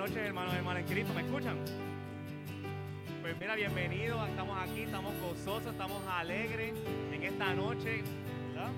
noches, 0.00 0.16
hermanos 0.16 0.54
y 0.54 0.56
hermanas 0.56 0.84
Cristo. 0.88 1.12
¿Me 1.12 1.20
escuchan? 1.20 1.58
Pues 3.20 3.38
mira, 3.38 3.54
bienvenidos. 3.54 4.30
Estamos 4.30 4.58
aquí, 4.58 4.80
estamos 4.84 5.12
gozosos, 5.20 5.72
estamos 5.72 6.02
alegres 6.08 6.72
en 7.12 7.22
esta 7.22 7.52
noche. 7.52 8.02
¿verdad? 8.48 8.70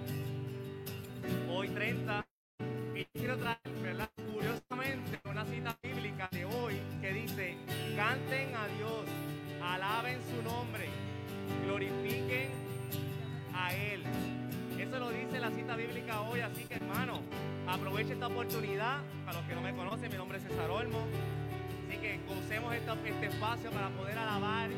Hoy 1.49 1.69
30. 1.69 2.27
Y 2.97 3.05
quiero 3.17 3.37
traer, 3.39 3.59
¿verdad? 3.81 4.11
Curiosamente, 4.33 5.21
una 5.31 5.45
cita 5.45 5.79
bíblica 5.81 6.29
de 6.33 6.45
hoy 6.45 6.81
que 7.01 7.13
dice, 7.13 7.57
canten 7.95 8.57
a 8.57 8.67
Dios, 8.77 9.05
alaben 9.63 10.19
su 10.23 10.43
nombre, 10.43 10.89
glorifiquen 11.65 12.51
a 13.55 13.73
Él. 13.73 14.03
Eso 14.77 14.99
lo 14.99 15.11
dice 15.11 15.39
la 15.39 15.53
cita 15.53 15.77
bíblica 15.77 16.21
hoy, 16.23 16.41
así 16.41 16.65
que 16.65 16.75
hermano, 16.75 17.21
aproveche 17.69 18.15
esta 18.15 18.27
oportunidad. 18.27 19.03
No 19.55 19.61
me 19.61 19.73
conocen, 19.75 20.11
mi 20.11 20.17
nombre 20.17 20.39
es 20.39 20.45
César 20.45 20.71
Olmo. 20.71 20.99
Así 21.89 21.99
que 21.99 22.19
gocemos 22.27 22.75
esta- 22.75 22.97
este 23.05 23.27
espacio 23.27 23.71
para 23.71 23.89
poder 23.91 24.19
alabar 24.19 24.71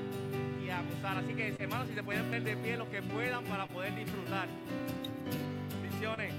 y 0.64 0.70
acusar. 0.70 1.18
Así 1.18 1.34
que 1.34 1.54
hermanos, 1.58 1.88
si 1.88 1.94
se 1.94 2.02
pueden 2.02 2.30
ver 2.30 2.42
de 2.42 2.56
pie 2.56 2.76
los 2.76 2.88
que 2.88 3.02
puedan 3.02 3.44
para 3.44 3.66
poder 3.66 3.94
disfrutar. 3.94 4.48
Bendiciones. 5.82 6.32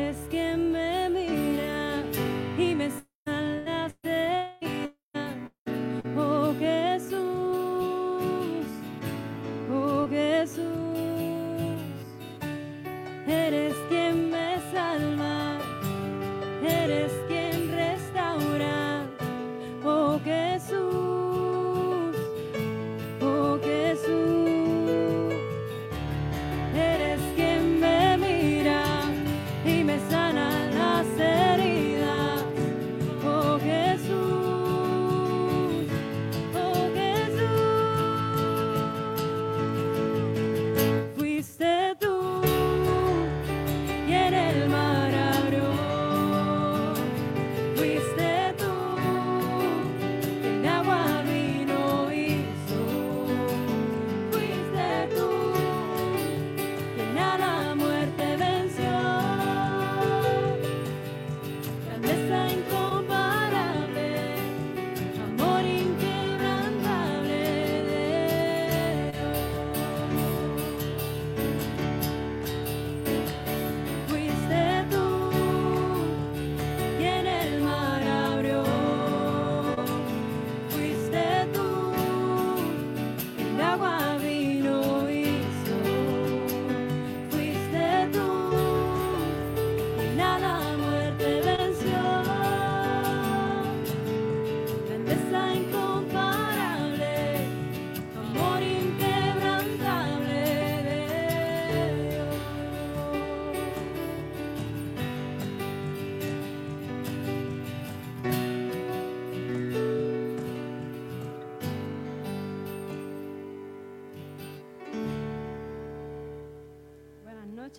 risk 0.00 0.34
and 0.34 0.89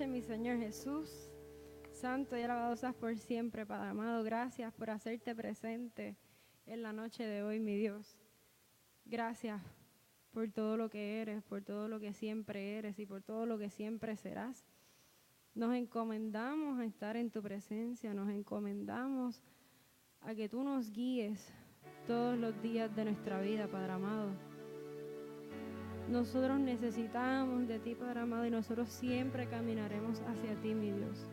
mi 0.08 0.22
Señor 0.22 0.58
Jesús. 0.58 1.30
Santo 1.92 2.38
y 2.38 2.42
alabado 2.42 2.76
seas 2.76 2.96
por 2.96 3.16
siempre, 3.18 3.66
Padre 3.66 3.90
amado. 3.90 4.24
Gracias 4.24 4.74
por 4.74 4.90
hacerte 4.90 5.36
presente 5.36 6.18
en 6.66 6.82
la 6.82 6.92
noche 6.92 7.24
de 7.24 7.44
hoy, 7.44 7.60
mi 7.60 7.76
Dios. 7.76 8.18
Gracias 9.06 9.62
por 10.32 10.50
todo 10.50 10.78
lo 10.78 10.90
que 10.90 11.22
eres, 11.22 11.44
por 11.44 11.62
todo 11.62 11.88
lo 11.88 12.00
que 12.00 12.14
siempre 12.14 12.78
eres 12.78 12.98
y 12.98 13.06
por 13.06 13.22
todo 13.22 13.46
lo 13.46 13.60
que 13.60 13.70
siempre 13.70 14.16
serás. 14.16 14.66
Nos 15.54 15.76
encomendamos 15.76 16.80
a 16.80 16.86
estar 16.86 17.16
en 17.16 17.30
tu 17.30 17.44
presencia, 17.44 18.14
nos 18.14 18.30
encomendamos 18.30 19.44
a 20.22 20.34
que 20.34 20.50
tú 20.50 20.64
nos 20.64 20.92
guíes 20.92 21.54
todos 22.08 22.38
los 22.38 22.60
días 22.62 22.96
de 22.96 23.06
nuestra 23.06 23.42
vida, 23.42 23.68
Padre 23.68 23.92
amado. 23.92 24.51
Nosotros 26.10 26.60
necesitamos 26.60 27.68
de 27.68 27.80
ti, 27.80 27.96
Padre 27.96 28.22
amado, 28.22 28.46
y 28.46 28.52
nosotros 28.52 28.90
siempre 28.90 29.48
caminaremos 29.48 30.22
hacia 30.28 30.56
ti, 30.62 30.74
mi 30.74 30.92
Dios. 30.92 31.28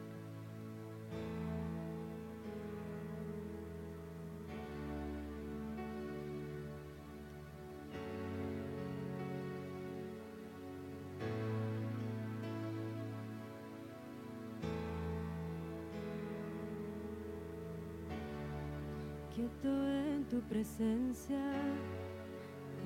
Quieto 19.35 19.69
en 19.69 20.25
tu 20.25 20.41
presencia, 20.41 21.39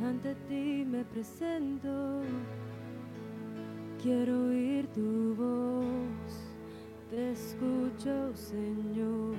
ante 0.04 0.34
ti 0.49 0.84
me 0.84 1.04
presento. 1.04 2.22
Quiero 4.02 4.49
oír 4.49 4.87
tu 4.88 5.34
voz, 5.37 6.32
te 7.10 7.32
escucho, 7.32 8.34
Señor. 8.34 9.34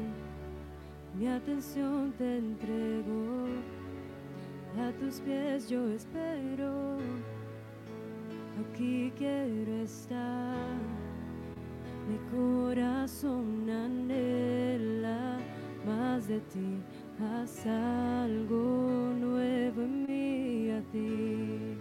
Mi 1.17 1.27
atención 1.27 2.13
te 2.17 2.37
entrego, 2.37 3.45
a 4.79 4.91
tus 4.99 5.19
pies 5.19 5.69
yo 5.69 5.89
espero. 5.89 6.97
Aquí 8.61 9.11
quiero 9.17 9.73
estar, 9.83 10.77
mi 12.07 12.17
corazón 12.31 13.69
anhela 13.69 15.37
más 15.85 16.27
de 16.27 16.39
ti 16.39 16.81
haz 17.19 17.65
algo 17.65 19.13
nuevo 19.19 19.81
en 19.81 19.97
mí 19.97 20.02
ti. 20.93 21.75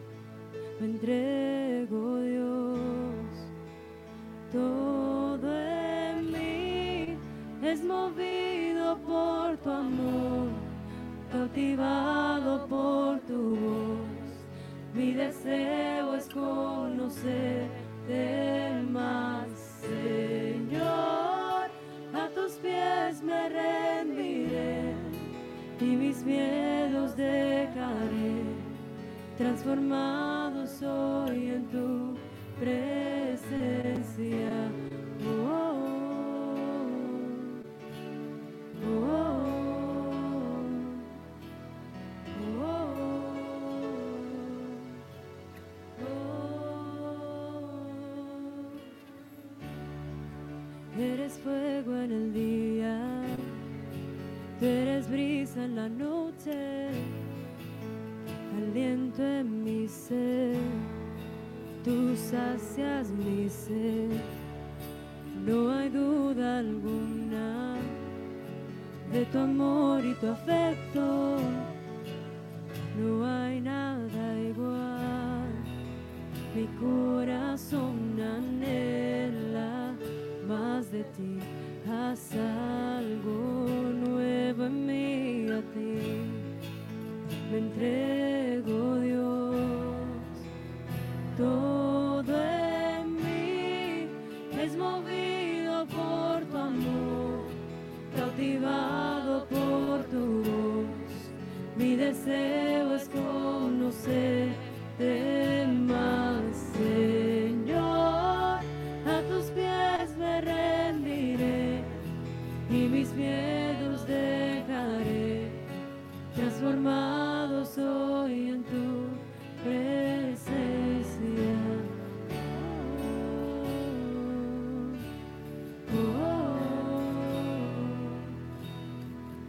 Me 0.81 0.87
entrego, 0.87 2.19
Dios, 2.21 3.31
todo 4.51 5.49
en 5.53 6.33
mí 6.33 7.19
es 7.63 7.85
movido 7.85 8.99
por 9.07 9.57
tu 9.59 9.71
amor, 9.71 10.49
cautivado 11.31 12.67
por 12.67 13.21
tu 13.21 13.55
voz. 13.57 13.99
Mi 14.95 15.13
deseo 15.13 16.15
es 16.17 16.27
conocerte 16.29 17.71
más, 18.91 19.49
Señor. 19.89 21.71
A 22.15 22.29
tus 22.35 22.53
pies 22.55 23.23
me 23.23 23.49
rendiré 23.49 24.95
y 25.81 25.85
mis 25.85 26.25
miedos 26.25 27.15
dejaré. 27.17 28.52
Transformado 29.43 30.67
soy 30.69 31.51
en 31.51 31.67
tu 31.67 32.15
presencia. 32.61 34.53
Oh, 35.27 35.75
oh, 38.87 39.43
oh, 42.55 42.95
oh. 46.05 46.07
Eres 51.01 51.33
fuego 51.41 51.97
en 51.97 52.13
el 52.13 52.33
día, 52.33 53.25
eres 54.61 55.11
brisa 55.11 55.65
en 55.65 55.75
la 55.75 55.89
noche, 55.89 56.91
aliento 58.73 59.23
en 59.23 59.65
mi 59.65 59.87
ser, 59.87 60.57
tú 61.85 62.17
sacias 62.17 63.11
mi 63.11 63.47
ser, 63.47 64.09
no 65.45 65.71
hay 65.71 65.91
duda 65.91 66.61
alguna 66.61 67.77
de 69.13 69.27
tu 69.27 69.39
amor 69.41 70.03
y 70.03 70.15
tu 70.15 70.29
afecto, 70.29 71.37
no 72.99 73.27
hay 73.27 73.61
nada 73.61 74.41
igual, 74.41 75.53
mi 76.55 76.67
corazón 76.81 78.19
anhela 78.19 79.95
más 80.49 80.91
de 80.91 81.05
ti, 81.05 81.39
haz 81.87 82.33
algo 82.97 83.67
nuevo 83.93 84.65
en 84.65 84.87
mí 84.87 85.47
a 85.51 85.61
ti. 85.75 86.32
Me 87.53 87.59
entrego, 87.59 88.97
Dios, 89.01 89.53
todo 91.37 92.33
en 92.35 93.17
mí 93.17 94.09
es 94.59 94.75
movido 94.75 95.87
por 95.89 96.47
tu 96.47 96.57
amor, 96.57 97.45
cautivado 98.17 99.47
por 99.49 100.03
tu 100.05 100.43
voz. 100.45 100.87
Mi 101.77 101.95
deseo 101.95 102.95
es 102.95 103.07
conocerte 103.11 104.57
más, 105.69 106.57
Señor. 106.79 107.83
A 109.05 109.23
tus 109.29 109.51
pies 109.51 110.17
me 110.17 110.41
rendiré 110.41 111.85
y 112.71 112.89
mis 112.89 113.13
miedos 113.13 114.07
dejaré. 114.07 115.51
Transformado 116.35 117.32
Oh, 117.75 117.81
oh, 117.81 118.29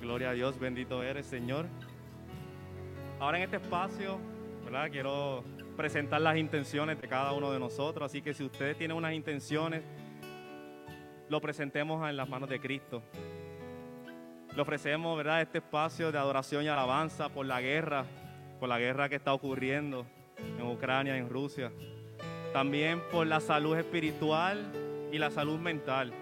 Gloria 0.00 0.30
a 0.30 0.32
Dios, 0.32 0.58
bendito 0.60 1.02
eres, 1.02 1.26
Señor. 1.26 1.66
Ahora 3.18 3.38
en 3.38 3.44
este 3.44 3.56
espacio, 3.56 4.20
¿verdad? 4.64 4.90
Quiero 4.92 5.42
presentar 5.78 6.20
las 6.20 6.36
intenciones 6.36 7.00
de 7.00 7.06
cada 7.06 7.32
uno 7.32 7.52
de 7.52 7.60
nosotros. 7.60 8.04
Así 8.04 8.20
que 8.20 8.34
si 8.34 8.42
ustedes 8.42 8.76
tienen 8.76 8.96
unas 8.96 9.12
intenciones, 9.12 9.84
lo 11.28 11.40
presentemos 11.40 12.06
en 12.10 12.16
las 12.16 12.28
manos 12.28 12.48
de 12.48 12.58
Cristo. 12.58 13.00
Le 14.56 14.60
ofrecemos, 14.60 15.16
¿verdad? 15.16 15.40
Este 15.40 15.58
espacio 15.58 16.10
de 16.10 16.18
adoración 16.18 16.64
y 16.64 16.68
alabanza 16.68 17.28
por 17.28 17.46
la 17.46 17.60
guerra, 17.60 18.04
por 18.58 18.68
la 18.68 18.80
guerra 18.80 19.08
que 19.08 19.14
está 19.14 19.32
ocurriendo 19.32 20.04
en 20.58 20.66
Ucrania, 20.66 21.16
en 21.16 21.28
Rusia. 21.28 21.70
También 22.52 23.00
por 23.12 23.28
la 23.28 23.38
salud 23.38 23.76
espiritual 23.76 24.72
y 25.12 25.18
la 25.18 25.30
salud 25.30 25.60
mental. 25.60 26.12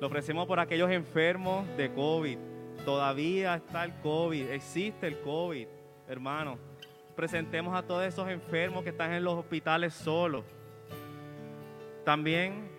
Lo 0.00 0.08
ofrecemos 0.08 0.48
por 0.48 0.58
aquellos 0.58 0.90
enfermos 0.90 1.64
de 1.76 1.92
COVID. 1.92 2.38
Todavía 2.84 3.54
está 3.54 3.84
el 3.84 3.94
COVID, 4.00 4.50
existe 4.50 5.06
el 5.06 5.20
COVID, 5.20 5.68
hermano. 6.08 6.69
Presentemos 7.20 7.76
a 7.76 7.82
todos 7.82 8.02
esos 8.02 8.26
enfermos 8.30 8.82
que 8.82 8.88
están 8.88 9.12
en 9.12 9.22
los 9.22 9.34
hospitales 9.34 9.92
solos. 9.92 10.42
También 12.02 12.70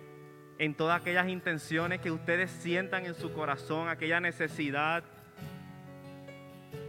en 0.57 0.73
todas 0.73 0.99
aquellas 0.99 1.29
intenciones 1.29 2.01
que 2.01 2.09
ustedes 2.09 2.49
sientan 2.49 3.05
en 3.05 3.13
su 3.13 3.31
corazón, 3.33 3.87
aquella 3.87 4.19
necesidad, 4.19 5.03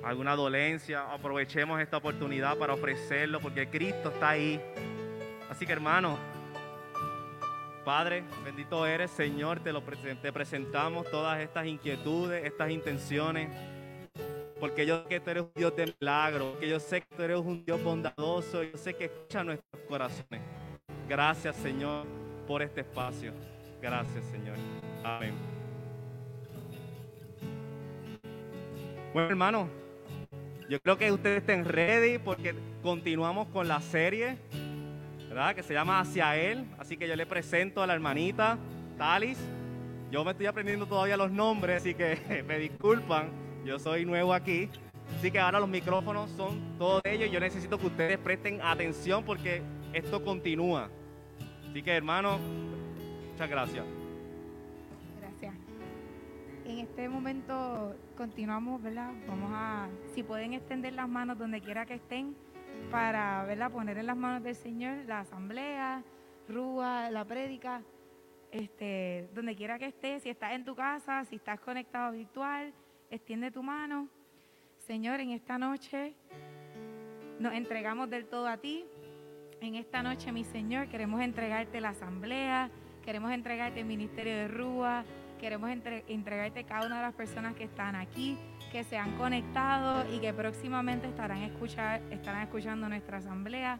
alguna 0.03 0.35
dolencia, 0.35 1.13
aprovechemos 1.13 1.79
esta 1.83 1.99
oportunidad 1.99 2.57
para 2.57 2.73
ofrecerlo 2.73 3.39
porque 3.39 3.69
Cristo 3.69 4.09
está 4.09 4.31
ahí. 4.31 4.59
Así 5.51 5.67
que 5.67 5.75
hermano, 5.75 6.17
Padre, 7.85 8.25
bendito 8.47 8.87
eres, 8.87 9.11
Señor, 9.11 9.61
te, 9.61 9.75
lo 9.75 9.83
te 9.83 10.33
presentamos 10.33 11.11
todas 11.11 11.39
estas 11.39 11.67
inquietudes, 11.67 12.47
estas 12.47 12.71
intenciones, 12.71 13.51
porque 14.63 14.87
yo 14.87 15.03
sé 15.03 15.09
que 15.09 15.19
tú 15.19 15.31
eres 15.31 15.43
un 15.43 15.51
Dios 15.57 15.75
de 15.75 15.93
milagro, 15.99 16.57
que 16.61 16.69
yo 16.69 16.79
sé 16.79 17.01
que 17.01 17.17
tú 17.17 17.23
eres 17.25 17.39
un 17.39 17.65
Dios 17.65 17.83
bondadoso, 17.83 18.63
yo 18.63 18.79
sé 18.79 18.95
que 18.95 19.07
escucha 19.07 19.43
nuestros 19.43 19.83
corazones. 19.89 20.41
Gracias, 21.09 21.57
Señor, 21.57 22.07
por 22.47 22.63
este 22.63 22.83
espacio. 22.83 23.33
Gracias, 23.81 24.25
Señor. 24.27 24.55
Amén. 25.03 25.35
Bueno, 29.13 29.31
hermano, 29.31 29.69
yo 30.69 30.81
creo 30.81 30.97
que 30.97 31.11
ustedes 31.11 31.39
estén 31.39 31.65
ready 31.65 32.19
porque 32.19 32.55
continuamos 32.85 33.49
con 33.49 33.67
la 33.67 33.81
serie, 33.81 34.39
¿verdad? 35.29 35.57
Que 35.57 35.65
se 35.65 35.75
llama 35.75 35.99
Hacia 35.99 36.37
Él. 36.37 36.67
Así 36.79 36.97
que 36.97 37.09
yo 37.09 37.17
le 37.17 37.27
presento 37.27 37.83
a 37.83 37.87
la 37.89 37.95
hermanita 37.95 38.57
Talis. 38.97 39.41
Yo 40.13 40.25
me 40.25 40.31
estoy 40.31 40.47
aprendiendo 40.47 40.87
todavía 40.87 41.17
los 41.17 41.33
nombres, 41.33 41.79
así 41.79 41.95
que 41.95 42.45
me 42.47 42.61
disculpan. 42.61 43.42
Yo 43.65 43.79
soy 43.79 44.05
nuevo 44.05 44.33
aquí. 44.35 44.69
Así 45.19 45.31
que 45.31 45.39
ahora 45.39 45.61
los 45.61 45.69
micrófonos 45.69 46.31
son 46.33 46.61
todos 46.79 47.01
ellos. 47.05 47.31
Yo 47.31 47.39
necesito 47.39 47.79
que 47.79 47.87
ustedes 47.87 48.19
presten 48.19 48.61
atención 48.61 49.25
porque 49.25 49.63
esto 49.93 50.25
continúa. 50.25 50.89
Así 51.69 51.83
que, 51.83 51.93
hermano, 51.93 52.39
muchas 53.31 53.49
gracias. 53.49 53.85
Gracias. 55.21 55.55
En 56.65 56.79
este 56.81 57.09
momento 57.09 57.95
continuamos, 58.17 58.83
¿verdad? 58.83 59.13
Vamos 59.29 59.51
a, 59.55 59.89
si 60.15 60.23
pueden 60.23 60.55
extender 60.55 60.93
las 60.95 61.09
manos 61.09 61.39
donde 61.39 61.61
quiera 61.61 61.87
que 61.87 61.95
estén, 61.95 62.35
para, 62.91 63.45
¿verdad? 63.45 63.71
Poner 63.71 63.97
en 63.99 64.07
las 64.07 64.17
manos 64.17 64.43
del 64.43 64.57
Señor 64.57 65.05
la 65.07 65.21
asamblea, 65.21 66.03
Rúa, 66.49 67.11
la 67.11 67.25
prédica, 67.25 67.83
este, 68.51 69.29
donde 69.35 69.55
quiera 69.55 69.79
que 69.79 69.87
estés, 69.87 70.25
si 70.25 70.31
estás 70.31 70.53
en 70.53 70.65
tu 70.65 70.75
casa, 70.75 71.25
si 71.25 71.37
estás 71.37 71.61
conectado 71.61 72.13
virtual, 72.13 72.73
extiende 73.15 73.51
tu 73.51 73.63
mano. 73.63 74.09
Señor, 74.79 75.21
en 75.21 75.31
esta 75.31 75.59
noche 75.59 76.15
nos 77.39 77.53
entregamos 77.53 78.09
del 78.09 78.27
todo 78.27 78.49
a 78.49 78.57
ti. 78.57 78.85
En 79.61 79.75
esta 79.75 80.03
noche, 80.03 80.33
mi 80.33 80.45
Señor, 80.45 80.89
queremos 80.89 81.21
entregarte 81.21 81.81
la 81.81 81.91
asamblea, 81.91 82.71
queremos 83.05 83.31
entregarte 83.31 83.81
el 83.81 83.87
ministerio 83.87 84.35
de 84.35 84.49
Rúa, 84.49 85.05
queremos 85.39 85.71
entregarte 85.71 86.65
cada 86.65 86.87
una 86.87 86.97
de 86.97 87.03
las 87.03 87.15
personas 87.15 87.55
que 87.55 87.65
están 87.65 87.95
aquí, 87.95 88.39
que 88.73 88.83
se 88.83 88.97
han 88.97 89.17
conectado 89.19 90.11
y 90.13 90.19
que 90.19 90.33
próximamente 90.33 91.07
estarán, 91.07 91.43
estarán 92.11 92.43
escuchando 92.43 92.89
nuestra 92.89 93.19
asamblea. 93.19 93.79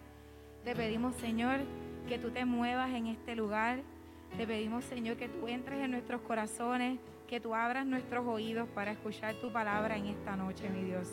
Te 0.63 0.77
pedimos, 0.77 1.17
Señor, 1.17 1.61
que 2.07 2.19
tú 2.19 2.31
te 2.31 2.45
muevas 2.45 2.91
en 2.91 3.07
este 3.07 3.35
lugar. 3.35 3.81
Te 4.37 4.47
pedimos, 4.47 4.85
Señor, 4.85 5.17
que 5.17 5.29
tú 5.29 5.49
entres 5.49 5.81
en 5.81 5.91
nuestros 5.91 6.21
corazones, 6.21 6.99
que 7.33 7.41
tú 7.41 7.55
abras 7.55 7.87
nuestros 7.87 8.27
oídos 8.27 8.69
para 8.75 8.91
escuchar 8.91 9.35
tu 9.37 9.51
palabra 9.51 9.97
en 9.97 10.05
esta 10.05 10.37
noche, 10.37 10.69
mi 10.69 10.83
Dios. 10.83 11.09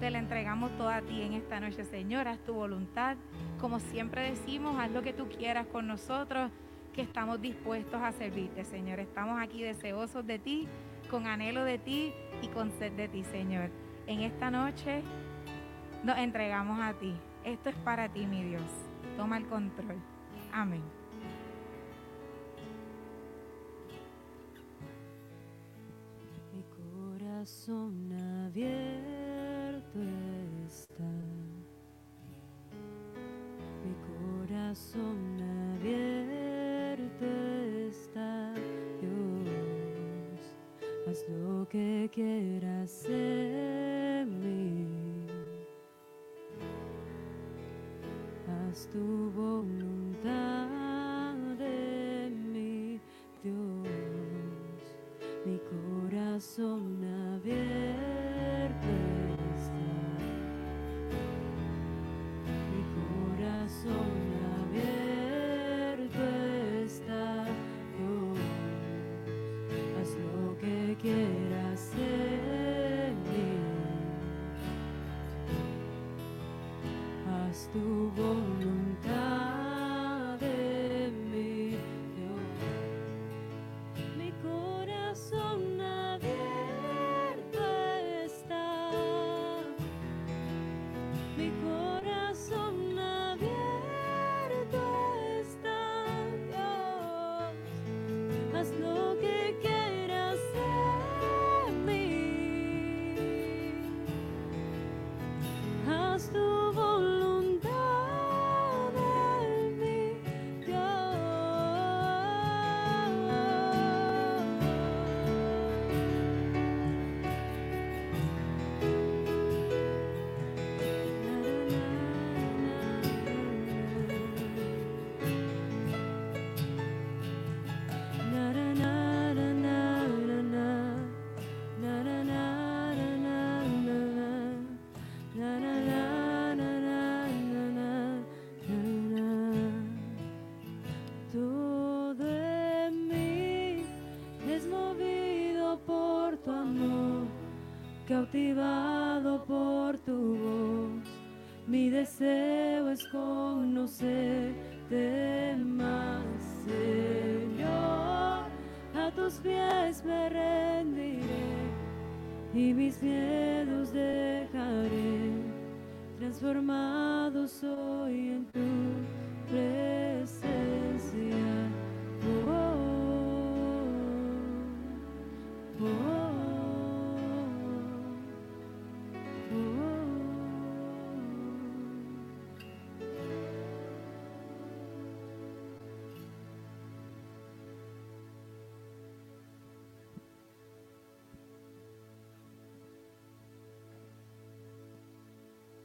Te 0.00 0.10
la 0.10 0.18
entregamos 0.18 0.76
toda 0.76 0.96
a 0.96 1.02
ti 1.02 1.22
en 1.22 1.34
esta 1.34 1.60
noche, 1.60 1.84
Señor. 1.84 2.26
Haz 2.26 2.40
tu 2.40 2.54
voluntad. 2.54 3.16
Como 3.60 3.78
siempre 3.78 4.32
decimos, 4.32 4.76
haz 4.80 4.90
lo 4.90 5.02
que 5.02 5.12
tú 5.12 5.28
quieras 5.28 5.68
con 5.68 5.86
nosotros, 5.86 6.50
que 6.92 7.02
estamos 7.02 7.40
dispuestos 7.40 8.02
a 8.02 8.10
servirte, 8.10 8.64
Señor. 8.64 8.98
Estamos 8.98 9.40
aquí 9.40 9.62
deseosos 9.62 10.26
de 10.26 10.40
ti, 10.40 10.66
con 11.08 11.28
anhelo 11.28 11.62
de 11.62 11.78
ti 11.78 12.12
y 12.42 12.48
con 12.48 12.72
sed 12.72 12.90
de 12.94 13.06
ti, 13.06 13.22
Señor. 13.22 13.70
En 14.08 14.22
esta 14.22 14.50
noche 14.50 15.04
nos 16.02 16.18
entregamos 16.18 16.80
a 16.80 16.94
ti. 16.94 17.14
Esto 17.44 17.68
es 17.68 17.76
para 17.76 18.08
ti, 18.08 18.26
mi 18.26 18.42
Dios. 18.42 18.88
Toma 19.16 19.38
el 19.38 19.46
control. 19.46 19.98
Amén. 20.52 21.03
Corazón 27.44 28.10
abierto 28.46 29.98
está. 30.66 31.12
Mi 33.84 33.92
corazón 34.08 35.18
abierto 35.76 37.26
está, 37.86 38.54
Dios. 38.98 40.40
Haz 41.06 41.20
lo 41.28 41.68
que 41.68 42.08
quieras 42.10 43.04
en 43.10 44.40
mí. 44.40 45.26
Haz 48.48 48.88
tu 48.88 49.30
voluntad 49.32 50.30
en 51.60 52.52
mí, 52.54 52.98
Dios. 53.42 53.84
Mi 55.44 55.58
corazón 55.58 56.93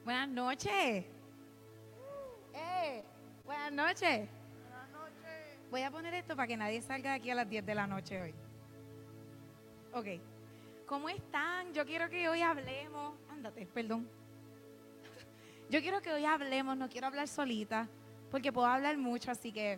Buenas 0.09 0.29
noches. 0.29 1.05
Eh, 2.55 3.03
buenas 3.45 3.71
noches. 3.71 4.27
Voy 5.69 5.83
a 5.83 5.91
poner 5.91 6.15
esto 6.15 6.35
para 6.35 6.47
que 6.47 6.57
nadie 6.57 6.81
salga 6.81 7.11
de 7.11 7.17
aquí 7.17 7.29
a 7.29 7.35
las 7.35 7.47
10 7.47 7.63
de 7.63 7.75
la 7.75 7.85
noche 7.85 8.19
hoy. 8.19 8.33
Ok. 9.93 10.07
¿Cómo 10.87 11.09
están? 11.09 11.71
Yo 11.75 11.85
quiero 11.85 12.09
que 12.09 12.27
hoy 12.27 12.41
hablemos. 12.41 13.13
Ándate, 13.29 13.67
perdón. 13.67 14.09
Yo 15.69 15.79
quiero 15.79 16.01
que 16.01 16.11
hoy 16.11 16.25
hablemos, 16.25 16.75
no 16.75 16.89
quiero 16.89 17.05
hablar 17.05 17.27
solita, 17.27 17.87
porque 18.31 18.51
puedo 18.51 18.65
hablar 18.65 18.97
mucho, 18.97 19.29
así 19.29 19.51
que 19.51 19.77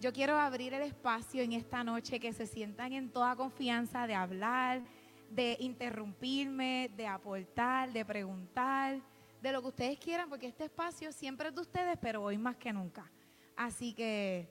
Yo 0.00 0.12
quiero 0.12 0.36
abrir 0.36 0.74
el 0.74 0.82
espacio 0.82 1.42
en 1.42 1.52
esta 1.52 1.84
noche 1.84 2.18
que 2.18 2.32
se 2.32 2.48
sientan 2.48 2.92
en 2.92 3.08
toda 3.08 3.36
confianza 3.36 4.08
de 4.08 4.16
hablar, 4.16 4.82
de 5.30 5.56
interrumpirme, 5.60 6.90
de 6.96 7.06
aportar, 7.06 7.92
de 7.92 8.04
preguntar, 8.04 8.79
de 9.40 9.52
lo 9.52 9.62
que 9.62 9.68
ustedes 9.68 9.98
quieran, 9.98 10.28
porque 10.28 10.46
este 10.46 10.64
espacio 10.64 11.12
siempre 11.12 11.48
es 11.48 11.54
de 11.54 11.60
ustedes, 11.60 11.98
pero 12.00 12.22
hoy 12.22 12.38
más 12.38 12.56
que 12.56 12.72
nunca. 12.72 13.10
Así 13.56 13.92
que 13.94 14.48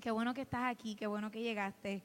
qué 0.00 0.10
bueno 0.10 0.34
que 0.34 0.42
estás 0.42 0.64
aquí, 0.64 0.94
qué 0.94 1.06
bueno 1.06 1.30
que 1.30 1.42
llegaste. 1.42 2.02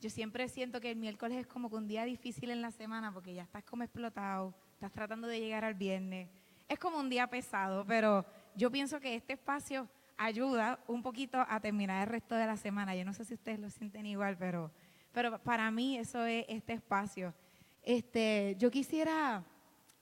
Yo 0.00 0.10
siempre 0.10 0.48
siento 0.48 0.80
que 0.80 0.92
el 0.92 0.96
miércoles 0.96 1.38
es 1.38 1.46
como 1.46 1.68
que 1.68 1.76
un 1.76 1.88
día 1.88 2.04
difícil 2.04 2.50
en 2.50 2.62
la 2.62 2.70
semana 2.70 3.12
porque 3.12 3.34
ya 3.34 3.42
estás 3.42 3.64
como 3.64 3.82
explotado, 3.82 4.54
estás 4.74 4.92
tratando 4.92 5.26
de 5.26 5.40
llegar 5.40 5.64
al 5.64 5.74
viernes. 5.74 6.28
Es 6.68 6.78
como 6.78 6.98
un 6.98 7.08
día 7.08 7.26
pesado, 7.26 7.84
pero 7.84 8.24
yo 8.54 8.70
pienso 8.70 9.00
que 9.00 9.14
este 9.14 9.32
espacio 9.32 9.88
ayuda 10.16 10.78
un 10.86 11.02
poquito 11.02 11.44
a 11.48 11.60
terminar 11.60 12.06
el 12.06 12.12
resto 12.12 12.34
de 12.34 12.46
la 12.46 12.56
semana. 12.56 12.94
Yo 12.94 13.04
no 13.04 13.12
sé 13.12 13.24
si 13.24 13.34
ustedes 13.34 13.58
lo 13.58 13.70
sienten 13.70 14.06
igual, 14.06 14.36
pero, 14.36 14.70
pero 15.12 15.38
para 15.42 15.70
mí 15.70 15.96
eso 15.96 16.24
es 16.24 16.44
este 16.48 16.74
espacio. 16.74 17.34
Este, 17.82 18.54
yo 18.58 18.70
quisiera 18.70 19.44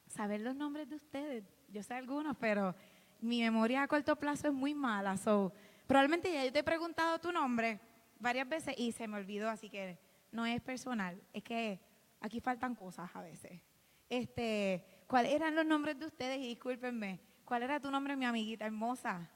saber 0.06 0.40
los 0.40 0.54
nombres 0.54 0.88
de 0.88 0.96
ustedes. 0.96 1.44
Yo 1.68 1.82
sé 1.82 1.94
algunos, 1.94 2.36
pero 2.36 2.74
mi 3.20 3.40
memoria 3.40 3.82
a 3.82 3.88
corto 3.88 4.16
plazo 4.16 4.48
es 4.48 4.54
muy 4.54 4.74
mala. 4.74 5.16
So, 5.16 5.52
probablemente 5.86 6.32
ya 6.32 6.44
yo 6.44 6.52
te 6.52 6.60
he 6.60 6.64
preguntado 6.64 7.18
tu 7.18 7.32
nombre 7.32 7.80
varias 8.18 8.48
veces 8.48 8.74
y 8.78 8.92
se 8.92 9.08
me 9.08 9.16
olvidó, 9.16 9.48
así 9.48 9.68
que 9.68 9.98
no 10.32 10.46
es 10.46 10.60
personal. 10.60 11.20
Es 11.32 11.42
que 11.42 11.80
aquí 12.20 12.40
faltan 12.40 12.74
cosas 12.74 13.10
a 13.14 13.22
veces. 13.22 13.60
Este, 14.08 14.84
¿Cuáles 15.06 15.32
eran 15.32 15.54
los 15.54 15.66
nombres 15.66 15.98
de 15.98 16.06
ustedes? 16.06 16.38
Y 16.38 16.48
discúlpenme. 16.48 17.20
¿Cuál 17.44 17.62
era 17.62 17.80
tu 17.80 17.90
nombre, 17.90 18.16
mi 18.16 18.24
amiguita 18.24 18.66
hermosa? 18.66 19.30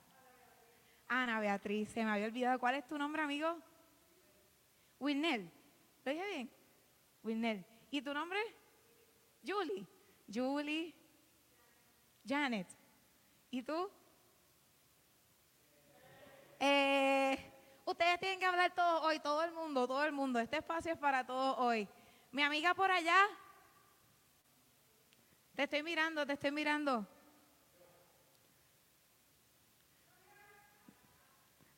Ana 1.09 1.41
Beatriz, 1.41 1.91
se 1.91 2.05
me 2.05 2.11
había 2.11 2.27
olvidado. 2.27 2.59
¿Cuál 2.59 2.77
es 2.77 2.87
tu 2.87 2.97
nombre, 2.97 3.23
amigo? 3.23 3.57
Wilnel. 4.99 5.51
¿Lo 6.05 6.13
dije 6.13 6.27
bien? 6.29 6.51
Wilnel. 7.23 7.65
¿Y 7.91 8.03
tu 8.03 8.15
nombre? 8.15 8.39
Julie. 9.47 9.87
Julie. 10.33 10.95
Janet. 12.27 12.69
¿Y 13.51 13.63
tú? 13.63 13.91
Eh, 16.59 17.53
ustedes 17.85 18.21
tienen 18.21 18.39
que 18.39 18.47
hablar 18.47 18.75
todo 18.75 19.03
hoy, 19.03 19.19
todo 19.19 19.43
el 19.43 19.53
mundo, 19.53 19.87
todo 19.87 20.05
el 20.05 20.13
mundo. 20.13 20.39
Este 20.39 20.59
espacio 20.59 20.93
es 20.93 20.99
para 20.99 21.27
todos 21.27 21.57
hoy. 21.59 21.89
Mi 22.31 22.43
amiga 22.43 22.75
por 22.75 22.91
allá. 22.91 23.17
Te 25.57 25.65
estoy 25.65 25.83
mirando, 25.83 26.25
te 26.27 26.35
estoy 26.35 26.53
mirando. 26.53 27.07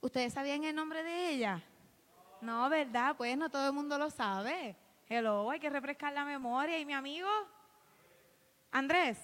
¿Ustedes 0.00 0.32
sabían 0.32 0.64
el 0.64 0.74
nombre 0.74 1.02
de 1.02 1.30
ella? 1.30 1.62
No, 2.40 2.68
¿verdad? 2.68 3.14
Pues 3.16 3.36
no 3.38 3.48
todo 3.48 3.68
el 3.68 3.72
mundo 3.72 3.96
lo 3.96 4.10
sabe. 4.10 4.76
Hello, 5.08 5.48
hay 5.48 5.60
que 5.60 5.70
refrescar 5.70 6.12
la 6.12 6.24
memoria. 6.24 6.78
¿Y 6.78 6.84
mi 6.84 6.92
amigo? 6.92 7.28
Andrés. 8.72 9.18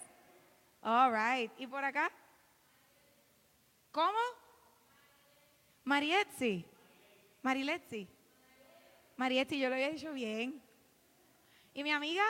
All 0.82 1.10
right. 1.10 1.50
¿Y 1.58 1.66
por 1.66 1.84
acá? 1.84 2.12
¿Cómo? 3.90 4.18
Marietzi. 5.84 6.64
Mariletzi. 7.42 8.06
Marietzi, 9.16 9.58
yo 9.58 9.68
lo 9.68 9.74
había 9.74 9.90
dicho 9.90 10.12
bien. 10.12 10.62
¿Y 11.74 11.82
mi 11.82 11.90
amiga? 11.90 12.24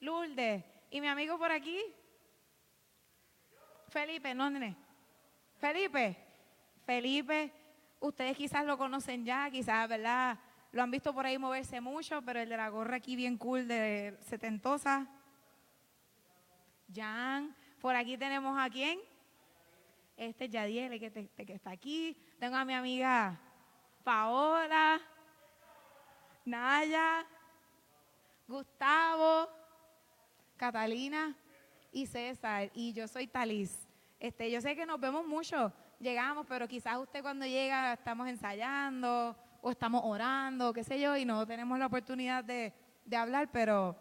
Lourdes. 0.00 0.64
¿Y 0.90 1.00
mi 1.00 1.06
amigo 1.06 1.38
por 1.38 1.52
aquí? 1.52 1.80
Felipe, 3.88 4.34
¿no, 4.34 4.50
nene? 4.50 4.76
Felipe. 5.58 6.16
Felipe, 6.84 7.52
ustedes 8.00 8.36
quizás 8.36 8.64
lo 8.64 8.76
conocen 8.76 9.24
ya, 9.24 9.48
quizás, 9.50 9.88
¿verdad? 9.88 10.38
Lo 10.72 10.82
han 10.82 10.90
visto 10.90 11.14
por 11.14 11.26
ahí 11.26 11.38
moverse 11.38 11.80
mucho, 11.80 12.22
pero 12.22 12.40
el 12.40 12.48
de 12.48 12.56
la 12.56 12.68
gorra 12.68 12.96
aquí 12.96 13.14
bien 13.14 13.36
cool 13.36 13.68
de 13.68 14.18
setentosa. 14.22 15.06
Jan. 16.92 17.54
Por 17.80 17.94
aquí 17.94 18.16
tenemos 18.16 18.58
a 18.58 18.68
quién? 18.68 18.98
Este 20.16 20.44
es 20.44 20.50
Yadiel, 20.50 21.00
que, 21.00 21.10
que 21.10 21.52
está 21.52 21.70
aquí. 21.70 22.16
Tengo 22.38 22.56
a 22.56 22.64
mi 22.64 22.74
amiga 22.74 23.40
Paola, 24.04 25.00
Naya, 26.44 27.26
Gustavo, 28.46 29.48
Catalina 30.56 31.34
y 31.92 32.06
César. 32.06 32.70
Y 32.74 32.92
yo 32.92 33.08
soy 33.08 33.26
Talis. 33.26 33.88
Este, 34.18 34.50
yo 34.50 34.60
sé 34.60 34.76
que 34.76 34.84
nos 34.84 35.00
vemos 35.00 35.26
mucho 35.26 35.72
llegamos, 36.00 36.46
pero 36.48 36.66
quizás 36.66 36.98
usted 36.98 37.22
cuando 37.22 37.46
llega 37.46 37.92
estamos 37.92 38.26
ensayando 38.26 39.36
o 39.60 39.70
estamos 39.70 40.00
orando, 40.04 40.72
qué 40.72 40.82
sé 40.82 40.98
yo, 40.98 41.16
y 41.16 41.24
no 41.24 41.46
tenemos 41.46 41.78
la 41.78 41.86
oportunidad 41.86 42.42
de, 42.42 42.72
hablar, 43.14 43.50
pero 43.52 43.96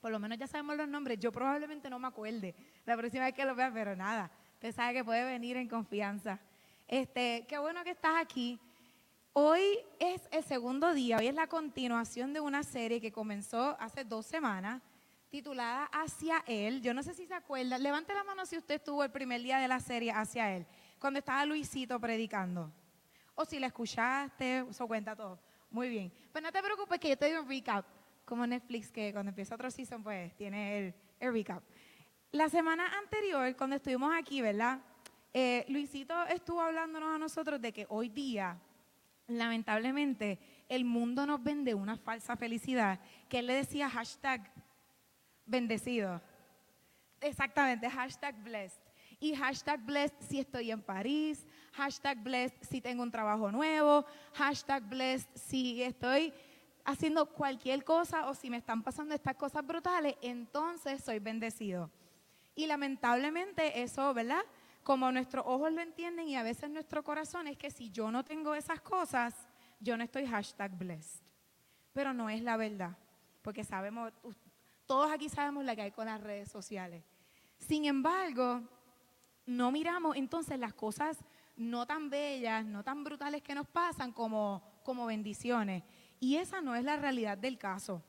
por 0.00 0.10
lo 0.10 0.18
menos 0.18 0.38
ya 0.38 0.46
sabemos 0.46 0.76
los 0.76 0.88
nombres. 0.88 1.18
Yo 1.18 1.32
probablemente 1.32 1.90
no 1.90 1.98
me 1.98 2.08
acuerde 2.08 2.54
la 2.84 2.96
próxima 2.96 3.24
vez 3.24 3.34
que 3.34 3.44
lo 3.44 3.54
vea, 3.54 3.70
pero 3.72 3.96
nada, 3.96 4.30
usted 4.54 4.72
sabe 4.72 4.94
que 4.94 5.04
puede 5.04 5.24
venir 5.24 5.56
en 5.56 5.68
confianza. 5.68 6.38
Este, 6.86 7.44
qué 7.48 7.58
bueno 7.58 7.84
que 7.84 7.90
estás 7.90 8.14
aquí. 8.20 8.58
Hoy 9.32 9.62
es 9.98 10.28
el 10.32 10.42
segundo 10.42 10.94
día, 10.94 11.18
hoy 11.18 11.28
es 11.28 11.34
la 11.34 11.46
continuación 11.46 12.32
de 12.32 12.40
una 12.40 12.62
serie 12.62 13.00
que 13.00 13.12
comenzó 13.12 13.76
hace 13.78 14.04
dos 14.04 14.26
semanas, 14.26 14.82
titulada 15.28 15.84
Hacia 15.92 16.42
Él. 16.46 16.80
Yo 16.82 16.94
no 16.94 17.02
sé 17.02 17.14
si 17.14 17.26
se 17.26 17.34
acuerda, 17.34 17.78
levante 17.78 18.14
la 18.14 18.24
mano 18.24 18.46
si 18.46 18.56
usted 18.56 18.76
estuvo 18.76 19.04
el 19.04 19.10
primer 19.10 19.42
día 19.42 19.58
de 19.58 19.68
la 19.68 19.80
serie 19.80 20.10
Hacia 20.10 20.56
Él 20.56 20.66
cuando 20.98 21.18
estaba 21.18 21.44
Luisito 21.44 21.98
predicando. 22.00 22.72
O 23.34 23.44
si 23.44 23.58
la 23.58 23.68
escuchaste, 23.68 24.64
eso 24.68 24.86
cuenta 24.86 25.14
todo. 25.14 25.38
Muy 25.70 25.88
bien. 25.88 26.12
Pues 26.32 26.42
no 26.42 26.50
te 26.50 26.62
preocupes 26.62 26.98
que 26.98 27.10
yo 27.10 27.16
te 27.16 27.30
doy 27.30 27.40
un 27.40 27.48
recap, 27.48 27.84
como 28.28 28.46
Netflix, 28.46 28.92
que 28.92 29.10
cuando 29.10 29.30
empieza 29.30 29.54
otro 29.54 29.70
season, 29.70 30.02
pues 30.02 30.36
tiene 30.36 30.78
el, 30.78 30.94
el 31.18 31.32
recap. 31.32 31.62
La 32.30 32.50
semana 32.50 32.86
anterior, 32.98 33.56
cuando 33.56 33.76
estuvimos 33.76 34.14
aquí, 34.14 34.42
¿verdad? 34.42 34.80
Eh, 35.32 35.64
Luisito 35.68 36.26
estuvo 36.26 36.60
hablándonos 36.60 37.14
a 37.14 37.18
nosotros 37.18 37.58
de 37.58 37.72
que 37.72 37.86
hoy 37.88 38.10
día, 38.10 38.58
lamentablemente, 39.28 40.38
el 40.68 40.84
mundo 40.84 41.24
nos 41.24 41.42
vende 41.42 41.72
una 41.72 41.96
falsa 41.96 42.36
felicidad, 42.36 43.00
que 43.30 43.38
él 43.38 43.46
le 43.46 43.54
decía 43.54 43.88
hashtag 43.88 44.52
bendecido. 45.46 46.20
Exactamente, 47.22 47.88
hashtag 47.88 48.36
blessed. 48.42 48.82
Y 49.20 49.34
hashtag 49.34 49.80
blessed 49.80 50.16
si 50.20 50.38
estoy 50.38 50.70
en 50.70 50.82
París, 50.82 51.46
hashtag 51.72 52.22
blessed 52.22 52.58
si 52.60 52.82
tengo 52.82 53.02
un 53.02 53.10
trabajo 53.10 53.50
nuevo, 53.50 54.04
hashtag 54.34 54.82
blessed 54.86 55.30
si 55.34 55.82
estoy 55.82 56.32
haciendo 56.88 57.26
cualquier 57.26 57.84
cosa 57.84 58.30
o 58.30 58.34
si 58.34 58.48
me 58.48 58.56
están 58.56 58.82
pasando 58.82 59.14
estas 59.14 59.36
cosas 59.36 59.64
brutales, 59.66 60.16
entonces 60.22 61.04
soy 61.04 61.18
bendecido. 61.18 61.90
Y 62.54 62.66
lamentablemente 62.66 63.82
eso, 63.82 64.14
¿verdad? 64.14 64.40
Como 64.82 65.12
nuestros 65.12 65.44
ojos 65.46 65.70
lo 65.70 65.82
entienden 65.82 66.28
y 66.28 66.36
a 66.36 66.42
veces 66.42 66.70
nuestro 66.70 67.04
corazón 67.04 67.46
es 67.46 67.58
que 67.58 67.70
si 67.70 67.90
yo 67.90 68.10
no 68.10 68.24
tengo 68.24 68.54
esas 68.54 68.80
cosas, 68.80 69.34
yo 69.80 69.98
no 69.98 70.04
estoy 70.04 70.26
hashtag 70.26 70.78
blessed. 70.78 71.22
Pero 71.92 72.14
no 72.14 72.30
es 72.30 72.40
la 72.42 72.56
verdad, 72.56 72.96
porque 73.42 73.64
sabemos, 73.64 74.10
todos 74.86 75.12
aquí 75.12 75.28
sabemos 75.28 75.66
la 75.66 75.76
que 75.76 75.82
hay 75.82 75.90
con 75.90 76.06
las 76.06 76.22
redes 76.22 76.50
sociales. 76.50 77.04
Sin 77.58 77.84
embargo, 77.84 78.62
no 79.44 79.70
miramos 79.70 80.16
entonces 80.16 80.58
las 80.58 80.72
cosas 80.72 81.18
no 81.54 81.86
tan 81.86 82.08
bellas, 82.08 82.64
no 82.64 82.82
tan 82.82 83.04
brutales 83.04 83.42
que 83.42 83.54
nos 83.54 83.66
pasan 83.66 84.10
como, 84.10 84.62
como 84.84 85.04
bendiciones. 85.04 85.82
Y 86.20 86.36
esa 86.36 86.60
no 86.60 86.74
es 86.74 86.84
la 86.84 86.96
realidad 86.96 87.38
del 87.38 87.58
caso. 87.58 88.02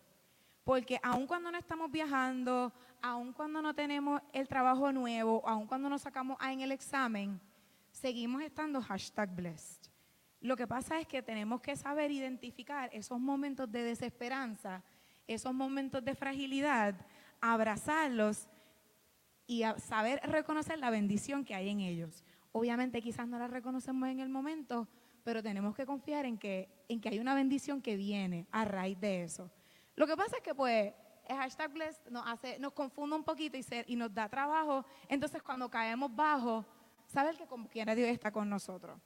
Porque 0.63 1.00
aun 1.02 1.26
cuando 1.26 1.52
no 1.52 1.58
estamos 1.58 1.91
viajando, 1.91 2.72
aun 3.02 3.34
cuando 3.34 3.62
no 3.62 3.74
tenemos 3.74 4.22
el 4.34 4.48
trabajo 4.48 4.91
nuevo, 4.91 5.41
aun 5.48 5.67
cuando 5.67 5.89
nos 5.89 6.02
sacamos 6.02 6.38
A 6.39 6.54
en 6.54 6.62
el 6.62 6.72
examen, 6.72 7.39
seguimos 7.91 8.41
estando 8.41 8.82
hashtag 8.82 9.36
blessed. 9.36 9.89
Lo 10.41 10.56
que 10.56 10.67
pasa 10.67 11.00
es 11.00 11.08
que 11.08 11.22
tenemos 11.22 11.62
que 11.62 11.76
saber 11.76 12.12
identificar 12.12 12.89
esos 12.93 13.19
momentos 13.19 13.69
de 13.72 13.84
desesperanza, 13.84 14.84
esos 15.28 15.54
momentos 15.54 16.04
de 16.04 16.15
fragilidad, 16.15 16.95
abrazarlos 17.41 18.48
y 19.48 19.63
saber 19.78 20.22
reconocer 20.24 20.80
la 20.80 20.89
bendición 20.89 21.43
que 21.43 21.56
hay 21.56 21.69
en 21.69 21.82
ellos. 21.82 22.24
Obviamente 22.52 23.02
quizás 23.02 23.28
no 23.28 23.38
la 23.38 23.48
reconocemos 23.48 24.08
en 24.08 24.19
el 24.19 24.30
momento, 24.30 24.88
pero 25.24 25.42
tenemos 25.44 25.76
que 25.76 25.86
confiar 25.86 26.26
en 26.26 26.38
que, 26.38 26.70
en 26.88 27.00
que 27.00 27.10
hay 27.10 27.20
una 27.20 27.36
bendición 27.36 27.82
que 27.82 27.96
viene 27.96 28.48
a 28.52 28.66
raíz 28.66 29.00
de 29.00 29.24
eso. 29.24 29.52
Lo 29.96 30.08
que 30.08 30.16
pasa 30.16 30.38
es 30.38 30.44
que 30.44 30.56
pues 30.56 30.94
el 31.28 31.36
hashtag 31.36 31.72
blessed 31.72 32.10
nos, 32.10 32.26
hace, 32.28 32.58
nos 32.60 32.74
confunde 32.74 33.16
un 33.16 33.24
poquito 33.24 33.58
y, 33.58 33.66
y 33.88 33.96
nos 33.96 34.14
da 34.14 34.30
trabajo. 34.30 34.86
Entonces 35.08 35.44
cuando 35.44 35.70
caemos 35.70 36.16
bajo, 36.16 36.66
saber 37.06 37.36
que 37.38 37.46
como 37.46 37.68
quiera 37.68 37.96
Dios 37.96 38.10
está 38.10 38.32
con 38.32 38.50
nosotros. 38.50 39.00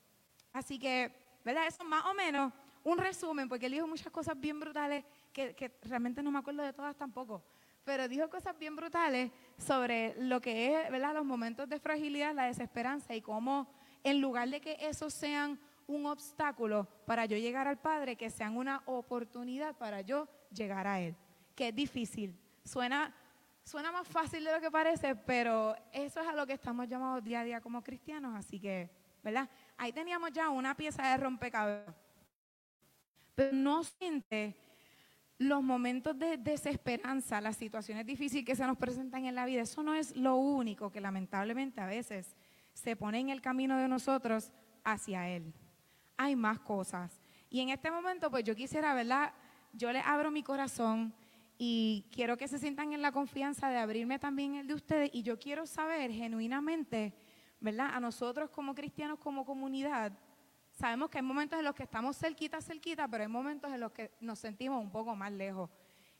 Así 0.51 0.77
que, 0.77 1.11
¿verdad? 1.43 1.67
Eso 1.67 1.83
más 1.83 2.05
o 2.05 2.13
menos 2.13 2.53
un 2.83 2.97
resumen, 2.97 3.47
porque 3.47 3.65
él 3.65 3.71
dijo 3.73 3.87
muchas 3.87 4.11
cosas 4.11 4.39
bien 4.39 4.59
brutales 4.59 5.05
que, 5.31 5.55
que 5.55 5.77
realmente 5.83 6.21
no 6.21 6.31
me 6.31 6.39
acuerdo 6.39 6.63
de 6.63 6.73
todas 6.73 6.95
tampoco 6.95 7.43
pero 7.83 8.07
dijo 8.07 8.29
cosas 8.29 8.57
bien 8.57 8.75
brutales 8.75 9.31
sobre 9.57 10.15
lo 10.17 10.39
que 10.39 10.73
es, 10.73 10.91
¿verdad? 10.91 11.13
Los 11.13 11.25
momentos 11.25 11.67
de 11.67 11.79
fragilidad, 11.79 12.33
la 12.33 12.45
desesperanza 12.45 13.13
y 13.15 13.21
cómo 13.21 13.67
en 14.03 14.21
lugar 14.21 14.49
de 14.49 14.61
que 14.61 14.77
esos 14.79 15.13
sean 15.13 15.59
un 15.87 16.05
obstáculo 16.05 16.87
para 17.05 17.25
yo 17.25 17.37
llegar 17.37 17.67
al 17.67 17.79
Padre 17.79 18.15
que 18.15 18.29
sean 18.29 18.57
una 18.57 18.83
oportunidad 18.85 19.75
para 19.77 20.01
yo 20.01 20.27
llegar 20.51 20.87
a 20.87 20.99
Él. 20.99 21.15
Que 21.55 21.69
es 21.69 21.75
difícil. 21.75 22.37
Suena, 22.63 23.13
suena 23.63 23.91
más 23.91 24.07
fácil 24.07 24.43
de 24.43 24.51
lo 24.51 24.61
que 24.61 24.71
parece, 24.71 25.15
pero 25.15 25.75
eso 25.91 26.21
es 26.21 26.27
a 26.27 26.33
lo 26.33 26.47
que 26.47 26.53
estamos 26.53 26.87
llamados 26.87 27.23
día 27.23 27.41
a 27.41 27.43
día 27.43 27.61
como 27.61 27.83
cristianos. 27.83 28.35
Así 28.35 28.59
que, 28.59 28.89
¿verdad? 29.23 29.49
Ahí 29.77 29.91
teníamos 29.91 30.31
ya 30.31 30.49
una 30.49 30.75
pieza 30.75 31.07
de 31.09 31.17
rompecabezas. 31.17 31.95
Pero 33.35 33.53
no 33.53 33.83
siente 33.83 34.55
los 35.37 35.63
momentos 35.63 36.17
de 36.17 36.37
desesperanza, 36.37 37.41
las 37.41 37.57
situaciones 37.57 38.05
difíciles 38.05 38.45
que 38.45 38.55
se 38.55 38.65
nos 38.65 38.77
presentan 38.77 39.25
en 39.25 39.35
la 39.35 39.45
vida. 39.45 39.61
Eso 39.61 39.83
no 39.83 39.93
es 39.93 40.15
lo 40.15 40.35
único 40.35 40.91
que 40.91 41.01
lamentablemente 41.01 41.81
a 41.81 41.85
veces 41.85 42.35
se 42.73 42.95
pone 42.95 43.19
en 43.19 43.29
el 43.29 43.41
camino 43.41 43.77
de 43.77 43.87
nosotros 43.87 44.51
hacia 44.83 45.29
Él. 45.29 45.53
Hay 46.17 46.35
más 46.35 46.59
cosas. 46.59 47.19
Y 47.49 47.59
en 47.59 47.69
este 47.69 47.91
momento, 47.91 48.29
pues 48.31 48.43
yo 48.43 48.55
quisiera, 48.55 48.93
¿verdad? 48.93 49.33
Yo 49.73 49.91
le 49.91 49.99
abro 49.99 50.31
mi 50.31 50.43
corazón 50.43 51.13
y 51.57 52.05
quiero 52.11 52.37
que 52.37 52.47
se 52.47 52.59
sientan 52.59 52.93
en 52.93 53.01
la 53.01 53.11
confianza 53.11 53.69
de 53.69 53.77
abrirme 53.77 54.19
también 54.19 54.55
el 54.55 54.67
de 54.67 54.73
ustedes. 54.73 55.09
Y 55.13 55.23
yo 55.23 55.39
quiero 55.39 55.65
saber 55.65 56.11
genuinamente, 56.11 57.13
¿verdad? 57.59 57.91
A 57.93 57.99
nosotros 57.99 58.49
como 58.49 58.73
cristianos, 58.73 59.19
como 59.19 59.45
comunidad, 59.45 60.11
sabemos 60.73 61.09
que 61.09 61.19
hay 61.19 61.23
momentos 61.23 61.59
en 61.59 61.65
los 61.65 61.75
que 61.75 61.83
estamos 61.83 62.17
cerquita, 62.17 62.61
cerquita, 62.61 63.07
pero 63.07 63.23
hay 63.23 63.29
momentos 63.29 63.71
en 63.71 63.79
los 63.79 63.91
que 63.91 64.11
nos 64.19 64.39
sentimos 64.39 64.81
un 64.81 64.91
poco 64.91 65.15
más 65.15 65.31
lejos. 65.31 65.69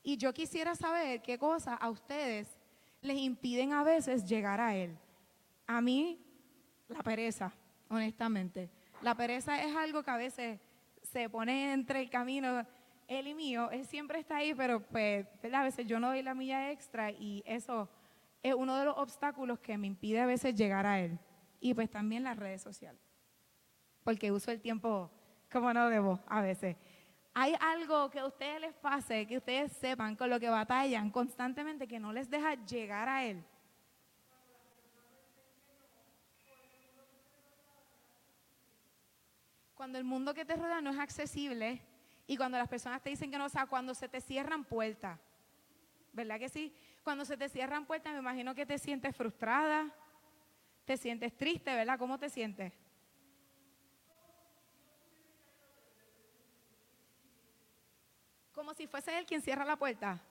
Y 0.04 0.18
yo 0.18 0.34
quisiera 0.34 0.76
saber 0.76 1.22
qué 1.22 1.38
cosas 1.38 1.78
a 1.80 1.90
ustedes 1.90 2.60
les 3.02 3.18
impiden 3.18 3.74
a 3.74 3.84
veces 3.84 4.26
llegar 4.26 4.60
a 4.60 4.76
Él. 4.76 4.98
A 5.66 5.82
mí 5.82 6.20
la 6.88 7.02
pereza, 7.02 7.54
honestamente. 7.90 8.70
La 9.04 9.16
pereza 9.16 9.62
es 9.62 9.76
algo 9.76 10.02
que 10.02 10.12
a 10.12 10.18
veces 10.18 10.62
se 11.02 11.30
pone 11.30 11.74
entre 11.74 12.00
el 12.00 12.10
camino 12.10 12.66
él 13.10 13.28
y 13.28 13.34
mío. 13.34 13.70
Él 13.70 13.86
siempre 13.86 14.18
está 14.20 14.38
ahí, 14.38 14.54
pero 14.54 14.80
pues, 14.80 15.28
a 15.52 15.64
veces 15.64 15.86
yo 15.86 16.00
no 16.00 16.08
doy 16.08 16.22
la 16.22 16.34
milla 16.34 16.72
extra 16.72 17.12
y 17.12 17.44
eso 17.46 17.90
es 18.42 18.54
uno 18.54 18.78
de 18.78 18.86
los 18.86 18.98
obstáculos 18.98 19.60
que 19.60 19.78
me 19.78 19.88
impide 19.88 20.22
a 20.22 20.26
veces 20.26 20.56
llegar 20.56 20.86
a 20.86 21.02
él. 21.02 21.20
Y 21.60 21.74
pues 21.74 21.90
también 21.90 22.24
las 22.24 22.38
redes 22.38 22.62
sociales. 22.62 23.02
Porque 24.06 24.32
uso 24.32 24.52
el 24.52 24.62
tiempo 24.62 25.12
como 25.52 25.74
no 25.74 25.90
debo 25.90 26.22
a 26.28 26.42
veces. 26.42 26.78
Hay 27.34 27.56
algo 27.60 28.10
que 28.10 28.20
a 28.20 28.26
ustedes 28.26 28.62
les 28.62 28.74
pase, 28.76 29.28
que 29.28 29.38
ustedes 29.38 29.74
sepan 29.74 30.16
con 30.16 30.30
lo 30.30 30.40
que 30.40 30.50
batallan 30.50 31.10
constantemente, 31.10 31.90
que 31.90 32.00
no 32.00 32.14
les 32.14 32.30
deja 32.30 32.56
llegar 32.66 33.10
a 33.10 33.26
Él. 33.26 33.44
Cuando 39.76 39.98
el 39.98 40.04
mundo 40.04 40.34
que 40.34 40.46
te 40.46 40.56
rodea 40.56 40.82
no 40.82 40.92
es 40.92 41.00
accesible 41.00 41.82
y 42.28 42.38
cuando 42.38 42.58
las 42.58 42.68
personas 42.68 43.02
te 43.02 43.10
dicen 43.10 43.32
que 43.32 43.38
no, 43.38 43.46
o 43.46 43.50
sea, 43.50 43.66
cuando 43.66 43.94
se 43.94 44.08
te 44.08 44.22
cierran 44.22 44.64
puertas. 44.64 45.20
¿Verdad 46.12 46.40
que 46.40 46.50
sí? 46.50 46.74
Cuando 47.04 47.26
se 47.26 47.36
te 47.36 47.50
cierran 47.50 47.86
puertas, 47.86 48.14
me 48.14 48.20
imagino 48.20 48.56
que 48.56 48.66
te 48.66 48.78
sientes 48.78 49.16
frustrada, 49.16 49.94
te 50.86 50.96
sientes 50.96 51.36
triste, 51.36 51.74
¿verdad? 51.74 51.98
¿Cómo 51.98 52.18
te 52.18 52.30
sientes? 52.30 52.72
Como 58.54 58.74
si 58.74 58.88
fuese 58.88 59.18
él 59.18 59.26
quien 59.26 59.42
cierra 59.42 59.66
la 59.66 59.76
puerta. 59.76 60.22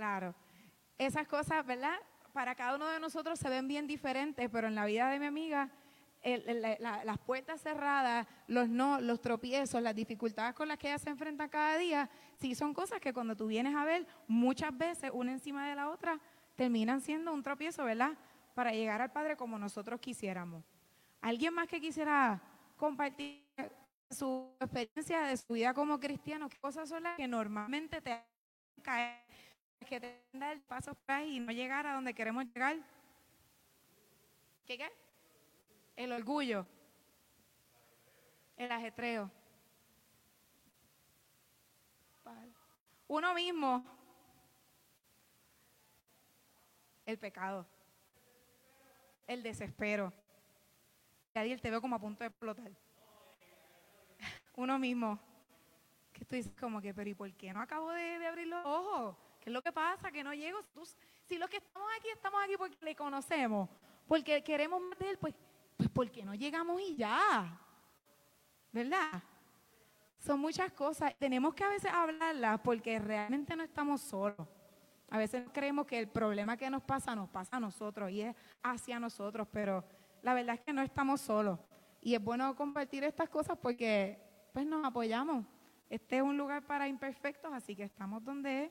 Claro. 0.00 0.34
Esas 0.96 1.28
cosas, 1.28 1.66
¿verdad? 1.66 1.98
Para 2.32 2.54
cada 2.54 2.74
uno 2.74 2.86
de 2.86 2.98
nosotros 2.98 3.38
se 3.38 3.50
ven 3.50 3.68
bien 3.68 3.86
diferentes, 3.86 4.48
pero 4.50 4.66
en 4.66 4.74
la 4.74 4.86
vida 4.86 5.10
de 5.10 5.18
mi 5.18 5.26
amiga, 5.26 5.68
las 6.24 7.18
puertas 7.18 7.60
cerradas, 7.60 8.26
los 8.46 8.66
no, 8.66 8.98
los 8.98 9.20
tropiezos, 9.20 9.82
las 9.82 9.94
dificultades 9.94 10.54
con 10.54 10.68
las 10.68 10.78
que 10.78 10.88
ella 10.88 10.98
se 10.98 11.10
enfrenta 11.10 11.48
cada 11.48 11.76
día, 11.76 12.08
sí 12.38 12.54
son 12.54 12.72
cosas 12.72 12.98
que 12.98 13.12
cuando 13.12 13.36
tú 13.36 13.46
vienes 13.46 13.76
a 13.76 13.84
ver, 13.84 14.06
muchas 14.26 14.74
veces 14.74 15.10
una 15.12 15.32
encima 15.32 15.68
de 15.68 15.74
la 15.74 15.90
otra, 15.90 16.18
terminan 16.56 17.02
siendo 17.02 17.30
un 17.34 17.42
tropiezo, 17.42 17.84
¿verdad? 17.84 18.16
Para 18.54 18.72
llegar 18.72 19.02
al 19.02 19.12
Padre 19.12 19.36
como 19.36 19.58
nosotros 19.58 20.00
quisiéramos. 20.00 20.64
¿Alguien 21.20 21.52
más 21.52 21.68
que 21.68 21.78
quisiera 21.78 22.40
compartir 22.78 23.44
su 24.10 24.50
experiencia 24.60 25.20
de 25.24 25.36
su 25.36 25.52
vida 25.52 25.74
como 25.74 26.00
cristiano? 26.00 26.48
¿Qué 26.48 26.56
cosas 26.58 26.88
son 26.88 27.02
las 27.02 27.18
que 27.18 27.28
normalmente 27.28 28.00
te 28.00 28.18
caer 28.82 29.20
que 29.88 30.00
te 30.00 30.22
da 30.32 30.52
el 30.52 30.60
paso 30.60 30.94
para 30.94 31.24
y 31.24 31.40
no 31.40 31.52
llegar 31.52 31.86
a 31.86 31.94
donde 31.94 32.14
queremos 32.14 32.44
llegar. 32.46 32.76
¿Qué 34.66 34.78
qué? 34.78 34.90
El 35.96 36.12
orgullo. 36.12 36.66
El 38.56 38.70
ajetreo. 38.70 39.30
Uno 43.08 43.34
mismo. 43.34 43.84
El 47.04 47.18
pecado. 47.18 47.66
El 49.26 49.42
desespero. 49.42 50.12
Adiel, 51.34 51.60
te 51.60 51.70
veo 51.70 51.80
como 51.80 51.96
a 51.96 51.98
punto 51.98 52.22
de 52.22 52.28
explotar. 52.28 52.70
Uno 54.56 54.78
mismo. 54.78 55.18
Que 56.12 56.24
tú 56.24 56.36
como 56.60 56.80
que, 56.80 56.94
pero 56.94 57.10
¿y 57.10 57.14
por 57.14 57.32
qué 57.32 57.52
no 57.52 57.60
acabo 57.60 57.90
de 57.90 58.26
abrir 58.26 58.46
los 58.46 58.64
ojos? 58.64 59.29
¿Qué 59.40 59.48
es 59.48 59.52
lo 59.54 59.62
que 59.62 59.72
pasa? 59.72 60.10
Que 60.12 60.22
no 60.22 60.34
llego. 60.34 60.60
si 61.24 61.38
los 61.38 61.48
que 61.48 61.56
estamos 61.56 61.88
aquí, 61.98 62.08
estamos 62.10 62.40
aquí 62.44 62.56
porque 62.58 62.76
le 62.82 62.94
conocemos, 62.94 63.68
porque 64.06 64.42
queremos 64.44 64.80
más 64.82 64.98
de 64.98 65.10
él, 65.10 65.18
pues, 65.18 65.34
pues 65.76 65.88
porque 65.88 66.24
no 66.24 66.34
llegamos 66.34 66.80
y 66.80 66.94
ya. 66.94 67.58
¿Verdad? 68.70 69.22
Son 70.18 70.38
muchas 70.38 70.70
cosas. 70.72 71.14
Tenemos 71.18 71.54
que 71.54 71.64
a 71.64 71.70
veces 71.70 71.90
hablarlas 71.90 72.60
porque 72.60 72.98
realmente 72.98 73.56
no 73.56 73.62
estamos 73.62 74.02
solos. 74.02 74.46
A 75.08 75.18
veces 75.18 75.48
creemos 75.52 75.86
que 75.86 75.98
el 75.98 76.08
problema 76.08 76.56
que 76.56 76.70
nos 76.70 76.82
pasa 76.82 77.16
nos 77.16 77.28
pasa 77.30 77.56
a 77.56 77.60
nosotros 77.60 78.10
y 78.10 78.20
es 78.20 78.36
hacia 78.62 79.00
nosotros, 79.00 79.48
pero 79.50 79.82
la 80.22 80.34
verdad 80.34 80.54
es 80.56 80.60
que 80.60 80.72
no 80.72 80.82
estamos 80.82 81.20
solos. 81.20 81.58
Y 82.00 82.14
es 82.14 82.22
bueno 82.22 82.54
compartir 82.54 83.02
estas 83.02 83.28
cosas 83.28 83.58
porque 83.58 84.22
pues 84.52 84.66
nos 84.66 84.84
apoyamos. 84.84 85.46
Este 85.88 86.18
es 86.18 86.22
un 86.22 86.36
lugar 86.36 86.64
para 86.64 86.86
imperfectos, 86.86 87.52
así 87.52 87.74
que 87.74 87.82
estamos 87.82 88.22
donde 88.22 88.64
es 88.64 88.70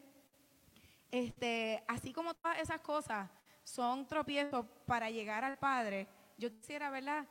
este, 1.12 1.84
así 1.88 2.14
como 2.14 2.34
todas 2.34 2.60
esas 2.60 2.82
cosas 2.82 3.30
son 3.64 4.08
tropiezos 4.08 4.66
para 4.86 5.10
llegar 5.10 5.44
al 5.44 5.58
Padre, 5.58 6.08
yo 6.38 6.52
quisiera, 6.52 6.90
¿verdad? 6.90 7.28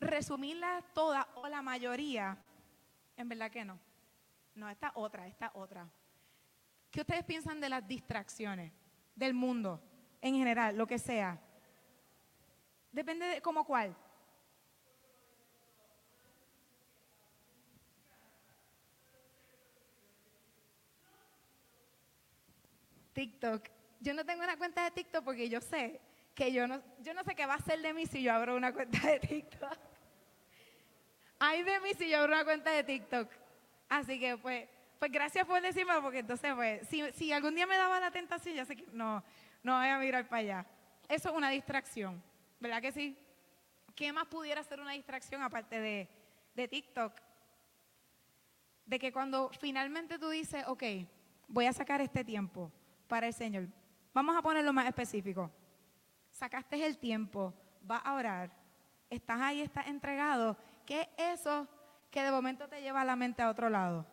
Resumirlas 0.00 0.84
todas 0.94 1.26
o 1.34 1.48
la 1.48 1.62
mayoría. 1.62 2.38
En 3.16 3.28
verdad 3.28 3.50
que 3.50 3.64
no. 3.64 3.78
No, 4.54 4.68
esta 4.68 4.92
otra, 4.94 5.26
esta 5.26 5.50
otra. 5.54 5.88
¿Qué 6.90 7.00
ustedes 7.00 7.24
piensan 7.24 7.60
de 7.60 7.68
las 7.68 7.86
distracciones 7.86 8.72
del 9.14 9.34
mundo 9.34 9.80
en 10.20 10.34
general, 10.34 10.76
lo 10.76 10.86
que 10.86 10.98
sea? 10.98 11.40
Depende 12.90 13.26
de 13.26 13.42
cómo 13.42 13.64
cuál. 13.64 13.94
TikTok. 23.18 23.68
Yo 23.98 24.14
no 24.14 24.24
tengo 24.24 24.44
una 24.44 24.56
cuenta 24.56 24.84
de 24.84 24.92
TikTok 24.92 25.24
porque 25.24 25.48
yo 25.48 25.60
sé 25.60 26.00
que 26.36 26.52
yo 26.52 26.68
no, 26.68 26.80
yo 27.00 27.12
no 27.14 27.24
sé 27.24 27.34
qué 27.34 27.46
va 27.46 27.54
a 27.54 27.58
ser 27.60 27.82
de 27.82 27.92
mí 27.92 28.06
si 28.06 28.22
yo 28.22 28.32
abro 28.32 28.54
una 28.54 28.72
cuenta 28.72 29.04
de 29.08 29.18
TikTok. 29.18 29.76
Ay 31.40 31.64
de 31.64 31.80
mí 31.80 31.94
si 31.94 32.08
yo 32.08 32.20
abro 32.20 32.34
una 32.34 32.44
cuenta 32.44 32.70
de 32.70 32.84
TikTok. 32.84 33.28
Así 33.88 34.20
que 34.20 34.36
pues, 34.36 34.68
pues 35.00 35.10
gracias 35.10 35.44
por 35.46 35.60
decirme 35.60 35.94
porque 36.00 36.20
entonces 36.20 36.54
pues, 36.54 36.86
si, 36.86 37.10
si 37.10 37.32
algún 37.32 37.56
día 37.56 37.66
me 37.66 37.76
daba 37.76 37.98
la 37.98 38.12
tentación, 38.12 38.54
ya 38.54 38.64
sé 38.64 38.76
que 38.76 38.86
no, 38.92 39.24
no 39.64 39.76
voy 39.76 39.88
a 39.88 39.98
mirar 39.98 40.28
para 40.28 40.40
allá. 40.40 40.66
Eso 41.08 41.30
es 41.30 41.34
una 41.34 41.50
distracción, 41.50 42.22
¿verdad 42.60 42.80
que 42.80 42.92
sí? 42.92 43.18
¿Qué 43.96 44.12
más 44.12 44.28
pudiera 44.28 44.62
ser 44.62 44.78
una 44.78 44.92
distracción 44.92 45.42
aparte 45.42 45.80
de, 45.80 46.08
de 46.54 46.68
TikTok? 46.68 47.14
De 48.86 48.96
que 49.00 49.12
cuando 49.12 49.50
finalmente 49.58 50.20
tú 50.20 50.28
dices, 50.28 50.62
ok, 50.68 50.84
voy 51.48 51.66
a 51.66 51.72
sacar 51.72 52.00
este 52.00 52.22
tiempo, 52.22 52.70
para 53.08 53.26
el 53.26 53.32
Señor. 53.32 53.66
Vamos 54.12 54.36
a 54.36 54.42
ponerlo 54.42 54.72
más 54.72 54.86
específico. 54.86 55.50
Sacaste 56.30 56.84
el 56.86 56.98
tiempo, 56.98 57.52
vas 57.82 58.02
a 58.04 58.14
orar, 58.14 58.50
estás 59.10 59.40
ahí, 59.40 59.60
estás 59.60 59.88
entregado. 59.88 60.56
¿Qué 60.86 61.08
es 61.16 61.40
eso 61.40 61.66
que 62.10 62.22
de 62.22 62.30
momento 62.30 62.68
te 62.68 62.80
lleva 62.80 63.04
la 63.04 63.16
mente 63.16 63.42
a 63.42 63.50
otro 63.50 63.68
lado? 63.68 64.06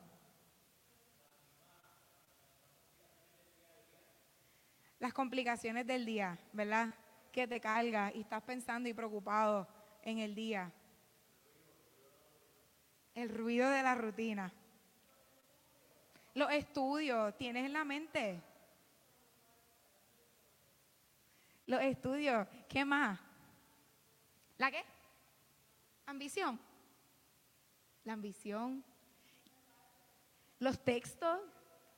Las 5.00 5.14
complicaciones 5.14 5.86
del 5.86 6.06
día, 6.06 6.38
¿verdad? 6.54 6.94
Que 7.32 7.48
te 7.48 7.60
carga 7.60 8.12
y 8.14 8.22
estás 8.22 8.42
pensando 8.42 8.90
y 8.90 8.94
preocupado 8.94 9.68
en 10.02 10.20
el 10.20 10.34
día. 10.34 10.72
El 13.14 13.30
ruido 13.30 13.70
de 13.70 13.84
la 13.84 13.96
rutina. 13.96 14.52
Los 16.34 16.52
estudios, 16.52 17.38
tienes 17.38 17.66
en 17.66 17.74
la 17.74 17.84
mente. 17.84 18.42
Los 21.66 21.82
estudios, 21.82 22.48
¿qué 22.70 22.86
más? 22.86 23.20
¿La 24.58 24.72
qué? 24.72 24.84
Ambición. 26.06 26.60
La 28.04 28.14
ambición. 28.14 28.84
Los 30.60 30.84
textos. 30.84 31.40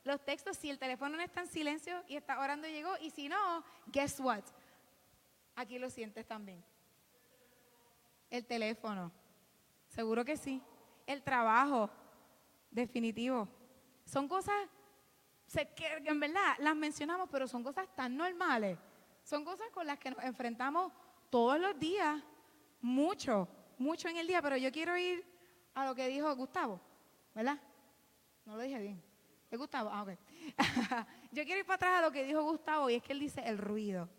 Los 0.04 0.24
textos, 0.24 0.56
si 0.56 0.70
el 0.70 0.80
teléfono 0.80 1.18
no 1.18 1.24
está 1.24 1.42
en 1.42 1.48
silencio 1.48 2.02
y 2.08 2.16
está 2.16 2.40
orando 2.40 2.68
llegó, 2.68 2.96
y 3.02 3.10
si 3.10 3.28
no, 3.28 3.64
guess 3.88 4.20
what? 4.22 4.44
Aquí 5.56 5.78
lo 5.78 5.90
sientes 5.90 6.26
también. 6.26 6.64
El 8.30 8.46
teléfono. 8.46 9.12
Seguro 9.90 10.24
que 10.24 10.38
sí. 10.38 10.62
El 11.06 11.24
trabajo. 11.24 11.90
Definitivo. 12.72 13.48
Son 14.06 14.28
cosas 14.28 14.56
en 15.56 16.20
verdad 16.20 16.56
las 16.60 16.76
mencionamos, 16.76 17.30
pero 17.32 17.48
son 17.48 17.64
cosas 17.64 17.88
tan 17.96 18.16
normales. 18.16 18.78
Son 19.28 19.44
cosas 19.44 19.70
con 19.74 19.86
las 19.86 20.00
que 20.00 20.10
nos 20.10 20.24
enfrentamos 20.24 20.94
todos 21.30 21.60
los 21.60 21.78
días, 21.78 22.24
mucho, 22.80 23.50
mucho 23.78 24.08
en 24.08 24.16
el 24.16 24.26
día, 24.26 24.42
pero 24.42 24.56
yo 24.56 24.72
quiero 24.72 24.98
ir 24.98 25.22
a 25.74 25.86
lo 25.86 25.94
que 25.94 26.08
dijo 26.08 26.34
Gustavo, 26.34 26.80
¿verdad? 27.36 27.60
No 28.46 28.56
lo 28.56 28.62
dije 28.62 28.80
bien. 28.80 29.04
¿Es 29.52 29.60
Gustavo? 29.60 29.90
Ah, 29.92 30.04
ok. 30.04 30.12
yo 31.34 31.44
quiero 31.44 31.60
ir 31.60 31.66
para 31.66 31.76
atrás 31.76 32.00
a 32.00 32.02
lo 32.04 32.12
que 32.14 32.24
dijo 32.24 32.42
Gustavo 32.42 32.90
y 32.90 32.96
es 32.96 33.04
que 33.04 33.12
él 33.12 33.20
dice 33.20 33.42
el 33.46 33.58
ruido. 33.58 34.10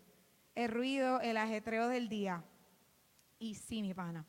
El 0.53 0.69
ruido, 0.69 1.19
el 1.21 1.37
ajetreo 1.37 1.87
del 1.87 2.07
día. 2.07 2.43
Y 3.39 3.55
sí, 3.55 3.81
mi 3.81 3.95
pana. 3.95 4.27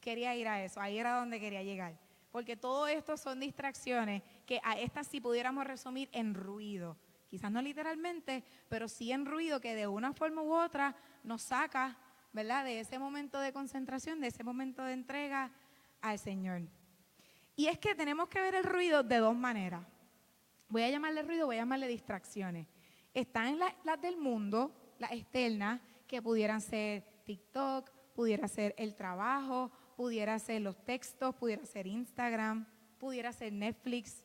Quería 0.00 0.34
ir 0.34 0.48
a 0.48 0.64
eso. 0.64 0.80
Ahí 0.80 0.96
era 0.96 1.18
donde 1.18 1.38
quería 1.38 1.62
llegar. 1.62 1.98
Porque 2.30 2.56
todo 2.56 2.88
esto 2.88 3.18
son 3.18 3.40
distracciones 3.40 4.22
que 4.46 4.58
a 4.64 4.78
estas 4.78 5.06
sí 5.06 5.20
pudiéramos 5.20 5.66
resumir 5.66 6.08
en 6.12 6.32
ruido. 6.32 6.96
Quizás 7.28 7.50
no 7.50 7.60
literalmente, 7.60 8.42
pero 8.68 8.88
sí 8.88 9.12
en 9.12 9.26
ruido 9.26 9.60
que 9.60 9.74
de 9.74 9.86
una 9.86 10.12
forma 10.12 10.42
u 10.42 10.52
otra 10.52 10.96
nos 11.22 11.42
saca, 11.42 11.96
¿verdad? 12.32 12.64
De 12.64 12.80
ese 12.80 12.98
momento 12.98 13.38
de 13.38 13.52
concentración, 13.52 14.20
de 14.20 14.28
ese 14.28 14.44
momento 14.44 14.82
de 14.82 14.94
entrega 14.94 15.52
al 16.00 16.18
Señor. 16.18 16.62
Y 17.54 17.66
es 17.66 17.78
que 17.78 17.94
tenemos 17.94 18.28
que 18.28 18.40
ver 18.40 18.54
el 18.54 18.64
ruido 18.64 19.02
de 19.02 19.16
dos 19.18 19.36
maneras. 19.36 19.84
Voy 20.68 20.82
a 20.82 20.90
llamarle 20.90 21.22
ruido, 21.22 21.46
voy 21.46 21.56
a 21.56 21.60
llamarle 21.60 21.88
distracciones. 21.88 22.66
Están 23.14 23.58
las, 23.58 24.00
del 24.00 24.16
mundo, 24.16 24.94
las 24.98 25.12
externas, 25.12 25.80
que 26.06 26.22
pudieran 26.22 26.60
ser 26.60 27.02
TikTok, 27.24 27.90
pudiera 28.14 28.46
ser 28.48 28.74
el 28.78 28.94
trabajo, 28.94 29.70
pudiera 29.96 30.38
ser 30.38 30.62
los 30.62 30.76
textos, 30.84 31.34
pudiera 31.34 31.64
ser 31.66 31.86
Instagram, 31.86 32.66
pudiera 32.98 33.32
ser 33.32 33.52
Netflix. 33.52 34.24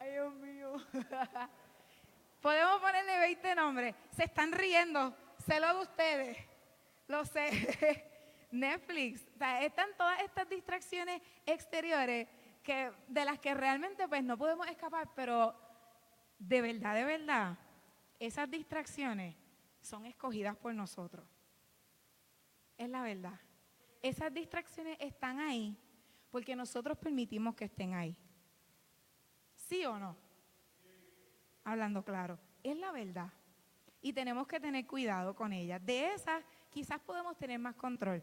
Ay, 0.00 0.12
Dios 0.12 0.34
mío. 0.36 0.72
Podemos 2.40 2.80
ponerle 2.80 3.18
20 3.18 3.54
nombres. 3.54 3.94
Se 4.10 4.24
están 4.24 4.50
riendo. 4.50 5.14
Sé 5.46 5.60
lo 5.60 5.74
de 5.74 5.80
ustedes. 5.82 6.38
Lo 7.06 7.24
sé. 7.26 8.08
Netflix. 8.50 9.28
Están 9.60 9.90
todas 9.98 10.22
estas 10.22 10.48
distracciones 10.48 11.20
exteriores 11.44 12.28
que, 12.62 12.90
de 13.08 13.24
las 13.26 13.38
que 13.38 13.52
realmente 13.52 14.08
pues 14.08 14.24
no 14.24 14.38
podemos 14.38 14.66
escapar, 14.68 15.10
pero 15.14 15.54
de 16.38 16.62
verdad, 16.62 16.94
de 16.94 17.04
verdad, 17.04 17.58
esas 18.18 18.50
distracciones 18.50 19.36
son 19.82 20.06
escogidas 20.06 20.56
por 20.56 20.74
nosotros. 20.74 21.26
Es 22.78 22.88
la 22.88 23.02
verdad. 23.02 23.38
Esas 24.00 24.32
distracciones 24.32 24.96
están 24.98 25.40
ahí 25.40 25.76
porque 26.30 26.56
nosotros 26.56 26.96
permitimos 26.96 27.54
que 27.54 27.66
estén 27.66 27.92
ahí. 27.92 28.16
¿Sí 29.70 29.84
o 29.86 30.00
no? 30.00 30.16
Hablando 31.62 32.04
claro, 32.04 32.40
es 32.64 32.76
la 32.76 32.90
verdad. 32.90 33.32
Y 34.02 34.12
tenemos 34.12 34.48
que 34.48 34.58
tener 34.58 34.84
cuidado 34.84 35.36
con 35.36 35.52
ellas. 35.52 35.80
De 35.86 36.12
esas 36.12 36.42
quizás 36.70 36.98
podemos 36.98 37.38
tener 37.38 37.60
más 37.60 37.76
control. 37.76 38.20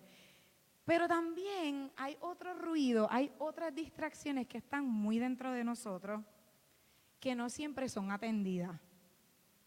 Pero 0.84 1.08
también 1.08 1.90
hay 1.96 2.18
otro 2.20 2.54
ruido, 2.54 3.08
hay 3.10 3.32
otras 3.40 3.74
distracciones 3.74 4.46
que 4.46 4.58
están 4.58 4.90
muy 4.90 5.20
dentro 5.20 5.54
de 5.54 5.64
nosotros 5.64 6.22
que 7.18 7.34
no 7.34 7.50
siempre 7.50 7.88
son 7.88 8.12
atendidas. 8.12 8.78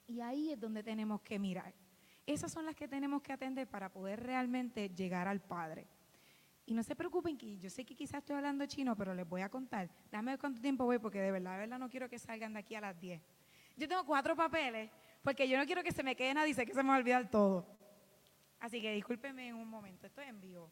Y 0.06 0.20
ahí 0.20 0.52
es 0.52 0.60
donde 0.60 0.82
tenemos 0.82 1.22
que 1.22 1.38
mirar. 1.38 1.72
Esas 2.26 2.52
son 2.52 2.66
las 2.66 2.74
que 2.74 2.88
tenemos 2.88 3.22
que 3.22 3.32
atender 3.32 3.66
para 3.66 3.90
poder 3.90 4.22
realmente 4.22 4.90
llegar 4.90 5.26
al 5.28 5.40
Padre. 5.40 5.88
Y 6.66 6.74
no 6.74 6.82
se 6.82 6.94
preocupen 6.94 7.36
que 7.36 7.58
yo 7.58 7.68
sé 7.68 7.84
que 7.84 7.96
quizás 7.96 8.18
estoy 8.18 8.36
hablando 8.36 8.64
chino, 8.66 8.96
pero 8.96 9.14
les 9.14 9.28
voy 9.28 9.42
a 9.42 9.48
contar. 9.48 9.90
Dame 10.10 10.38
cuánto 10.38 10.60
tiempo 10.60 10.84
voy 10.84 10.98
porque 10.98 11.20
de 11.20 11.32
verdad, 11.32 11.52
de 11.52 11.58
verdad 11.58 11.78
no 11.78 11.88
quiero 11.88 12.08
que 12.08 12.18
salgan 12.18 12.52
de 12.52 12.60
aquí 12.60 12.74
a 12.74 12.80
las 12.80 13.00
10. 13.00 13.20
Yo 13.76 13.88
tengo 13.88 14.04
cuatro 14.04 14.36
papeles 14.36 14.90
porque 15.22 15.48
yo 15.48 15.58
no 15.58 15.66
quiero 15.66 15.82
que 15.82 15.92
se 15.92 16.02
me 16.02 16.14
quede 16.14 16.34
nada 16.34 16.46
y 16.46 16.54
sé 16.54 16.64
que 16.66 16.74
se 16.74 16.82
me 16.82 16.90
va 16.90 16.96
a 16.96 16.98
olvidar 16.98 17.30
todo. 17.30 17.66
Así 18.60 18.80
que 18.80 18.92
discúlpenme 18.92 19.48
en 19.48 19.54
un 19.54 19.68
momento, 19.68 20.06
estoy 20.06 20.26
en 20.26 20.40
vivo. 20.40 20.70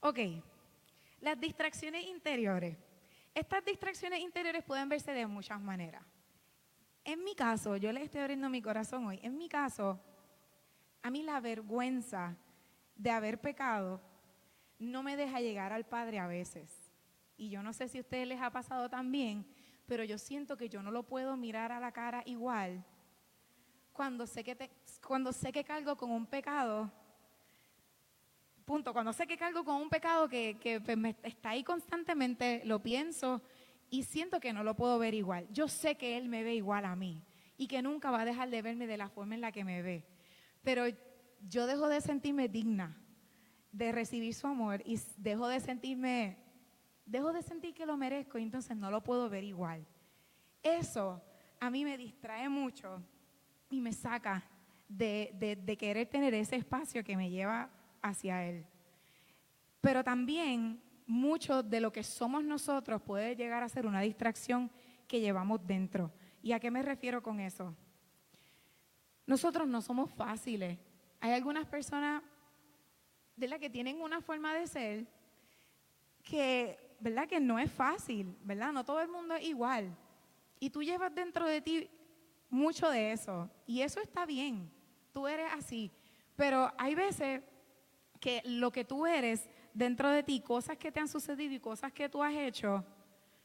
Ok, 0.00 0.18
las 1.20 1.38
distracciones 1.38 2.04
interiores. 2.06 2.76
Estas 3.34 3.64
distracciones 3.64 4.20
interiores 4.20 4.64
pueden 4.64 4.88
verse 4.88 5.12
de 5.12 5.26
muchas 5.26 5.60
maneras. 5.60 6.02
En 7.04 7.22
mi 7.22 7.34
caso, 7.34 7.76
yo 7.76 7.92
les 7.92 8.04
estoy 8.04 8.22
abriendo 8.22 8.48
mi 8.48 8.62
corazón 8.62 9.06
hoy, 9.06 9.20
en 9.22 9.36
mi 9.36 9.48
caso, 9.48 10.00
a 11.02 11.10
mí 11.10 11.22
la 11.22 11.38
vergüenza 11.40 12.36
de 12.96 13.10
haber 13.10 13.40
pecado 13.40 14.00
no 14.78 15.02
me 15.02 15.16
deja 15.16 15.40
llegar 15.40 15.72
al 15.72 15.86
Padre 15.86 16.18
a 16.18 16.26
veces. 16.26 16.92
Y 17.36 17.50
yo 17.50 17.62
no 17.62 17.72
sé 17.72 17.88
si 17.88 17.98
a 17.98 18.02
ustedes 18.02 18.26
les 18.26 18.40
ha 18.40 18.50
pasado 18.50 18.88
también, 18.88 19.46
pero 19.86 20.04
yo 20.04 20.18
siento 20.18 20.56
que 20.56 20.68
yo 20.68 20.82
no 20.82 20.90
lo 20.90 21.02
puedo 21.02 21.36
mirar 21.36 21.72
a 21.72 21.80
la 21.80 21.92
cara 21.92 22.22
igual 22.26 22.84
cuando 23.96 24.26
sé 24.26 24.44
que, 24.44 24.70
cuando 25.06 25.32
sé 25.32 25.50
que 25.50 25.64
cargo 25.64 25.96
con 25.96 26.10
un 26.10 26.26
pecado. 26.26 26.92
Punto, 28.66 28.92
cuando 28.92 29.12
sé 29.12 29.26
que 29.26 29.38
cargo 29.38 29.64
con 29.64 29.76
un 29.76 29.88
pecado 29.88 30.28
que, 30.28 30.58
que 30.60 30.80
pues, 30.80 31.16
está 31.22 31.50
ahí 31.50 31.64
constantemente, 31.64 32.60
lo 32.64 32.82
pienso 32.82 33.40
y 33.88 34.02
siento 34.02 34.38
que 34.38 34.52
no 34.52 34.62
lo 34.64 34.74
puedo 34.74 34.98
ver 34.98 35.14
igual. 35.14 35.46
Yo 35.50 35.68
sé 35.68 35.94
que 35.96 36.18
Él 36.18 36.28
me 36.28 36.42
ve 36.42 36.54
igual 36.54 36.84
a 36.84 36.94
mí 36.94 37.22
y 37.56 37.68
que 37.68 37.80
nunca 37.80 38.10
va 38.10 38.20
a 38.20 38.24
dejar 38.26 38.50
de 38.50 38.60
verme 38.60 38.86
de 38.86 38.98
la 38.98 39.08
forma 39.08 39.34
en 39.34 39.40
la 39.40 39.52
que 39.52 39.64
me 39.64 39.80
ve. 39.80 40.04
Pero 40.62 40.84
yo 41.48 41.66
dejo 41.66 41.88
de 41.88 42.00
sentirme 42.00 42.48
digna 42.48 42.96
de 43.76 43.92
recibir 43.92 44.32
su 44.32 44.46
amor 44.46 44.82
y 44.86 44.98
dejo 45.18 45.48
de 45.48 45.60
sentirme, 45.60 46.38
dejo 47.04 47.30
de 47.32 47.42
sentir 47.42 47.74
que 47.74 47.84
lo 47.84 47.96
merezco 47.98 48.38
y 48.38 48.42
entonces 48.42 48.74
no 48.74 48.90
lo 48.90 49.02
puedo 49.02 49.28
ver 49.28 49.44
igual. 49.44 49.86
Eso 50.62 51.22
a 51.60 51.68
mí 51.68 51.84
me 51.84 51.98
distrae 51.98 52.48
mucho 52.48 53.02
y 53.68 53.82
me 53.82 53.92
saca 53.92 54.42
de, 54.88 55.58
de 55.62 55.76
querer 55.76 56.08
tener 56.08 56.32
ese 56.32 56.56
espacio 56.56 57.04
que 57.04 57.18
me 57.18 57.28
lleva 57.28 57.68
hacia 58.00 58.46
Él. 58.46 58.64
Pero 59.82 60.02
también 60.02 60.80
mucho 61.06 61.62
de 61.62 61.80
lo 61.80 61.92
que 61.92 62.02
somos 62.02 62.42
nosotros 62.42 63.02
puede 63.02 63.36
llegar 63.36 63.62
a 63.62 63.68
ser 63.68 63.86
una 63.86 64.00
distracción 64.00 64.70
que 65.06 65.20
llevamos 65.20 65.66
dentro. 65.66 66.12
¿Y 66.42 66.52
a 66.52 66.60
qué 66.60 66.70
me 66.70 66.82
refiero 66.82 67.22
con 67.22 67.40
eso? 67.40 67.76
Nosotros 69.26 69.68
no 69.68 69.82
somos 69.82 70.10
fáciles. 70.12 70.78
Hay 71.20 71.32
algunas 71.32 71.66
personas 71.66 72.22
de 73.36 73.48
las 73.48 73.58
que 73.58 73.70
tienen 73.70 74.00
una 74.00 74.20
forma 74.20 74.54
de 74.54 74.66
ser 74.66 75.06
que, 76.22 76.96
¿verdad? 77.00 77.28
Que 77.28 77.40
no 77.40 77.58
es 77.58 77.70
fácil, 77.70 78.36
¿verdad? 78.42 78.72
No 78.72 78.84
todo 78.84 79.00
el 79.00 79.08
mundo 79.08 79.34
es 79.34 79.44
igual. 79.44 79.96
Y 80.58 80.70
tú 80.70 80.82
llevas 80.82 81.14
dentro 81.14 81.46
de 81.46 81.60
ti 81.60 81.90
mucho 82.48 82.88
de 82.90 83.12
eso. 83.12 83.50
Y 83.66 83.82
eso 83.82 84.00
está 84.00 84.26
bien. 84.26 84.70
Tú 85.12 85.26
eres 85.26 85.52
así. 85.52 85.92
Pero 86.34 86.72
hay 86.78 86.94
veces 86.94 87.42
que 88.20 88.42
lo 88.44 88.70
que 88.70 88.84
tú 88.84 89.06
eres 89.06 89.48
dentro 89.72 90.10
de 90.10 90.22
ti, 90.22 90.40
cosas 90.40 90.76
que 90.76 90.90
te 90.90 91.00
han 91.00 91.08
sucedido 91.08 91.54
y 91.54 91.60
cosas 91.60 91.92
que 91.92 92.08
tú 92.08 92.22
has 92.22 92.34
hecho, 92.34 92.84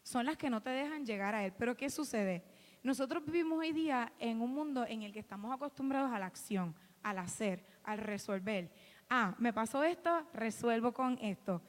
son 0.04 0.26
las 0.26 0.38
que 0.38 0.50
no 0.50 0.62
te 0.62 0.70
dejan 0.70 1.06
llegar 1.06 1.36
a 1.36 1.46
Él. 1.46 1.54
Pero 1.58 1.76
¿qué 1.76 1.90
sucede? 1.90 2.44
Nosotros 2.84 3.24
vivimos 3.24 3.60
hoy 3.60 3.74
día 3.74 4.12
en 4.18 4.42
un 4.42 4.54
mundo 4.54 4.86
en 4.88 5.04
el 5.04 5.14
que 5.14 5.20
estamos 5.20 5.54
acostumbrados 5.54 6.12
a 6.12 6.20
la 6.20 6.26
acción, 6.26 6.74
al 7.04 7.18
hacer, 7.20 7.66
al 7.84 7.98
resolver. 7.98 8.72
Ah, 9.10 9.36
me 9.40 9.54
pasó 9.54 9.84
esto, 9.84 10.26
resuelvo 10.34 10.94
con 10.94 11.18
esto. 11.22 11.62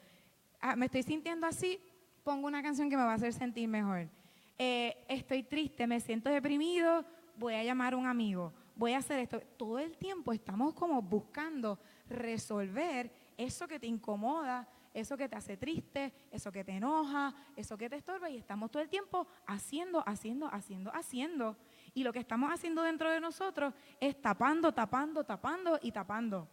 Ah, 0.61 0.75
me 0.75 0.85
estoy 0.85 1.03
sintiendo 1.03 1.45
así, 1.45 1.79
pongo 2.23 2.47
una 2.47 2.63
canción 2.63 2.89
que 2.89 2.97
me 2.97 3.03
va 3.03 3.11
a 3.11 3.15
hacer 3.15 3.33
sentir 3.33 3.67
mejor. 3.67 4.09
Eh, 4.57 5.05
estoy 5.09 5.43
triste, 5.43 5.87
me 5.87 5.99
siento 5.99 6.29
deprimido, 6.29 7.05
voy 7.35 7.55
a 7.55 7.63
llamar 7.63 7.93
a 7.93 7.97
un 7.97 8.05
amigo, 8.05 8.53
voy 8.75 8.93
a 8.93 8.99
hacer 8.99 9.19
esto. 9.19 9.39
Todo 9.57 9.79
el 9.79 9.97
tiempo 9.97 10.31
estamos 10.31 10.73
como 10.73 11.01
buscando 11.01 11.79
resolver 12.07 13.11
eso 13.37 13.67
que 13.67 13.79
te 13.79 13.87
incomoda, 13.87 14.67
eso 14.93 15.17
que 15.17 15.27
te 15.27 15.35
hace 15.35 15.57
triste, 15.57 16.13
eso 16.31 16.51
que 16.51 16.63
te 16.63 16.73
enoja, 16.73 17.33
eso 17.55 17.77
que 17.77 17.89
te 17.89 17.95
estorba 17.95 18.29
y 18.29 18.37
estamos 18.37 18.69
todo 18.69 18.83
el 18.83 18.89
tiempo 18.89 19.27
haciendo, 19.47 20.03
haciendo, 20.07 20.47
haciendo, 20.53 20.91
haciendo. 20.93 21.57
Y 21.93 22.03
lo 22.03 22.11
que 22.11 22.19
estamos 22.19 22.51
haciendo 22.51 22.81
dentro 22.81 23.09
de 23.11 23.19
nosotros 23.19 23.73
es 23.99 24.19
tapando, 24.21 24.73
tapando, 24.73 25.23
tapando 25.23 25.79
y 25.81 25.91
tapando. 25.91 26.47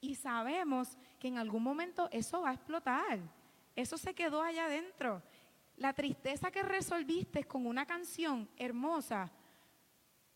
Y 0.00 0.14
sabemos 0.14 0.98
que 1.18 1.28
en 1.28 1.38
algún 1.38 1.62
momento 1.62 2.08
eso 2.10 2.42
va 2.42 2.50
a 2.50 2.54
explotar. 2.54 3.20
Eso 3.76 3.96
se 3.96 4.14
quedó 4.14 4.42
allá 4.42 4.66
adentro. 4.66 5.22
La 5.76 5.92
tristeza 5.92 6.50
que 6.50 6.62
resolviste 6.62 7.44
con 7.44 7.66
una 7.66 7.86
canción 7.86 8.48
hermosa 8.56 9.30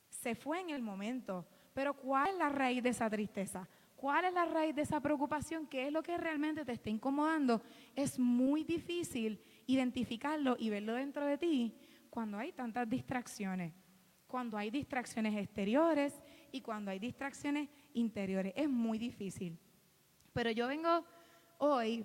se 0.09 0.35
fue 0.35 0.61
en 0.61 0.71
el 0.71 0.83
momento. 0.83 1.47
Pero 1.75 1.95
¿cuál 1.95 2.31
es 2.31 2.39
la 2.39 2.49
raíz 2.49 2.83
de 2.83 2.89
esa 2.91 3.09
tristeza? 3.09 3.69
¿Cuál 3.97 4.27
es 4.27 4.33
la 4.33 4.45
raíz 4.45 4.75
de 4.75 4.83
esa 4.83 5.01
preocupación? 5.01 5.67
¿Qué 5.67 5.89
es 5.89 5.93
lo 5.93 6.03
que 6.03 6.17
realmente 6.17 6.65
te 6.65 6.73
está 6.73 6.89
incomodando? 6.89 7.63
Es 7.97 8.19
muy 8.19 8.63
difícil 8.63 9.43
identificarlo 9.67 10.57
y 10.59 10.71
verlo 10.71 10.95
dentro 10.95 11.27
de 11.27 11.37
ti 11.37 11.77
cuando 12.09 12.39
hay 12.39 12.53
tantas 12.53 12.89
distracciones, 12.89 13.73
cuando 14.29 14.57
hay 14.57 14.71
distracciones 14.71 15.35
exteriores 15.37 16.23
y 16.53 16.61
cuando 16.61 16.91
hay 16.91 16.99
distracciones 16.99 17.69
interiores. 17.95 18.53
Es 18.55 18.69
muy 18.69 18.99
difícil. 18.99 19.59
Pero 20.33 20.51
yo 20.53 20.69
vengo 20.69 21.05
hoy 21.59 22.05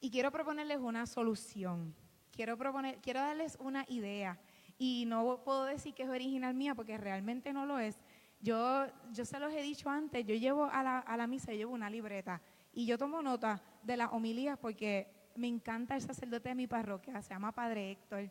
y 0.00 0.10
quiero 0.10 0.30
proponerles 0.30 0.78
una 0.78 1.06
solución. 1.06 1.94
Quiero, 2.32 2.58
proponer, 2.58 2.98
quiero 3.00 3.20
darles 3.20 3.56
una 3.60 3.84
idea. 3.88 4.38
Y 4.76 5.04
no 5.06 5.42
puedo 5.44 5.64
decir 5.64 5.94
que 5.94 6.02
es 6.02 6.08
original 6.08 6.54
mía 6.54 6.74
porque 6.74 6.98
realmente 6.98 7.52
no 7.52 7.64
lo 7.64 7.78
es. 7.78 7.98
Yo, 8.40 8.86
yo 9.12 9.24
se 9.24 9.38
los 9.38 9.52
he 9.52 9.62
dicho 9.62 9.88
antes, 9.88 10.26
yo 10.26 10.34
llevo 10.34 10.64
a 10.64 10.82
la, 10.82 10.98
a 10.98 11.16
la 11.16 11.28
misa, 11.28 11.52
yo 11.52 11.58
llevo 11.58 11.74
una 11.74 11.88
libreta 11.88 12.42
y 12.72 12.86
yo 12.86 12.98
tomo 12.98 13.22
nota 13.22 13.62
de 13.84 13.96
las 13.96 14.12
homilías 14.12 14.58
porque 14.58 15.06
me 15.36 15.46
encanta 15.46 15.94
el 15.94 16.02
sacerdote 16.02 16.48
de 16.48 16.54
mi 16.56 16.66
parroquia, 16.66 17.22
se 17.22 17.30
llama 17.30 17.52
Padre 17.52 17.92
Héctor. 17.92 18.30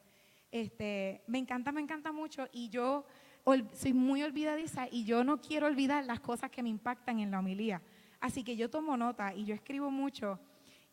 Este, 0.52 1.24
me 1.28 1.38
encanta, 1.38 1.72
me 1.72 1.82
encanta 1.82 2.12
mucho 2.12 2.48
y 2.52 2.70
yo 2.70 3.06
soy 3.74 3.94
muy 3.94 4.22
olvidadiza 4.22 4.88
y 4.92 5.06
yo 5.06 5.24
no 5.24 5.40
quiero 5.40 5.68
olvidar 5.68 6.06
las 6.06 6.20
cosas 6.20 6.52
que 6.52 6.62
me 6.62 6.70
impactan 6.70 7.20
en 7.20 7.32
la 7.32 7.40
homilía. 7.40 7.82
Así 8.20 8.44
que 8.44 8.56
yo 8.56 8.70
tomo 8.70 8.98
nota 8.98 9.34
y 9.34 9.46
yo 9.46 9.56
escribo 9.56 9.90
mucho. 9.90 10.40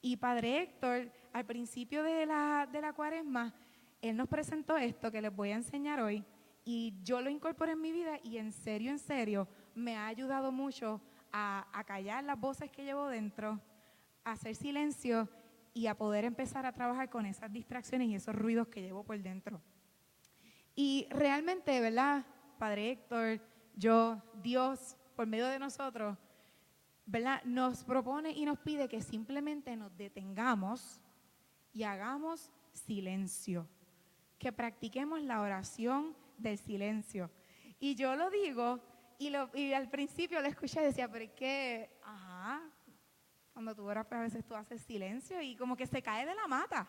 Y 0.00 0.16
Padre 0.16 0.62
Héctor, 0.62 1.12
al 1.32 1.44
principio 1.44 2.02
de 2.02 2.24
la, 2.24 2.68
de 2.70 2.80
la 2.80 2.92
cuaresma, 2.92 3.52
él 4.00 4.16
nos 4.16 4.28
presentó 4.28 4.76
esto 4.76 5.10
que 5.10 5.20
les 5.20 5.34
voy 5.34 5.50
a 5.50 5.56
enseñar 5.56 6.00
hoy 6.00 6.24
y 6.64 6.94
yo 7.02 7.20
lo 7.20 7.28
incorporé 7.28 7.72
en 7.72 7.80
mi 7.80 7.90
vida 7.92 8.20
y 8.22 8.38
en 8.38 8.52
serio, 8.52 8.92
en 8.92 8.98
serio, 8.98 9.48
me 9.74 9.96
ha 9.96 10.06
ayudado 10.06 10.52
mucho 10.52 11.00
a, 11.32 11.66
a 11.72 11.84
callar 11.84 12.22
las 12.22 12.38
voces 12.38 12.70
que 12.70 12.84
llevo 12.84 13.08
dentro, 13.08 13.60
a 14.24 14.32
hacer 14.32 14.54
silencio 14.54 15.28
y 15.78 15.86
a 15.86 15.96
poder 15.96 16.24
empezar 16.24 16.66
a 16.66 16.72
trabajar 16.72 17.08
con 17.08 17.24
esas 17.24 17.52
distracciones 17.52 18.08
y 18.08 18.16
esos 18.16 18.34
ruidos 18.34 18.66
que 18.66 18.82
llevo 18.82 19.04
por 19.04 19.16
dentro. 19.22 19.62
Y 20.74 21.06
realmente, 21.08 21.80
¿verdad? 21.80 22.26
Padre 22.58 22.90
Héctor, 22.90 23.40
yo, 23.76 24.20
Dios, 24.42 24.96
por 25.14 25.28
medio 25.28 25.46
de 25.46 25.60
nosotros, 25.60 26.18
¿verdad? 27.06 27.44
Nos 27.44 27.84
propone 27.84 28.32
y 28.32 28.44
nos 28.44 28.58
pide 28.58 28.88
que 28.88 29.00
simplemente 29.00 29.76
nos 29.76 29.96
detengamos 29.96 31.00
y 31.72 31.84
hagamos 31.84 32.50
silencio, 32.72 33.68
que 34.36 34.50
practiquemos 34.50 35.22
la 35.22 35.40
oración 35.40 36.16
del 36.38 36.58
silencio. 36.58 37.30
Y 37.78 37.94
yo 37.94 38.16
lo 38.16 38.30
digo, 38.30 38.80
y, 39.16 39.30
lo, 39.30 39.48
y 39.54 39.72
al 39.74 39.88
principio 39.88 40.40
lo 40.40 40.48
escuché 40.48 40.80
y 40.80 40.86
decía, 40.86 41.08
pero 41.08 41.24
es 41.24 41.32
que, 41.34 41.88
ajá, 42.02 42.68
cuando 43.58 43.74
tú 43.74 43.88
oras, 43.88 44.06
pues 44.06 44.20
a 44.20 44.22
veces 44.22 44.46
tú 44.46 44.54
haces 44.54 44.80
silencio 44.82 45.42
y 45.42 45.56
como 45.56 45.76
que 45.76 45.84
se 45.84 46.00
cae 46.00 46.24
de 46.24 46.32
la 46.32 46.46
mata. 46.46 46.86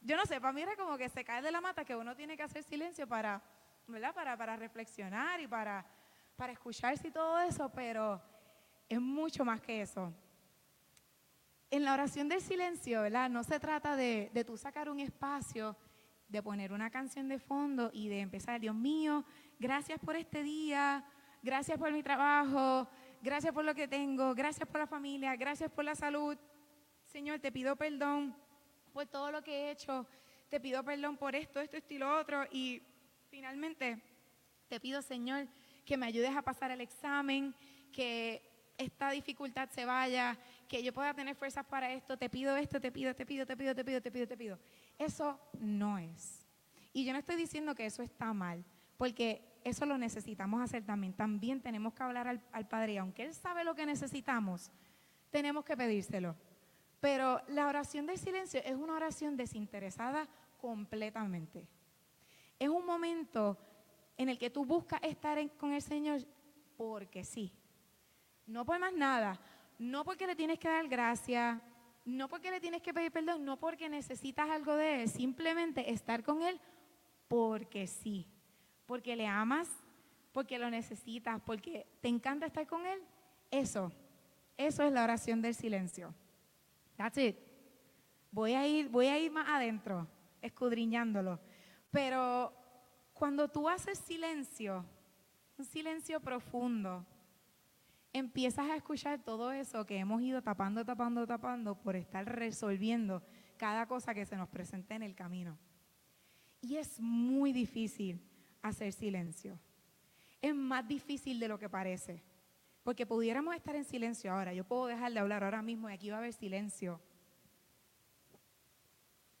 Yo 0.00 0.16
no 0.16 0.26
sé, 0.26 0.40
para 0.40 0.52
mí 0.52 0.62
era 0.62 0.74
como 0.74 0.98
que 0.98 1.08
se 1.08 1.22
cae 1.22 1.40
de 1.40 1.52
la 1.52 1.60
mata 1.60 1.84
que 1.84 1.94
uno 1.94 2.16
tiene 2.16 2.36
que 2.36 2.42
hacer 2.42 2.64
silencio 2.64 3.06
para, 3.06 3.40
¿verdad? 3.86 4.12
Para, 4.12 4.36
para 4.36 4.56
reflexionar 4.56 5.40
y 5.40 5.46
para, 5.46 5.86
para 6.34 6.52
escucharse 6.52 7.06
y 7.06 7.10
todo 7.12 7.38
eso, 7.38 7.68
pero 7.68 8.20
es 8.88 9.00
mucho 9.00 9.44
más 9.44 9.60
que 9.60 9.80
eso. 9.80 10.12
En 11.70 11.84
la 11.84 11.92
oración 11.92 12.28
del 12.28 12.40
silencio, 12.40 13.02
¿verdad? 13.02 13.30
No 13.30 13.44
se 13.44 13.60
trata 13.60 13.94
de, 13.94 14.32
de 14.34 14.42
tú 14.42 14.56
sacar 14.56 14.90
un 14.90 14.98
espacio, 14.98 15.76
de 16.26 16.42
poner 16.42 16.72
una 16.72 16.90
canción 16.90 17.28
de 17.28 17.38
fondo 17.38 17.92
y 17.92 18.08
de 18.08 18.18
empezar, 18.18 18.58
Dios 18.60 18.74
mío, 18.74 19.24
gracias 19.60 20.00
por 20.00 20.16
este 20.16 20.42
día, 20.42 21.04
gracias 21.44 21.78
por 21.78 21.92
mi 21.92 22.02
trabajo, 22.02 22.88
gracias 23.22 23.52
por 23.52 23.64
lo 23.64 23.74
que 23.74 23.88
tengo, 23.88 24.34
gracias 24.34 24.68
por 24.68 24.80
la 24.80 24.86
familia, 24.86 25.34
gracias 25.36 25.70
por 25.70 25.84
la 25.84 25.94
salud. 25.94 26.36
Señor, 27.04 27.40
te 27.40 27.52
pido 27.52 27.76
perdón 27.76 28.36
por 28.92 29.06
todo 29.06 29.30
lo 29.30 29.42
que 29.42 29.52
he 29.52 29.70
hecho, 29.70 30.06
te 30.48 30.60
pido 30.60 30.82
perdón 30.84 31.16
por 31.16 31.34
esto, 31.34 31.60
esto, 31.60 31.76
esto 31.76 31.94
y 31.94 31.98
lo 31.98 32.18
otro. 32.18 32.44
Y 32.50 32.82
finalmente, 33.30 34.02
te 34.68 34.80
pido, 34.80 35.02
Señor, 35.02 35.48
que 35.84 35.96
me 35.96 36.06
ayudes 36.06 36.36
a 36.36 36.42
pasar 36.42 36.70
el 36.70 36.80
examen, 36.80 37.54
que 37.92 38.42
esta 38.76 39.10
dificultad 39.10 39.68
se 39.70 39.84
vaya, 39.84 40.38
que 40.68 40.82
yo 40.82 40.92
pueda 40.92 41.12
tener 41.14 41.34
fuerzas 41.34 41.64
para 41.66 41.92
esto, 41.92 42.16
te 42.16 42.30
pido 42.30 42.56
esto, 42.56 42.80
te 42.80 42.92
pido, 42.92 43.14
te 43.14 43.26
pido, 43.26 43.46
te 43.46 43.56
pido, 43.56 43.74
te 43.74 43.84
pido, 43.84 44.00
te 44.00 44.10
pido, 44.10 44.28
te 44.28 44.36
pido. 44.36 44.58
Eso 44.98 45.40
no 45.58 45.98
es. 45.98 46.46
Y 46.92 47.04
yo 47.04 47.12
no 47.12 47.18
estoy 47.18 47.36
diciendo 47.36 47.74
que 47.74 47.86
eso 47.86 48.02
está 48.02 48.32
mal, 48.32 48.64
porque 48.96 49.57
eso 49.64 49.86
lo 49.86 49.98
necesitamos 49.98 50.62
hacer 50.62 50.84
también. 50.84 51.12
También 51.12 51.60
tenemos 51.60 51.94
que 51.94 52.02
hablar 52.02 52.28
al, 52.28 52.68
Padre, 52.68 52.94
y 52.94 52.96
aunque 52.98 53.24
Él 53.24 53.34
sabe 53.34 53.64
lo 53.64 53.74
que 53.74 53.86
necesitamos, 53.86 54.70
tenemos 55.30 55.64
que 55.64 55.76
pedírselo. 55.76 56.36
Pero 57.00 57.40
la 57.48 57.66
oración 57.66 58.06
del 58.06 58.18
silencio 58.18 58.60
es 58.64 58.74
una 58.74 58.94
oración 58.94 59.36
desinteresada 59.36 60.28
completamente. 60.60 61.68
Es 62.58 62.68
un 62.68 62.84
momento 62.84 63.56
en 64.16 64.28
el 64.28 64.38
que 64.38 64.50
tú 64.50 64.64
buscas 64.64 65.00
estar 65.02 65.38
con 65.56 65.72
el 65.72 65.82
Señor 65.82 66.20
porque 66.76 67.24
sí. 67.24 67.52
No 68.46 68.64
por 68.64 68.78
más 68.78 68.92
nada. 68.92 69.40
No 69.78 70.04
porque 70.04 70.26
le 70.26 70.34
tienes 70.34 70.58
que 70.58 70.68
dar 70.68 70.88
gracias, 70.88 71.60
no 72.04 72.28
porque 72.28 72.50
le 72.50 72.60
tienes 72.60 72.82
que 72.82 72.92
pedir 72.92 73.12
perdón, 73.12 73.44
no 73.44 73.58
porque 73.58 73.88
necesitas 73.88 74.48
algo 74.50 74.74
de 74.74 75.02
Él, 75.02 75.08
simplemente 75.08 75.92
estar 75.92 76.24
con 76.24 76.42
Él 76.42 76.60
porque 77.28 77.86
sí. 77.86 78.26
Porque 78.88 79.16
le 79.16 79.26
amas, 79.26 79.68
porque 80.32 80.58
lo 80.58 80.70
necesitas, 80.70 81.42
porque 81.44 81.86
te 82.00 82.08
encanta 82.08 82.46
estar 82.46 82.66
con 82.66 82.86
Él. 82.86 82.98
Eso, 83.50 83.92
eso 84.56 84.82
es 84.82 84.90
la 84.90 85.04
oración 85.04 85.42
del 85.42 85.54
silencio. 85.54 86.14
That's 86.96 87.18
it. 87.18 87.36
Voy 88.30 88.54
a 88.54 88.66
ir, 88.66 88.88
voy 88.88 89.08
a 89.08 89.18
ir 89.18 89.30
más 89.30 89.46
adentro, 89.46 90.08
escudriñándolo. 90.40 91.38
Pero 91.90 92.54
cuando 93.12 93.48
tú 93.48 93.68
haces 93.68 93.98
silencio, 93.98 94.86
un 95.58 95.66
silencio 95.66 96.18
profundo, 96.20 97.04
empiezas 98.14 98.70
a 98.70 98.76
escuchar 98.76 99.22
todo 99.22 99.52
eso 99.52 99.84
que 99.84 99.98
hemos 99.98 100.22
ido 100.22 100.40
tapando, 100.40 100.82
tapando, 100.82 101.26
tapando 101.26 101.74
por 101.74 101.94
estar 101.94 102.24
resolviendo 102.24 103.22
cada 103.58 103.86
cosa 103.86 104.14
que 104.14 104.24
se 104.24 104.36
nos 104.36 104.48
presente 104.48 104.94
en 104.94 105.02
el 105.02 105.14
camino. 105.14 105.58
Y 106.62 106.76
es 106.76 106.98
muy 107.00 107.52
difícil 107.52 108.18
hacer 108.68 108.92
silencio. 108.92 109.58
Es 110.40 110.54
más 110.54 110.86
difícil 110.86 111.40
de 111.40 111.48
lo 111.48 111.58
que 111.58 111.68
parece. 111.68 112.22
Porque 112.82 113.06
pudiéramos 113.06 113.54
estar 113.54 113.76
en 113.76 113.84
silencio 113.84 114.32
ahora. 114.32 114.54
Yo 114.54 114.64
puedo 114.64 114.86
dejar 114.86 115.12
de 115.12 115.18
hablar 115.18 115.44
ahora 115.44 115.62
mismo 115.62 115.90
y 115.90 115.92
aquí 115.92 116.10
va 116.10 116.16
a 116.16 116.18
haber 116.20 116.32
silencio. 116.32 117.00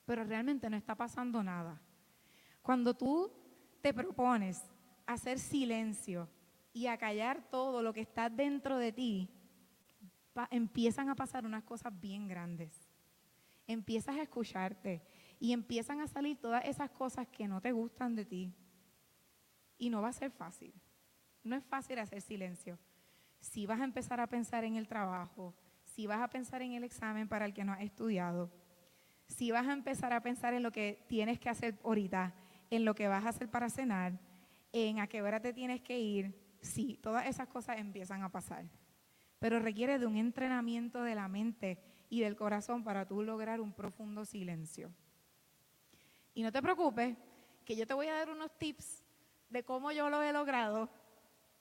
Pero 0.04 0.24
realmente 0.24 0.68
no 0.68 0.76
está 0.76 0.94
pasando 0.94 1.42
nada. 1.42 1.80
Cuando 2.62 2.94
tú 2.94 3.32
te 3.80 3.94
propones 3.94 4.62
hacer 5.06 5.38
silencio 5.38 6.28
y 6.72 6.86
a 6.86 6.98
callar 6.98 7.48
todo 7.50 7.82
lo 7.82 7.92
que 7.92 8.02
está 8.02 8.28
dentro 8.28 8.76
de 8.76 8.92
ti, 8.92 9.30
empiezan 10.50 11.08
a 11.08 11.14
pasar 11.14 11.46
unas 11.46 11.64
cosas 11.64 11.98
bien 11.98 12.28
grandes. 12.28 12.88
Empiezas 13.66 14.16
a 14.16 14.22
escucharte 14.22 15.02
y 15.40 15.52
empiezan 15.52 16.00
a 16.00 16.06
salir 16.06 16.38
todas 16.38 16.64
esas 16.64 16.90
cosas 16.90 17.26
que 17.28 17.48
no 17.48 17.60
te 17.60 17.72
gustan 17.72 18.14
de 18.14 18.24
ti. 18.24 18.54
Y 19.78 19.90
no 19.90 20.02
va 20.02 20.08
a 20.08 20.12
ser 20.12 20.30
fácil. 20.30 20.74
No 21.42 21.56
es 21.56 21.64
fácil 21.64 21.98
hacer 21.98 22.20
silencio. 22.20 22.78
Si 23.40 23.64
vas 23.66 23.80
a 23.80 23.84
empezar 23.84 24.20
a 24.20 24.26
pensar 24.26 24.64
en 24.64 24.76
el 24.76 24.88
trabajo, 24.88 25.54
si 25.84 26.06
vas 26.06 26.20
a 26.20 26.28
pensar 26.28 26.62
en 26.62 26.72
el 26.72 26.84
examen 26.84 27.28
para 27.28 27.46
el 27.46 27.54
que 27.54 27.64
no 27.64 27.72
has 27.72 27.80
estudiado, 27.80 28.50
si 29.28 29.50
vas 29.50 29.66
a 29.66 29.72
empezar 29.72 30.12
a 30.12 30.22
pensar 30.22 30.54
en 30.54 30.62
lo 30.62 30.72
que 30.72 31.04
tienes 31.08 31.38
que 31.38 31.48
hacer 31.48 31.78
ahorita, 31.84 32.34
en 32.70 32.84
lo 32.84 32.94
que 32.94 33.08
vas 33.08 33.24
a 33.24 33.28
hacer 33.28 33.48
para 33.48 33.70
cenar, 33.70 34.18
en 34.72 35.00
a 35.00 35.06
qué 35.06 35.22
hora 35.22 35.40
te 35.40 35.52
tienes 35.52 35.80
que 35.80 35.98
ir, 35.98 36.58
sí, 36.60 36.98
todas 37.02 37.26
esas 37.26 37.48
cosas 37.48 37.78
empiezan 37.78 38.22
a 38.22 38.30
pasar. 38.30 38.64
Pero 39.38 39.60
requiere 39.60 39.98
de 39.98 40.06
un 40.06 40.16
entrenamiento 40.16 41.02
de 41.02 41.14
la 41.14 41.28
mente 41.28 41.78
y 42.10 42.20
del 42.20 42.36
corazón 42.36 42.82
para 42.82 43.06
tú 43.06 43.22
lograr 43.22 43.60
un 43.60 43.72
profundo 43.72 44.24
silencio. 44.24 44.90
Y 46.34 46.42
no 46.42 46.50
te 46.50 46.62
preocupes, 46.62 47.16
que 47.64 47.76
yo 47.76 47.86
te 47.86 47.94
voy 47.94 48.06
a 48.06 48.14
dar 48.14 48.30
unos 48.30 48.56
tips 48.56 49.04
de 49.50 49.64
cómo 49.64 49.92
yo 49.92 50.10
lo 50.10 50.22
he 50.22 50.32
logrado, 50.32 50.90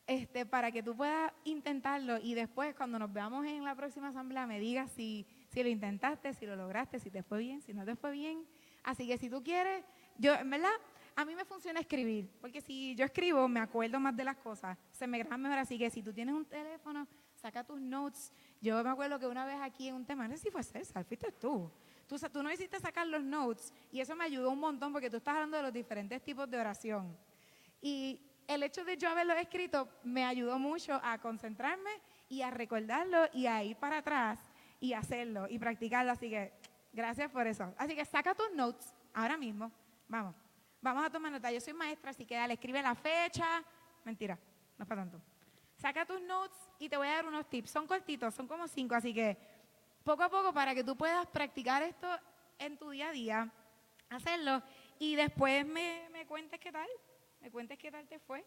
este, 0.07 0.45
para 0.45 0.71
que 0.71 0.81
tú 0.81 0.95
puedas 0.95 1.33
intentarlo 1.43 2.17
y 2.17 2.33
después 2.33 2.73
cuando 2.75 2.97
nos 2.97 3.11
veamos 3.11 3.45
en 3.45 3.65
la 3.65 3.75
próxima 3.75 4.07
asamblea 4.07 4.47
me 4.47 4.57
digas 4.57 4.89
si, 4.91 5.27
si 5.49 5.61
lo 5.61 5.69
intentaste, 5.69 6.33
si 6.33 6.45
lo 6.45 6.55
lograste, 6.55 6.99
si 6.99 7.11
te 7.11 7.23
fue 7.23 7.39
bien, 7.39 7.61
si 7.61 7.73
no 7.73 7.83
te 7.83 7.95
fue 7.95 8.11
bien. 8.11 8.45
Así 8.83 9.05
que 9.05 9.17
si 9.17 9.29
tú 9.29 9.43
quieres, 9.43 9.83
yo, 10.17 10.33
en 10.33 10.49
verdad, 10.49 10.71
a 11.17 11.25
mí 11.25 11.35
me 11.35 11.43
funciona 11.43 11.79
escribir, 11.79 12.29
porque 12.39 12.61
si 12.61 12.95
yo 12.95 13.03
escribo 13.03 13.47
me 13.49 13.59
acuerdo 13.59 13.99
más 13.99 14.15
de 14.15 14.23
las 14.23 14.37
cosas, 14.37 14.77
se 14.91 15.07
me 15.07 15.17
graban 15.17 15.41
mejor. 15.41 15.57
Así 15.57 15.77
que 15.77 15.89
si 15.89 16.01
tú 16.01 16.13
tienes 16.13 16.33
un 16.33 16.45
teléfono, 16.45 17.07
saca 17.35 17.63
tus 17.63 17.81
notes. 17.81 18.31
Yo 18.61 18.81
me 18.83 18.89
acuerdo 18.89 19.19
que 19.19 19.27
una 19.27 19.45
vez 19.45 19.57
aquí 19.61 19.89
en 19.89 19.95
un 19.95 20.05
tema, 20.05 20.27
no 20.27 20.35
sé 20.35 20.43
si 20.43 20.51
fue 20.51 20.63
César, 20.63 21.03
fuiste 21.03 21.31
tú. 21.33 21.71
Tú, 22.07 22.17
tú 22.31 22.41
no 22.41 22.51
hiciste 22.51 22.79
sacar 22.79 23.05
los 23.07 23.23
notes 23.23 23.73
y 23.91 23.99
eso 23.99 24.15
me 24.15 24.23
ayudó 24.23 24.51
un 24.51 24.59
montón 24.59 24.93
porque 24.93 25.09
tú 25.09 25.17
estás 25.17 25.33
hablando 25.33 25.57
de 25.57 25.63
los 25.63 25.73
diferentes 25.73 26.23
tipos 26.23 26.49
de 26.49 26.57
oración. 26.57 27.17
Y 27.81 28.21
el 28.47 28.63
hecho 28.63 28.83
de 28.85 28.97
yo 28.97 29.09
haberlo 29.09 29.33
escrito 29.33 29.89
me 30.03 30.25
ayudó 30.25 30.57
mucho 30.57 30.99
a 31.03 31.17
concentrarme 31.19 31.91
y 32.29 32.41
a 32.41 32.51
recordarlo 32.51 33.27
y 33.33 33.47
a 33.47 33.63
ir 33.63 33.77
para 33.77 33.99
atrás 33.99 34.39
y 34.79 34.93
hacerlo 34.93 35.47
y 35.49 35.59
practicarlo. 35.59 36.11
Así 36.11 36.29
que 36.29 36.53
gracias 36.93 37.29
por 37.31 37.47
eso. 37.47 37.73
Así 37.77 37.95
que 37.95 38.05
saca 38.05 38.33
tus 38.33 38.51
notes 38.53 38.93
ahora 39.13 39.37
mismo. 39.37 39.71
Vamos. 40.07 40.35
Vamos 40.81 41.05
a 41.05 41.09
tomar 41.09 41.31
nota. 41.31 41.51
Yo 41.51 41.59
soy 41.59 41.73
maestra, 41.73 42.11
así 42.11 42.25
que 42.25 42.35
dale, 42.35 42.53
escribe 42.53 42.81
la 42.81 42.95
fecha. 42.95 43.63
Mentira, 44.05 44.37
no 44.77 44.83
es 44.83 44.87
para 44.87 45.01
tanto. 45.01 45.21
Saca 45.75 46.05
tus 46.05 46.21
notes 46.21 46.57
y 46.79 46.89
te 46.89 46.97
voy 46.97 47.07
a 47.07 47.15
dar 47.15 47.25
unos 47.25 47.49
tips. 47.49 47.69
Son 47.69 47.87
cortitos, 47.87 48.33
son 48.33 48.47
como 48.47 48.67
cinco, 48.67 48.95
así 48.95 49.13
que 49.13 49.37
poco 50.03 50.23
a 50.23 50.29
poco 50.29 50.53
para 50.53 50.73
que 50.73 50.83
tú 50.83 50.95
puedas 50.95 51.27
practicar 51.27 51.83
esto 51.83 52.07
en 52.57 52.77
tu 52.77 52.89
día 52.91 53.09
a 53.09 53.11
día, 53.11 53.51
hacerlo 54.09 54.63
y 54.99 55.15
después 55.15 55.65
me, 55.67 56.07
me 56.11 56.25
cuentes 56.25 56.59
qué 56.59 56.71
tal. 56.71 56.87
Me 57.41 57.51
cuentes 57.51 57.77
qué 57.77 57.91
tal 57.91 58.07
te 58.07 58.19
fue. 58.19 58.45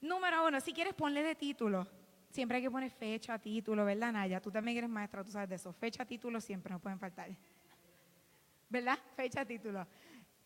Número 0.00 0.46
uno, 0.46 0.60
si 0.60 0.72
quieres 0.72 0.94
ponle 0.94 1.22
de 1.22 1.34
título. 1.34 1.86
Siempre 2.30 2.56
hay 2.56 2.62
que 2.62 2.70
poner 2.70 2.90
fecha, 2.90 3.38
título, 3.38 3.84
¿verdad, 3.84 4.12
Naya? 4.12 4.40
Tú 4.40 4.50
también 4.50 4.76
eres 4.76 4.90
maestra, 4.90 5.22
tú 5.22 5.30
sabes 5.30 5.48
de 5.48 5.54
eso. 5.54 5.72
Fecha, 5.72 6.04
título 6.04 6.40
siempre 6.40 6.72
no 6.72 6.80
pueden 6.80 6.98
faltar. 6.98 7.30
¿Verdad? 8.68 8.98
Fecha, 9.14 9.44
título. 9.44 9.86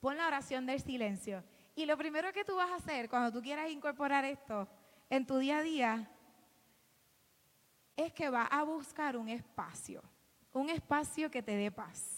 Pon 0.01 0.17
la 0.17 0.27
oración 0.27 0.67
del 0.67 0.81
silencio. 0.81 1.43
Y 1.75 1.87
lo 1.87 1.97
primero 1.97 2.33
que 2.33 2.45
tú 2.45 2.57
vas 2.57 2.71
a 2.71 2.77
hacer 2.77 3.09
cuando 3.09 3.33
tú 3.33 3.43
quieras 3.43 3.71
incorporar 3.71 4.25
esto 4.25 4.69
en 5.09 5.27
tu 5.27 5.39
día 5.39 5.59
a 5.59 5.63
día 5.63 6.11
es 7.97 8.13
que 8.13 8.31
vas 8.31 8.49
a 8.51 8.63
buscar 8.63 9.17
un 9.17 9.29
espacio, 9.29 10.03
un 10.53 10.71
espacio 10.71 11.31
que 11.31 11.43
te 11.43 11.57
dé 11.57 11.71
paz. 11.71 12.18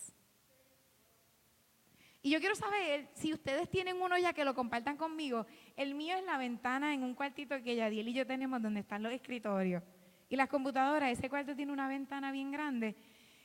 Y 2.23 2.31
yo 2.31 2.39
quiero 2.39 2.55
saber 2.55 3.09
si 3.15 3.33
ustedes 3.33 3.71
tienen 3.71 4.01
uno 4.01 4.19
ya 4.19 4.33
que 4.33 4.45
lo 4.45 4.55
compartan 4.55 4.97
conmigo. 4.97 5.47
El 5.77 5.95
mío 5.95 6.17
es 6.17 6.25
la 6.25 6.37
ventana 6.37 6.93
en 6.93 7.03
un 7.03 7.15
cuartito 7.15 7.63
que 7.63 7.77
Yadiel 7.77 8.09
y 8.09 8.13
yo 8.13 8.27
tenemos 8.27 8.61
donde 8.61 8.81
están 8.81 9.03
los 9.03 9.13
escritorios 9.13 9.83
y 10.29 10.37
las 10.37 10.49
computadoras. 10.49 11.11
Ese 11.11 11.31
cuarto 11.31 11.57
tiene 11.57 11.73
una 11.73 11.89
ventana 11.89 12.31
bien 12.31 12.51
grande 12.51 12.95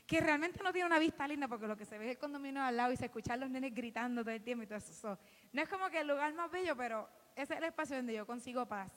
que 0.05 0.19
realmente 0.19 0.61
no 0.61 0.71
tiene 0.71 0.85
una 0.85 0.99
vista 0.99 1.27
linda 1.27 1.47
porque 1.47 1.67
lo 1.67 1.75
que 1.75 1.85
se 1.85 1.97
ve 1.97 2.05
es 2.05 2.11
el 2.11 2.17
condominio 2.17 2.61
al 2.61 2.77
lado 2.77 2.91
y 2.91 2.97
se 2.97 3.05
escuchan 3.05 3.39
los 3.39 3.49
nenes 3.49 3.73
gritando 3.73 4.23
todo 4.23 4.33
el 4.33 4.43
tiempo 4.43 4.63
y 4.63 4.67
todo 4.67 4.77
eso. 4.77 5.17
no 5.51 5.61
es 5.61 5.69
como 5.69 5.89
que 5.89 6.01
el 6.01 6.07
lugar 6.07 6.33
más 6.33 6.51
bello, 6.51 6.75
pero 6.75 7.09
ese 7.35 7.53
es 7.53 7.59
el 7.59 7.65
espacio 7.65 7.95
donde 7.95 8.13
yo 8.13 8.25
consigo 8.25 8.65
paz. 8.67 8.91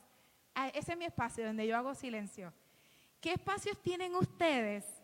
Ah, 0.54 0.68
ese 0.68 0.92
es 0.92 0.98
mi 0.98 1.04
espacio 1.04 1.46
donde 1.46 1.66
yo 1.66 1.76
hago 1.76 1.94
silencio. 1.94 2.52
¿Qué 3.20 3.32
espacios 3.32 3.80
tienen 3.82 4.14
ustedes 4.14 4.97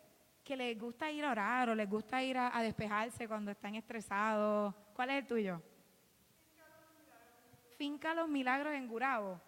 que 0.44 0.56
les 0.56 0.78
gusta 0.78 1.10
ir 1.10 1.24
a 1.24 1.30
orar 1.30 1.70
o 1.70 1.74
les 1.74 1.88
gusta 1.88 2.22
ir 2.22 2.36
a, 2.36 2.62
despejarse 2.62 3.26
cuando 3.26 3.50
están 3.50 3.74
estresados? 3.74 4.74
¿Cuál 4.94 5.10
es 5.10 5.16
el 5.22 5.26
tuyo? 5.26 5.62
Finca 7.76 8.14
los 8.14 8.28
milagros 8.28 8.74
en 8.74 8.86
Gurabo. 8.86 9.40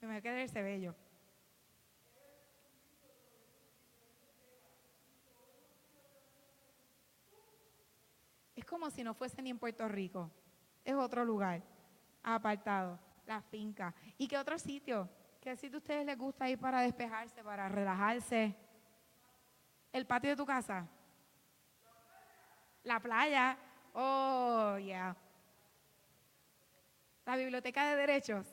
Me 0.00 0.08
voy 0.08 0.16
a 0.16 0.20
quedar 0.20 0.38
ese 0.38 0.62
bello. 0.62 0.94
como 8.66 8.90
si 8.90 9.02
no 9.02 9.14
fuese 9.14 9.40
ni 9.40 9.50
en 9.50 9.58
Puerto 9.58 9.88
Rico. 9.88 10.30
Es 10.84 10.94
otro 10.94 11.24
lugar, 11.24 11.62
apartado, 12.22 12.98
la 13.26 13.40
finca. 13.40 13.94
¿Y 14.18 14.28
qué 14.28 14.36
otro 14.36 14.58
sitio? 14.58 15.08
¿Qué 15.40 15.56
sitio 15.56 15.76
a 15.76 15.78
ustedes 15.78 16.04
les 16.04 16.18
gusta 16.18 16.50
ir 16.50 16.58
para 16.58 16.82
despejarse, 16.82 17.42
para 17.42 17.68
relajarse? 17.68 18.54
¿El 19.96 20.04
patio 20.04 20.28
de 20.28 20.36
tu 20.36 20.44
casa? 20.44 20.86
La 22.82 23.00
playa. 23.00 23.56
Oh, 23.94 24.76
yeah. 24.76 25.16
La 27.24 27.34
biblioteca 27.34 27.88
de 27.88 27.96
derechos. 27.96 28.46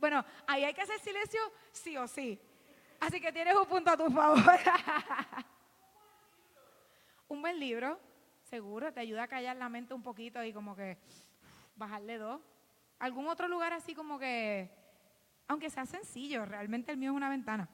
Bueno, 0.00 0.24
ahí 0.44 0.64
hay 0.64 0.74
que 0.74 0.82
hacer 0.82 0.98
silencio 0.98 1.40
sí 1.70 1.96
o 1.96 2.08
sí. 2.08 2.36
Así 2.98 3.20
que 3.20 3.30
tienes 3.30 3.54
un 3.54 3.66
punto 3.66 3.92
a 3.92 3.96
tu 3.96 4.10
favor. 4.10 4.42
un 7.28 7.40
buen 7.40 7.60
libro 7.60 8.00
seguro, 8.42 8.92
te 8.92 8.98
ayuda 8.98 9.22
a 9.22 9.28
callar 9.28 9.56
la 9.56 9.68
mente 9.68 9.94
un 9.94 10.02
poquito 10.02 10.42
y 10.42 10.52
como 10.52 10.74
que 10.74 10.98
bajarle 11.76 12.18
dos. 12.18 12.40
¿Algún 12.98 13.28
otro 13.28 13.46
lugar 13.46 13.72
así 13.72 13.94
como 13.94 14.18
que, 14.18 14.68
aunque 15.46 15.70
sea 15.70 15.86
sencillo, 15.86 16.44
realmente 16.44 16.90
el 16.90 16.98
mío 16.98 17.12
es 17.12 17.16
una 17.16 17.28
ventana? 17.28 17.68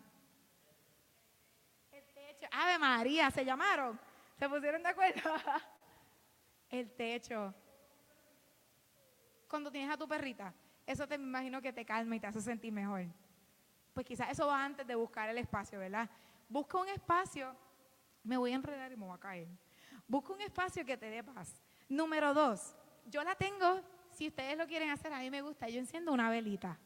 Techo. 2.39 2.53
Ave 2.53 2.79
María, 2.79 3.31
se 3.31 3.45
llamaron. 3.45 3.99
¿Se 4.39 4.49
pusieron 4.49 4.83
de 4.83 4.89
acuerdo? 4.89 5.31
el 6.71 6.91
techo. 6.93 7.55
Cuando 9.49 9.71
tienes 9.71 9.91
a 9.91 9.97
tu 9.97 10.07
perrita, 10.07 10.53
eso 10.87 11.07
te 11.07 11.15
imagino 11.15 11.61
que 11.61 11.73
te 11.73 11.85
calma 11.85 12.17
y 12.17 12.21
te 12.21 12.27
hace 12.27 12.41
sentir 12.41 12.73
mejor. 12.73 13.07
Pues 13.95 14.07
quizás 14.07 14.31
eso 14.31 14.47
va 14.47 14.65
antes 14.65 14.87
de 14.87 14.95
buscar 14.95 15.29
el 15.29 15.39
espacio, 15.39 15.79
¿verdad? 15.79 16.09
Busca 16.49 16.79
un 16.79 16.89
espacio, 16.89 17.55
me 18.23 18.37
voy 18.37 18.53
a 18.53 18.57
enredar 18.57 18.93
y 18.93 18.97
me 18.97 19.07
voy 19.07 19.15
a 19.15 19.19
caer. 19.19 19.49
Busca 20.07 20.33
un 20.33 20.41
espacio 20.41 20.85
que 20.85 20.97
te 20.97 21.11
dé 21.11 21.25
paz. 21.25 21.61
Número 21.89 22.33
dos, 22.35 22.77
yo 23.07 23.25
la 23.25 23.35
tengo, 23.35 23.83
si 24.11 24.29
ustedes 24.29 24.57
lo 24.57 24.67
quieren 24.67 24.91
hacer, 24.91 25.13
a 25.13 25.19
mí 25.19 25.31
me 25.31 25.43
gusta, 25.43 25.69
yo 25.69 25.79
enciendo 25.79 26.13
una 26.13 26.31
velita. 26.31 26.79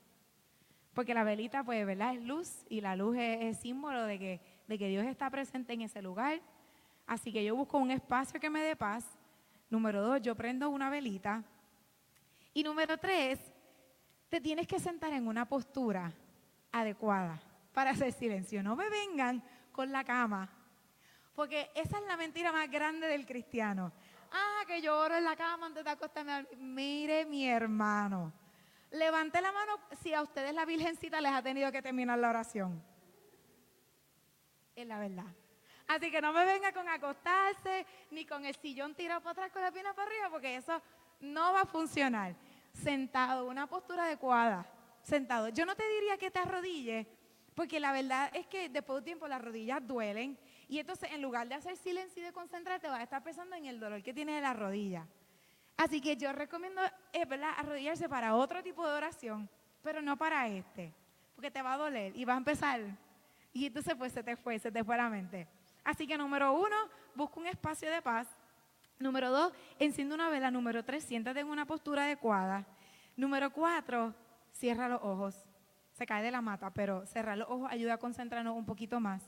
Porque 0.94 1.14
la 1.14 1.24
velita, 1.24 1.64
pues, 1.64 1.84
¿verdad? 1.86 2.14
Es 2.14 2.22
luz 2.22 2.64
y 2.68 2.80
la 2.80 2.96
luz 2.96 3.16
es, 3.18 3.58
símbolo 3.58 4.04
de 4.04 4.18
que, 4.18 4.40
de 4.66 4.78
que 4.78 4.88
Dios 4.88 5.04
está 5.06 5.28
presente 5.30 5.72
en 5.72 5.82
ese 5.82 6.02
lugar. 6.02 6.40
Así 7.06 7.32
que 7.32 7.44
yo 7.44 7.56
busco 7.56 7.78
un 7.78 7.90
espacio 7.90 8.40
que 8.40 8.50
me 8.50 8.62
dé 8.62 8.76
paz. 8.76 9.04
Número 9.70 10.02
dos, 10.02 10.20
yo 10.22 10.34
prendo 10.34 10.68
una 10.70 10.90
velita. 10.90 11.42
Y 12.54 12.62
número 12.62 12.98
tres, 12.98 13.38
te 14.28 14.40
tienes 14.40 14.66
que 14.66 14.78
sentar 14.78 15.12
en 15.12 15.26
una 15.26 15.46
postura 15.46 16.12
adecuada 16.70 17.40
para 17.72 17.90
hacer 17.90 18.12
silencio. 18.12 18.62
No 18.62 18.76
me 18.76 18.88
vengan 18.88 19.42
con 19.72 19.90
la 19.90 20.04
cama 20.04 20.50
porque 21.34 21.70
esa 21.74 21.98
es 21.98 22.04
la 22.06 22.16
mentira 22.16 22.52
más 22.52 22.70
grande 22.70 23.06
del 23.06 23.26
cristiano. 23.26 23.92
Ah, 24.30 24.64
que 24.66 24.80
yo 24.80 24.98
oro 24.98 25.16
en 25.16 25.24
la 25.24 25.36
cama 25.36 25.66
antes 25.66 25.84
de 25.84 25.90
acostarme. 25.90 26.46
Mire, 26.58 27.24
mi 27.24 27.48
hermano. 27.48 28.32
Levante 28.90 29.40
la 29.40 29.52
mano 29.52 29.78
si 30.02 30.12
a 30.12 30.22
ustedes 30.22 30.54
la 30.54 30.64
Virgencita 30.64 31.20
les 31.20 31.32
ha 31.32 31.42
tenido 31.42 31.72
que 31.72 31.80
terminar 31.80 32.18
la 32.18 32.28
oración. 32.28 32.82
Es 34.74 34.86
la 34.86 34.98
verdad. 34.98 35.26
Así 35.86 36.10
que 36.10 36.20
no 36.20 36.32
me 36.32 36.44
venga 36.44 36.72
con 36.72 36.88
acostarse 36.88 37.84
ni 38.10 38.24
con 38.24 38.46
el 38.46 38.54
sillón 38.54 38.94
tirado 38.94 39.20
para 39.20 39.32
atrás 39.32 39.52
con 39.52 39.62
la 39.62 39.70
pierna 39.70 39.92
para 39.92 40.08
arriba, 40.08 40.30
porque 40.30 40.56
eso 40.56 40.80
no 41.20 41.52
va 41.52 41.62
a 41.62 41.66
funcionar. 41.66 42.34
Sentado, 42.72 43.46
una 43.46 43.66
postura 43.66 44.04
adecuada. 44.04 44.66
Sentado. 45.02 45.48
Yo 45.48 45.66
no 45.66 45.74
te 45.74 45.86
diría 45.88 46.16
que 46.16 46.30
te 46.30 46.38
arrodilles, 46.38 47.06
porque 47.54 47.80
la 47.80 47.92
verdad 47.92 48.30
es 48.34 48.46
que 48.46 48.68
después 48.68 48.96
de 48.96 48.98
un 48.98 49.04
tiempo 49.04 49.28
las 49.28 49.42
rodillas 49.42 49.86
duelen 49.86 50.38
y 50.68 50.78
entonces, 50.78 51.10
en 51.12 51.20
lugar 51.20 51.46
de 51.48 51.54
hacer 51.54 51.76
silencio 51.76 52.22
y 52.22 52.24
de 52.24 52.32
concentrarte, 52.32 52.88
vas 52.88 53.00
a 53.00 53.02
estar 53.02 53.22
pensando 53.22 53.54
en 53.56 53.66
el 53.66 53.78
dolor 53.78 54.02
que 54.02 54.14
tienes 54.14 54.36
en 54.36 54.42
la 54.42 54.54
rodilla. 54.54 55.06
Así 55.76 56.00
que 56.00 56.16
yo 56.16 56.32
recomiendo 56.32 56.80
eh, 57.12 57.26
arrodillarse 57.58 58.08
para 58.08 58.34
otro 58.34 58.62
tipo 58.62 58.86
de 58.86 58.94
oración, 58.94 59.50
pero 59.82 60.00
no 60.00 60.16
para 60.16 60.48
este, 60.48 60.94
porque 61.34 61.50
te 61.50 61.60
va 61.60 61.74
a 61.74 61.76
doler 61.76 62.16
y 62.16 62.24
vas 62.24 62.36
a 62.36 62.38
empezar. 62.38 62.80
Y 63.52 63.66
entonces, 63.66 63.94
pues 63.94 64.12
se 64.12 64.22
te 64.22 64.36
fue, 64.36 64.58
se 64.58 64.72
te 64.72 64.82
fue 64.82 64.96
la 64.96 65.08
mente. 65.08 65.48
Así 65.84 66.06
que, 66.06 66.16
número 66.16 66.52
uno, 66.52 66.76
busca 67.14 67.40
un 67.40 67.46
espacio 67.46 67.90
de 67.90 68.00
paz. 68.00 68.28
Número 68.98 69.30
dos, 69.30 69.52
enciende 69.78 70.14
una 70.14 70.28
vela. 70.28 70.50
Número 70.50 70.84
tres, 70.84 71.04
siéntate 71.04 71.40
en 71.40 71.48
una 71.48 71.66
postura 71.66 72.04
adecuada. 72.04 72.66
Número 73.16 73.50
cuatro, 73.52 74.14
cierra 74.52 74.88
los 74.88 75.02
ojos. 75.02 75.44
Se 75.92 76.06
cae 76.06 76.22
de 76.22 76.30
la 76.30 76.40
mata, 76.40 76.72
pero 76.72 77.04
cerrar 77.06 77.36
los 77.36 77.48
ojos 77.48 77.68
ayuda 77.70 77.94
a 77.94 77.98
concentrarnos 77.98 78.56
un 78.56 78.64
poquito 78.64 79.00
más. 79.00 79.22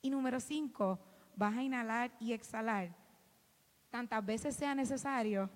Y 0.00 0.10
número 0.10 0.38
cinco, 0.38 0.98
vas 1.34 1.56
a 1.56 1.62
inhalar 1.62 2.12
y 2.20 2.32
exhalar 2.32 3.02
tantas 3.92 4.24
veces 4.24 4.56
sea 4.56 4.74
necesario 4.74 5.50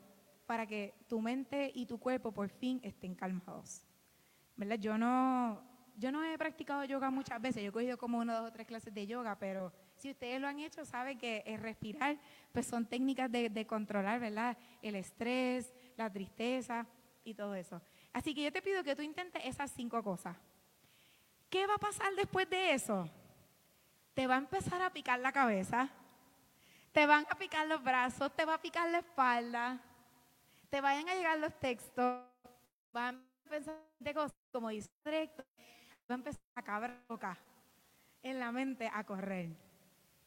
para 0.47 0.67
que 0.67 0.95
tu 1.09 1.21
mente 1.21 1.73
y 1.75 1.87
tu 1.87 1.99
cuerpo 1.99 2.31
por 2.33 2.51
fin 2.51 2.79
estén 2.85 3.15
calmados. 3.15 3.83
¿Verdad? 4.57 4.77
Yo 4.79 4.99
no, 4.99 5.63
yo 5.97 6.13
no 6.13 6.23
he 6.23 6.39
practicado 6.39 6.85
yoga 6.85 7.11
muchas 7.11 7.41
veces, 7.41 7.63
yo 7.63 7.71
he 7.71 7.73
cogido 7.73 7.99
como 7.99 8.19
una, 8.19 8.39
dos 8.39 8.49
o 8.49 8.53
tres 8.53 8.67
clases 8.67 8.93
de 8.95 9.07
yoga, 9.07 9.39
pero 9.39 9.73
si 9.97 10.11
ustedes 10.11 10.41
lo 10.41 10.47
han 10.47 10.59
hecho, 10.61 10.85
saben 10.85 11.19
que 11.19 11.43
el 11.47 11.61
respirar, 11.61 12.19
pues 12.53 12.67
son 12.67 12.87
técnicas 12.87 13.31
de, 13.31 13.67
controlar, 13.67 14.21
¿verdad? 14.21 14.57
El 14.83 14.97
estrés, 14.97 15.73
la 15.97 16.11
tristeza 16.13 16.87
y 17.25 17.35
todo 17.35 17.55
eso. 17.55 17.81
Así 18.13 18.35
que 18.35 18.43
yo 18.43 18.53
te 18.53 18.63
pido 18.63 18.85
que 18.85 18.95
tú 18.95 19.03
intentes 19.03 19.43
esas 19.45 19.71
cinco 19.73 20.03
cosas. 20.03 20.37
¿Qué 21.51 21.67
va 21.67 21.75
a 21.75 21.79
pasar 21.79 22.15
después 22.15 22.49
de 22.49 22.73
eso? 22.73 23.11
te 24.17 24.27
va 24.27 24.37
a 24.37 24.39
empezar 24.39 24.81
a 24.81 24.91
picar 24.91 25.21
la 25.21 25.31
cabeza, 25.31 25.91
te 26.93 27.05
van 27.05 27.27
a 27.29 27.35
picar 27.35 27.67
los 27.67 27.83
brazos, 27.85 28.35
te 28.35 28.47
va 28.47 28.55
a 28.55 28.63
picar 28.63 28.89
la 28.89 29.01
espalda, 29.01 29.79
te 30.71 30.81
vayan 30.81 31.07
a 31.11 31.15
llegar 31.15 31.39
los 31.39 31.53
textos, 31.61 32.23
van 32.95 33.23
a 33.45 33.51
pensar 33.51 33.75
de 33.99 34.15
cosas, 34.15 34.35
como 34.51 34.71
dice 34.71 34.89
va 36.11 36.15
a 36.15 36.19
empezar 36.19 36.43
a 36.55 36.63
cabrar 36.63 37.03
boca 37.09 37.39
en 38.23 38.39
la 38.39 38.53
mente 38.53 38.91
a 38.93 39.05
correr. 39.05 39.51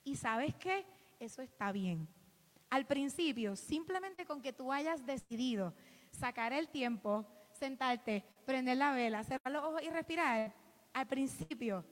Y 0.03 0.15
sabes 0.15 0.55
qué? 0.55 0.85
Eso 1.19 1.41
está 1.41 1.71
bien. 1.71 2.07
Al 2.69 2.85
principio, 2.85 3.55
simplemente 3.55 4.25
con 4.25 4.41
que 4.41 4.53
tú 4.53 4.71
hayas 4.71 5.05
decidido 5.05 5.73
sacar 6.11 6.53
el 6.53 6.69
tiempo, 6.69 7.25
sentarte, 7.51 8.23
prender 8.45 8.77
la 8.77 8.93
vela, 8.93 9.23
cerrar 9.23 9.51
los 9.51 9.63
ojos 9.63 9.81
y 9.81 9.89
respirar, 9.89 10.53
al 10.93 11.07
principio, 11.07 11.83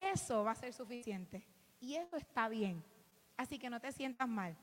eso 0.00 0.44
va 0.44 0.52
a 0.52 0.56
ser 0.56 0.72
suficiente. 0.72 1.46
Y 1.80 1.94
eso 1.94 2.16
está 2.16 2.48
bien. 2.48 2.84
Así 3.36 3.58
que 3.58 3.70
no 3.70 3.80
te 3.80 3.92
sientas 3.92 4.28
mal. 4.28 4.56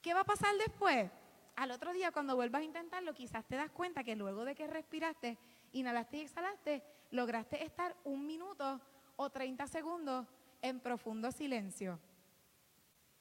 ¿Qué 0.00 0.14
va 0.14 0.20
a 0.20 0.24
pasar 0.24 0.54
después? 0.56 1.10
Al 1.56 1.70
otro 1.70 1.92
día, 1.92 2.12
cuando 2.12 2.34
vuelvas 2.34 2.62
a 2.62 2.64
intentarlo, 2.64 3.12
quizás 3.12 3.44
te 3.46 3.56
das 3.56 3.70
cuenta 3.70 4.04
que 4.04 4.16
luego 4.16 4.44
de 4.44 4.54
que 4.54 4.66
respiraste, 4.66 5.38
inhalaste 5.72 6.16
y 6.16 6.20
exhalaste, 6.22 6.82
lograste 7.12 7.62
estar 7.62 7.94
un 8.04 8.26
minuto 8.26 8.80
o 9.16 9.30
30 9.30 9.66
segundos 9.68 10.26
en 10.60 10.80
profundo 10.80 11.30
silencio. 11.30 12.00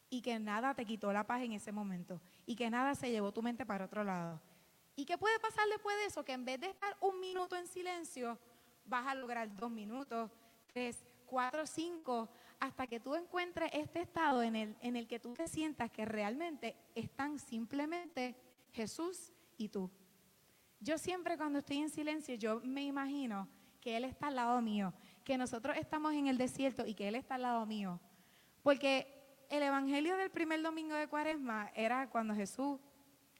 Y 0.10 0.22
que 0.22 0.40
nada 0.40 0.74
te 0.74 0.86
quitó 0.86 1.14
la 1.14 1.26
paz 1.26 1.44
en 1.44 1.54
ese 1.54 1.72
momento. 1.72 2.20
Y 2.46 2.56
que 2.56 2.70
nada 2.70 2.96
se 2.96 3.12
llevó 3.12 3.32
tu 3.32 3.42
mente 3.42 3.66
para 3.66 3.86
otro 3.86 4.04
lado. 4.04 4.42
¿Y 4.96 5.06
qué 5.06 5.18
puede 5.18 5.40
pasar 5.40 5.68
después 5.70 5.96
de 5.98 6.06
eso? 6.06 6.26
Que 6.26 6.34
en 6.34 6.44
vez 6.44 6.60
de 6.60 6.68
estar 6.68 6.98
un 7.00 7.20
minuto 7.20 7.56
en 7.56 7.68
silencio, 7.68 8.38
vas 8.86 9.08
a 9.08 9.16
lograr 9.16 9.56
dos 9.56 9.72
minutos, 9.72 10.32
tres, 10.68 11.06
cuatro, 11.26 11.66
cinco, 11.66 12.30
hasta 12.60 12.88
que 12.88 13.00
tú 13.00 13.16
encuentres 13.16 13.70
este 13.74 14.02
estado 14.02 14.44
en 14.44 14.56
el, 14.56 14.76
en 14.82 14.96
el 14.96 15.08
que 15.08 15.20
tú 15.20 15.34
te 15.34 15.48
sientas 15.48 15.92
que 15.92 16.06
realmente 16.06 16.76
están 16.94 17.40
simplemente 17.40 18.36
Jesús 18.74 19.32
y 19.58 19.70
tú. 19.70 19.90
Yo 20.80 20.98
siempre 20.98 21.38
cuando 21.38 21.60
estoy 21.60 21.78
en 21.78 21.90
silencio, 21.90 22.36
yo 22.36 22.60
me 22.64 22.84
imagino 22.84 23.48
que 23.82 23.98
Él 23.98 24.06
está 24.06 24.28
al 24.28 24.36
lado 24.36 24.62
mío, 24.62 24.94
que 25.24 25.38
nosotros 25.38 25.76
estamos 25.78 26.14
en 26.14 26.28
el 26.28 26.38
desierto 26.38 26.86
y 26.86 26.94
que 26.94 27.08
Él 27.08 27.16
está 27.16 27.36
al 27.36 27.42
lado 27.42 27.66
mío. 27.66 28.00
Porque 28.64 29.46
el 29.50 29.64
Evangelio 29.64 30.16
del 30.16 30.30
primer 30.30 30.62
domingo 30.62 30.96
de 30.96 31.08
Cuaresma 31.08 31.72
era 31.76 32.10
cuando 32.10 32.34
Jesús, 32.34 32.80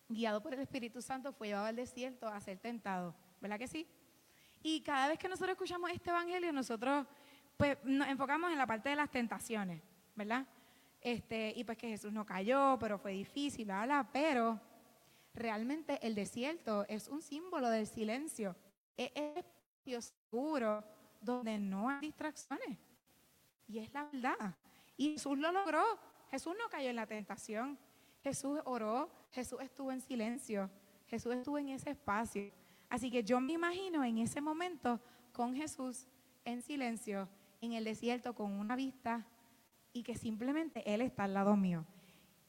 guiado 0.10 0.42
por 0.42 0.54
el 0.54 0.60
Espíritu 0.60 1.02
Santo, 1.02 1.32
fue 1.32 1.48
llevado 1.48 1.68
al 1.68 1.76
desierto 1.76 2.28
a 2.28 2.42
ser 2.42 2.58
tentado. 2.58 3.16
¿Verdad 3.40 3.58
que 3.58 3.68
sí? 3.68 3.88
Y 4.64 4.82
cada 4.82 5.08
vez 5.08 5.18
que 5.18 5.30
nosotros 5.30 5.52
escuchamos 5.52 5.90
este 5.92 6.10
Evangelio, 6.10 6.52
nosotros 6.52 7.08
pues 7.56 7.78
nos 7.84 8.08
enfocamos 8.08 8.52
en 8.52 8.58
la 8.58 8.66
parte 8.66 8.90
de 8.90 8.96
las 8.96 9.10
tentaciones, 9.12 9.82
¿verdad? 10.16 10.48
Este, 11.00 11.54
y 11.56 11.64
pues 11.64 11.78
que 11.78 11.90
Jesús 11.90 12.12
no 12.12 12.26
cayó, 12.26 12.78
pero 12.80 12.98
fue 12.98 13.14
difícil, 13.14 13.66
bla, 13.66 13.86
bla, 13.86 14.10
pero 14.12 14.60
realmente 15.34 16.00
el 16.06 16.16
desierto 16.16 16.86
es 16.88 17.08
un 17.08 17.22
símbolo 17.22 17.70
del 17.70 17.88
silencio. 17.88 18.56
Es 18.98 19.46
seguro 19.86 20.84
donde 21.20 21.58
no 21.58 21.90
hay 21.90 22.02
distracciones. 22.02 22.78
Y 23.68 23.80
es 23.80 23.94
la 23.94 24.06
verdad. 24.06 24.56
Y 24.98 25.14
Jesús 25.14 25.38
lo 25.38 25.52
logró. 25.52 25.84
Jesús 26.30 26.56
no 26.58 26.70
cayó 26.70 26.90
en 26.90 26.96
la 26.96 27.08
tentación. 27.08 27.78
Jesús 28.24 28.60
oró, 28.66 29.10
Jesús 29.32 29.60
estuvo 29.62 29.92
en 29.92 30.02
silencio, 30.02 30.70
Jesús 31.08 31.36
estuvo 31.36 31.58
en 31.58 31.70
ese 31.70 31.92
espacio. 31.92 32.52
Así 32.90 33.10
que 33.10 33.24
yo 33.24 33.40
me 33.40 33.54
imagino 33.54 34.04
en 34.04 34.20
ese 34.20 34.42
momento 34.42 35.00
con 35.34 35.56
Jesús 35.56 36.08
en 36.46 36.62
silencio, 36.62 37.28
en 37.62 37.74
el 37.74 37.84
desierto, 37.84 38.36
con 38.36 38.52
una 38.52 38.76
vista 38.76 39.26
y 39.94 40.04
que 40.04 40.16
simplemente 40.16 40.94
Él 40.94 41.02
está 41.02 41.24
al 41.24 41.34
lado 41.34 41.56
mío. 41.56 41.86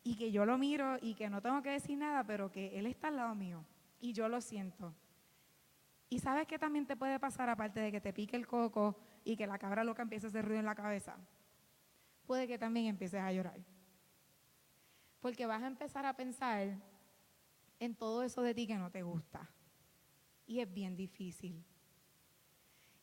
Y 0.05 0.17
que 0.17 0.33
yo 0.33 0.45
lo 0.45 0.59
miro 0.59 0.99
y 1.01 1.15
que 1.15 1.31
no 1.31 1.41
tengo 1.41 1.63
que 1.63 1.71
decir 1.71 1.97
nada, 1.97 2.25
pero 2.25 2.51
que 2.51 2.79
Él 2.79 2.87
está 2.87 3.09
al 3.09 3.17
lado 3.17 3.35
mío. 3.35 3.65
Y 4.01 4.13
yo 4.13 4.29
lo 4.29 4.41
siento. 4.41 4.95
Y 6.13 6.19
sabes 6.19 6.47
qué 6.47 6.59
también 6.59 6.85
te 6.85 6.95
puede 6.95 7.19
pasar, 7.19 7.49
aparte 7.49 7.81
de 7.81 7.91
que 7.91 7.99
te 7.99 8.13
pique 8.13 8.37
el 8.37 8.47
coco 8.47 8.99
y 9.25 9.35
que 9.35 9.47
la 9.47 9.59
cabra 9.59 9.83
loca 9.83 10.03
empiece 10.03 10.27
a 10.27 10.29
hacer 10.29 10.45
ruido 10.45 10.61
en 10.61 10.67
la 10.67 10.75
cabeza. 10.75 11.17
Puede 12.27 12.47
que 12.47 12.59
también 12.59 12.85
empieces 12.85 13.19
a 13.19 13.33
llorar. 13.33 13.59
Porque 15.21 15.47
vas 15.47 15.63
a 15.63 15.69
empezar 15.69 16.05
a 16.05 16.15
pensar 16.15 16.77
en 17.81 17.95
todo 17.95 18.25
eso 18.25 18.43
de 18.43 18.53
ti 18.53 18.67
que 18.67 18.77
no 18.77 18.91
te 18.91 19.03
gusta. 19.03 19.49
Y 20.47 20.61
es 20.61 20.71
bien 20.71 20.95
difícil. 20.97 21.65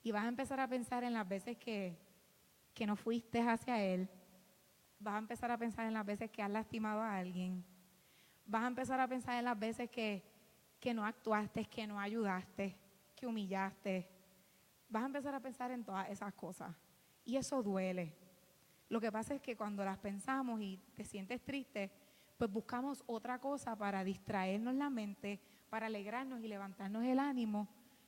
Y 0.03 0.11
vas 0.11 0.25
a 0.25 0.27
empezar 0.27 0.59
a 0.59 0.67
pensar 0.67 1.03
en 1.03 1.13
las 1.13 1.27
veces 1.27 1.57
que, 1.57 1.97
que 2.75 2.85
no 2.85 2.95
fuiste 2.95 3.41
hacia 3.41 3.83
Él. 3.83 4.07
Vas 4.99 5.15
a 5.15 5.17
empezar 5.17 5.49
a 5.49 5.57
pensar 5.57 5.87
en 5.87 5.95
las 5.95 6.05
veces 6.05 6.29
que 6.29 6.43
has 6.43 6.51
lastimado 6.51 7.01
a 7.01 7.17
alguien. 7.17 7.65
Vas 8.45 8.61
a 8.61 8.67
empezar 8.67 8.99
a 8.99 9.07
pensar 9.07 9.35
en 9.39 9.45
las 9.45 9.57
veces 9.57 9.89
que, 9.89 10.23
que 10.79 10.93
no 10.93 11.03
actuaste, 11.03 11.65
que 11.65 11.87
no 11.87 11.99
ayudaste, 11.99 12.77
que 13.19 13.27
humillaste. 13.27 14.09
Vas 14.87 15.03
a 15.03 15.07
empezar 15.07 15.35
a 15.35 15.39
pensar 15.39 15.71
en 15.71 15.83
todas 15.83 16.09
esas 16.09 16.33
cosas. 16.33 16.75
Y 17.25 17.35
eso 17.35 17.61
duele. 17.61 18.15
Lo 18.87 18.99
que 18.99 19.11
pasa 19.11 19.35
es 19.35 19.41
que 19.41 19.55
cuando 19.55 19.85
las 19.85 19.99
pensamos 19.99 20.61
y 20.61 20.81
te 20.95 21.03
sientes 21.03 21.43
triste, 21.43 21.91
pues 22.37 22.49
buscamos 22.49 23.03
otra 23.05 23.39
cosa 23.39 23.75
para 23.75 24.03
distraernos 24.03 24.73
la 24.73 24.89
mente, 24.89 25.39
para 25.69 25.87
alegrarnos 25.87 26.41
y 26.41 26.47
levantarnos 26.47 27.03
el 27.03 27.19
ánimo, 27.19 27.67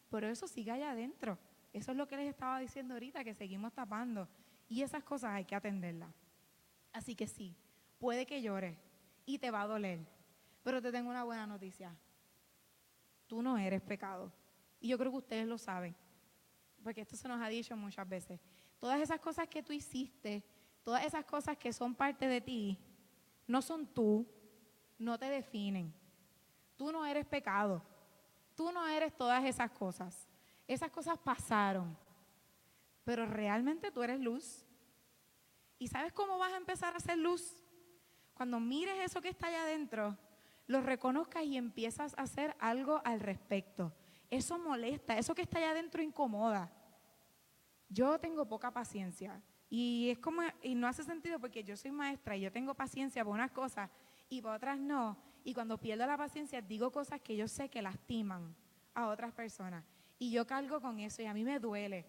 pero 0.09 0.27
eso 0.27 0.47
sigue 0.47 0.71
allá 0.71 0.91
adentro. 0.91 1.37
Eso 1.73 1.91
es 1.91 1.97
lo 1.97 2.07
que 2.07 2.17
les 2.17 2.29
estaba 2.29 2.59
diciendo 2.59 2.95
ahorita, 2.95 3.23
que 3.23 3.33
seguimos 3.33 3.73
tapando. 3.73 4.27
Y 4.67 4.81
esas 4.81 5.03
cosas 5.03 5.31
hay 5.31 5.45
que 5.45 5.55
atenderlas. 5.55 6.09
Así 6.93 7.15
que 7.15 7.27
sí, 7.27 7.55
puede 7.99 8.25
que 8.25 8.41
llores 8.41 8.77
y 9.25 9.37
te 9.37 9.51
va 9.51 9.61
a 9.61 9.67
doler, 9.67 9.99
pero 10.63 10.81
te 10.81 10.91
tengo 10.91 11.09
una 11.09 11.23
buena 11.23 11.45
noticia. 11.45 11.95
Tú 13.27 13.41
no 13.41 13.57
eres 13.57 13.81
pecado. 13.81 14.31
Y 14.81 14.89
yo 14.89 14.97
creo 14.97 15.11
que 15.11 15.17
ustedes 15.19 15.47
lo 15.47 15.57
saben, 15.57 15.95
porque 16.83 17.01
esto 17.01 17.15
se 17.15 17.27
nos 17.27 17.39
ha 17.39 17.47
dicho 17.47 17.77
muchas 17.77 18.09
veces. 18.09 18.41
Todas 18.79 18.99
esas 18.99 19.19
cosas 19.19 19.47
que 19.47 19.61
tú 19.61 19.71
hiciste, 19.71 20.43
todas 20.83 21.05
esas 21.05 21.23
cosas 21.23 21.55
que 21.55 21.71
son 21.71 21.95
parte 21.95 22.27
de 22.27 22.41
ti, 22.41 22.79
no 23.47 23.61
son 23.61 23.85
tú, 23.85 24.27
no 24.97 25.17
te 25.19 25.25
definen. 25.25 25.93
Tú 26.75 26.91
no 26.91 27.05
eres 27.05 27.27
pecado. 27.27 27.83
Tú 28.55 28.71
no 28.71 28.87
eres 28.87 29.15
todas 29.15 29.45
esas 29.45 29.69
cosas. 29.71 30.27
Esas 30.67 30.89
cosas 30.89 31.17
pasaron. 31.19 31.95
Pero 33.03 33.25
realmente 33.27 33.91
tú 33.91 34.01
eres 34.01 34.19
luz. 34.19 34.65
¿Y 35.77 35.87
sabes 35.87 36.11
cómo 36.13 36.37
vas 36.37 36.53
a 36.53 36.57
empezar 36.57 36.95
a 36.95 36.99
ser 36.99 37.17
luz? 37.17 37.55
Cuando 38.33 38.59
mires 38.59 38.99
eso 38.99 39.21
que 39.21 39.29
está 39.29 39.47
allá 39.47 39.63
adentro, 39.63 40.17
lo 40.65 40.81
reconozcas 40.81 41.43
y 41.43 41.57
empiezas 41.57 42.17
a 42.17 42.23
hacer 42.23 42.55
algo 42.59 43.01
al 43.03 43.19
respecto. 43.19 43.93
Eso 44.31 44.57
molesta, 44.57 45.17
eso 45.17 45.35
que 45.35 45.41
está 45.41 45.57
allá 45.59 45.71
adentro 45.71 46.01
incomoda. 46.01 46.71
Yo 47.89 48.17
tengo 48.17 48.47
poca 48.47 48.71
paciencia 48.71 49.41
y 49.69 50.09
es 50.09 50.19
como 50.19 50.41
y 50.63 50.73
no 50.73 50.87
hace 50.87 51.03
sentido 51.03 51.37
porque 51.37 51.65
yo 51.65 51.75
soy 51.75 51.91
maestra 51.91 52.37
y 52.37 52.41
yo 52.41 52.51
tengo 52.51 52.73
paciencia 52.73 53.25
por 53.25 53.33
unas 53.33 53.51
cosas 53.51 53.89
y 54.29 54.41
por 54.41 54.53
otras 54.53 54.79
no. 54.79 55.17
Y 55.43 55.53
cuando 55.53 55.77
pierdo 55.77 56.07
la 56.07 56.17
paciencia 56.17 56.61
digo 56.61 56.93
cosas 56.93 57.19
que 57.19 57.35
yo 57.35 57.49
sé 57.49 57.67
que 57.67 57.81
lastiman 57.81 58.55
a 58.93 59.07
otras 59.07 59.33
personas. 59.33 59.83
Y 60.17 60.31
yo 60.31 60.47
cargo 60.47 60.79
con 60.79 60.99
eso 60.99 61.21
y 61.21 61.25
a 61.25 61.33
mí 61.33 61.43
me 61.43 61.59
duele. 61.59 62.05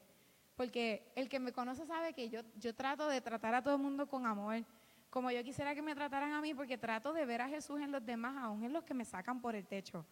Porque 0.55 1.11
el 1.17 1.29
que 1.29 1.41
me 1.41 1.51
conoce 1.51 1.85
sabe 1.87 2.13
que 2.13 2.29
yo, 2.29 2.43
yo 2.57 2.73
trato 2.73 3.09
de 3.09 3.21
tratar 3.21 3.53
a 3.55 3.63
todo 3.63 3.75
el 3.75 3.83
mundo 3.83 4.07
con 4.07 4.27
amor, 4.27 4.65
como 5.11 5.29
yo 5.33 5.43
quisiera 5.43 5.75
que 5.75 5.83
me 5.83 5.95
trataran 5.95 6.33
a 6.33 6.41
mí, 6.41 6.55
porque 6.55 6.79
trato 6.79 7.13
de 7.13 7.27
ver 7.27 7.41
a 7.41 7.49
Jesús 7.49 7.81
en 7.81 7.91
los 7.91 8.05
demás, 8.05 8.37
aún 8.37 8.63
en 8.63 8.73
los 8.73 8.85
que 8.85 8.95
me 8.95 9.05
sacan 9.05 9.41
por 9.41 9.57
el 9.57 9.67
techo. 9.67 10.07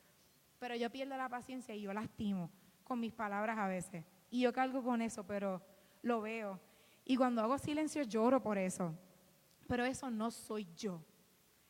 Pero 0.61 0.77
yo 0.77 0.91
pierdo 0.91 1.17
la 1.17 1.29
paciencia 1.29 1.75
y 1.75 1.81
yo 1.81 1.93
lastimo 1.93 2.51
con 2.85 3.01
mis 3.01 3.13
palabras 3.13 3.59
a 3.59 3.67
veces. 3.67 4.05
Y 4.31 4.43
yo 4.43 4.53
cargo 4.53 4.85
con 4.85 5.03
eso, 5.03 5.27
pero 5.27 5.61
lo 6.03 6.21
veo. 6.21 6.61
Y 7.05 7.17
cuando 7.17 7.43
hago 7.43 7.59
silencio 7.59 8.03
lloro 8.05 8.41
por 8.43 8.59
eso. 8.59 8.95
Pero 9.67 9.85
eso 9.85 10.11
no 10.11 10.31
soy 10.31 10.69
yo. 10.77 11.03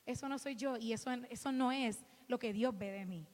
Eso 0.04 0.28
no 0.28 0.38
soy 0.38 0.56
yo 0.56 0.76
y 0.76 0.92
eso, 0.92 1.10
eso 1.30 1.52
no 1.52 1.70
es 1.70 2.04
lo 2.26 2.38
que 2.38 2.52
Dios 2.52 2.76
ve 2.76 2.90
de 2.90 3.06
mí. 3.06 3.26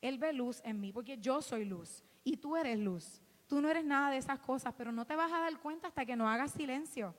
Él 0.00 0.18
ve 0.18 0.32
luz 0.32 0.60
en 0.64 0.80
mí 0.80 0.92
porque 0.92 1.18
yo 1.18 1.42
soy 1.42 1.64
luz 1.64 2.04
y 2.22 2.36
tú 2.36 2.56
eres 2.56 2.78
luz. 2.78 3.20
Tú 3.48 3.60
no 3.60 3.68
eres 3.68 3.84
nada 3.84 4.10
de 4.10 4.18
esas 4.18 4.38
cosas, 4.38 4.74
pero 4.78 4.92
no 4.92 5.04
te 5.04 5.16
vas 5.16 5.32
a 5.32 5.40
dar 5.40 5.58
cuenta 5.58 5.88
hasta 5.88 6.06
que 6.06 6.14
no 6.14 6.28
hagas 6.28 6.52
silencio. 6.52 7.14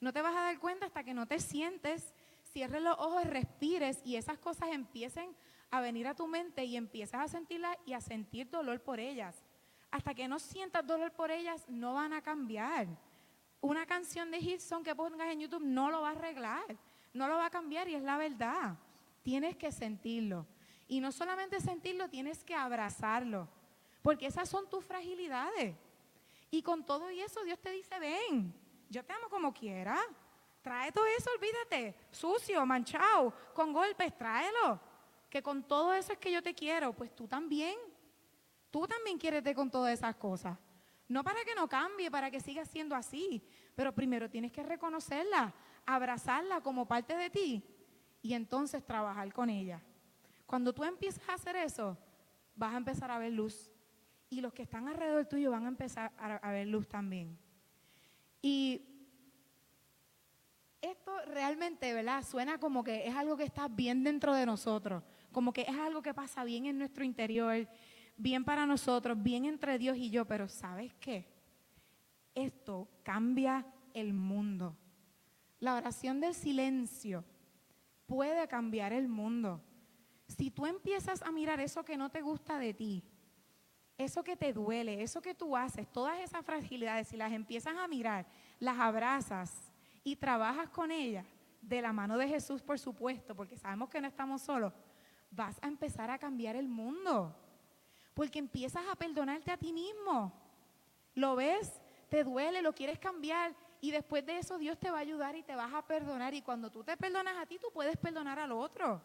No 0.00 0.14
te 0.14 0.22
vas 0.22 0.34
a 0.34 0.40
dar 0.40 0.58
cuenta 0.58 0.86
hasta 0.86 1.04
que 1.04 1.12
no 1.12 1.26
te 1.26 1.40
sientes, 1.40 2.14
cierres 2.52 2.82
los 2.82 2.96
ojos, 2.98 3.24
respires 3.26 4.00
y 4.04 4.16
esas 4.16 4.38
cosas 4.38 4.70
empiecen 4.72 5.36
a 5.70 5.80
venir 5.80 6.06
a 6.06 6.14
tu 6.14 6.26
mente 6.26 6.64
y 6.64 6.76
empiezas 6.76 7.20
a 7.20 7.28
sentirlas 7.28 7.76
y 7.86 7.92
a 7.92 8.00
sentir 8.00 8.48
dolor 8.50 8.80
por 8.82 9.00
ellas. 9.00 9.44
Hasta 9.90 10.14
que 10.14 10.28
no 10.28 10.38
sientas 10.38 10.86
dolor 10.86 11.12
por 11.12 11.30
ellas, 11.30 11.64
no 11.68 11.94
van 11.94 12.12
a 12.12 12.22
cambiar. 12.22 12.86
Una 13.60 13.86
canción 13.86 14.30
de 14.30 14.38
Hilson 14.38 14.82
que 14.82 14.94
pongas 14.94 15.28
en 15.32 15.40
YouTube 15.40 15.64
no 15.64 15.90
lo 15.90 16.02
va 16.02 16.08
a 16.08 16.12
arreglar 16.12 16.76
no 17.12 17.28
lo 17.28 17.36
va 17.36 17.46
a 17.46 17.50
cambiar 17.50 17.88
y 17.88 17.94
es 17.94 18.02
la 18.02 18.16
verdad. 18.16 18.76
Tienes 19.22 19.56
que 19.56 19.72
sentirlo. 19.72 20.46
Y 20.88 21.00
no 21.00 21.12
solamente 21.12 21.60
sentirlo, 21.60 22.08
tienes 22.08 22.44
que 22.44 22.54
abrazarlo. 22.54 23.48
Porque 24.02 24.26
esas 24.26 24.48
son 24.48 24.68
tus 24.68 24.84
fragilidades. 24.84 25.76
Y 26.50 26.62
con 26.62 26.84
todo 26.84 27.10
y 27.10 27.20
eso 27.20 27.44
Dios 27.44 27.60
te 27.60 27.70
dice, 27.70 27.98
ven, 27.98 28.52
yo 28.88 29.04
te 29.04 29.12
amo 29.12 29.28
como 29.28 29.52
quiera. 29.52 29.98
Trae 30.62 30.90
todo 30.92 31.06
eso, 31.06 31.30
olvídate. 31.36 31.94
Sucio, 32.10 32.64
manchado, 32.66 33.32
con 33.54 33.72
golpes, 33.72 34.16
tráelo. 34.16 34.80
Que 35.30 35.42
con 35.42 35.62
todo 35.62 35.94
eso 35.94 36.12
es 36.12 36.18
que 36.18 36.32
yo 36.32 36.42
te 36.42 36.54
quiero, 36.54 36.92
pues 36.92 37.14
tú 37.14 37.26
también. 37.26 37.76
Tú 38.70 38.86
también 38.86 39.18
quieres 39.18 39.42
con 39.54 39.70
todas 39.70 39.94
esas 39.94 40.14
cosas. 40.16 40.58
No 41.08 41.24
para 41.24 41.42
que 41.44 41.54
no 41.54 41.68
cambie, 41.68 42.10
para 42.10 42.30
que 42.30 42.40
siga 42.40 42.64
siendo 42.64 42.94
así, 42.94 43.42
pero 43.74 43.92
primero 43.92 44.30
tienes 44.30 44.52
que 44.52 44.62
reconocerla, 44.62 45.52
abrazarla 45.84 46.60
como 46.60 46.86
parte 46.86 47.16
de 47.16 47.30
ti 47.30 47.64
y 48.22 48.34
entonces 48.34 48.84
trabajar 48.84 49.32
con 49.32 49.50
ella. 49.50 49.82
Cuando 50.46 50.72
tú 50.72 50.84
empiezas 50.84 51.28
a 51.28 51.34
hacer 51.34 51.56
eso, 51.56 51.98
vas 52.54 52.74
a 52.74 52.76
empezar 52.76 53.10
a 53.10 53.18
ver 53.18 53.32
luz. 53.32 53.70
Y 54.28 54.40
los 54.40 54.52
que 54.52 54.62
están 54.62 54.86
alrededor 54.86 55.26
tuyo 55.26 55.50
van 55.50 55.64
a 55.64 55.68
empezar 55.68 56.12
a, 56.16 56.50
ver 56.52 56.68
luz 56.68 56.88
también. 56.88 57.36
Y 58.40 58.86
esto 60.80 61.12
realmente, 61.26 61.92
¿verdad? 61.92 62.24
Suena 62.24 62.58
como 62.58 62.84
que 62.84 63.08
es 63.08 63.14
algo 63.14 63.36
que 63.36 63.44
está 63.44 63.66
bien 63.66 64.04
dentro 64.04 64.34
de 64.34 64.46
nosotros, 64.46 65.02
como 65.32 65.52
que 65.52 65.62
es 65.62 65.76
algo 65.76 66.02
que 66.02 66.14
pasa 66.14 66.44
bien 66.44 66.66
en 66.66 66.78
nuestro 66.78 67.04
interior, 67.04 67.68
bien 68.16 68.44
para 68.44 68.66
nosotros, 68.66 69.20
bien 69.22 69.44
entre 69.44 69.78
Dios 69.78 69.96
y 69.96 70.10
yo, 70.10 70.24
pero 70.24 70.48
¿sabes 70.48 70.92
qué? 71.00 71.26
Esto 72.34 72.88
cambia 73.02 73.66
el 73.94 74.12
mundo. 74.12 74.76
La 75.58 75.74
oración 75.74 76.20
del 76.20 76.34
silencio 76.34 77.24
puede 78.06 78.46
cambiar 78.48 78.92
el 78.92 79.08
mundo. 79.08 79.62
Si 80.26 80.50
tú 80.50 80.66
empiezas 80.66 81.22
a 81.22 81.32
mirar 81.32 81.60
eso 81.60 81.84
que 81.84 81.96
no 81.96 82.10
te 82.10 82.22
gusta 82.22 82.58
de 82.58 82.74
ti, 82.74 83.04
eso 83.98 84.22
que 84.24 84.36
te 84.36 84.52
duele, 84.52 85.02
eso 85.02 85.20
que 85.20 85.34
tú 85.34 85.56
haces, 85.56 85.90
todas 85.92 86.18
esas 86.20 86.44
fragilidades, 86.44 87.08
si 87.08 87.16
las 87.16 87.32
empiezas 87.32 87.76
a 87.76 87.88
mirar, 87.88 88.26
las 88.58 88.78
abrazas 88.78 89.72
y 90.02 90.16
trabajas 90.16 90.70
con 90.70 90.90
ellas, 90.90 91.26
de 91.60 91.82
la 91.82 91.92
mano 91.92 92.16
de 92.16 92.28
Jesús, 92.28 92.62
por 92.62 92.78
supuesto, 92.78 93.34
porque 93.34 93.56
sabemos 93.56 93.88
que 93.90 94.00
no 94.00 94.08
estamos 94.08 94.42
solos, 94.42 94.72
vas 95.30 95.58
a 95.62 95.68
empezar 95.68 96.10
a 96.10 96.18
cambiar 96.18 96.56
el 96.56 96.68
mundo. 96.68 97.34
Porque 98.14 98.38
empiezas 98.38 98.82
a 98.90 98.96
perdonarte 98.96 99.50
a 99.50 99.56
ti 99.56 99.72
mismo. 99.72 100.32
¿Lo 101.14 101.36
ves? 101.36 101.80
Te 102.08 102.24
duele, 102.24 102.62
lo 102.62 102.74
quieres 102.74 102.98
cambiar. 102.98 103.54
Y 103.80 103.90
después 103.90 104.26
de 104.26 104.38
eso 104.38 104.58
Dios 104.58 104.78
te 104.78 104.90
va 104.90 104.98
a 104.98 105.00
ayudar 105.00 105.36
y 105.36 105.42
te 105.42 105.54
vas 105.54 105.72
a 105.72 105.86
perdonar. 105.86 106.34
Y 106.34 106.42
cuando 106.42 106.70
tú 106.70 106.84
te 106.84 106.96
perdonas 106.96 107.36
a 107.38 107.46
ti, 107.46 107.58
tú 107.58 107.68
puedes 107.72 107.96
perdonar 107.96 108.38
al 108.38 108.52
otro. 108.52 109.00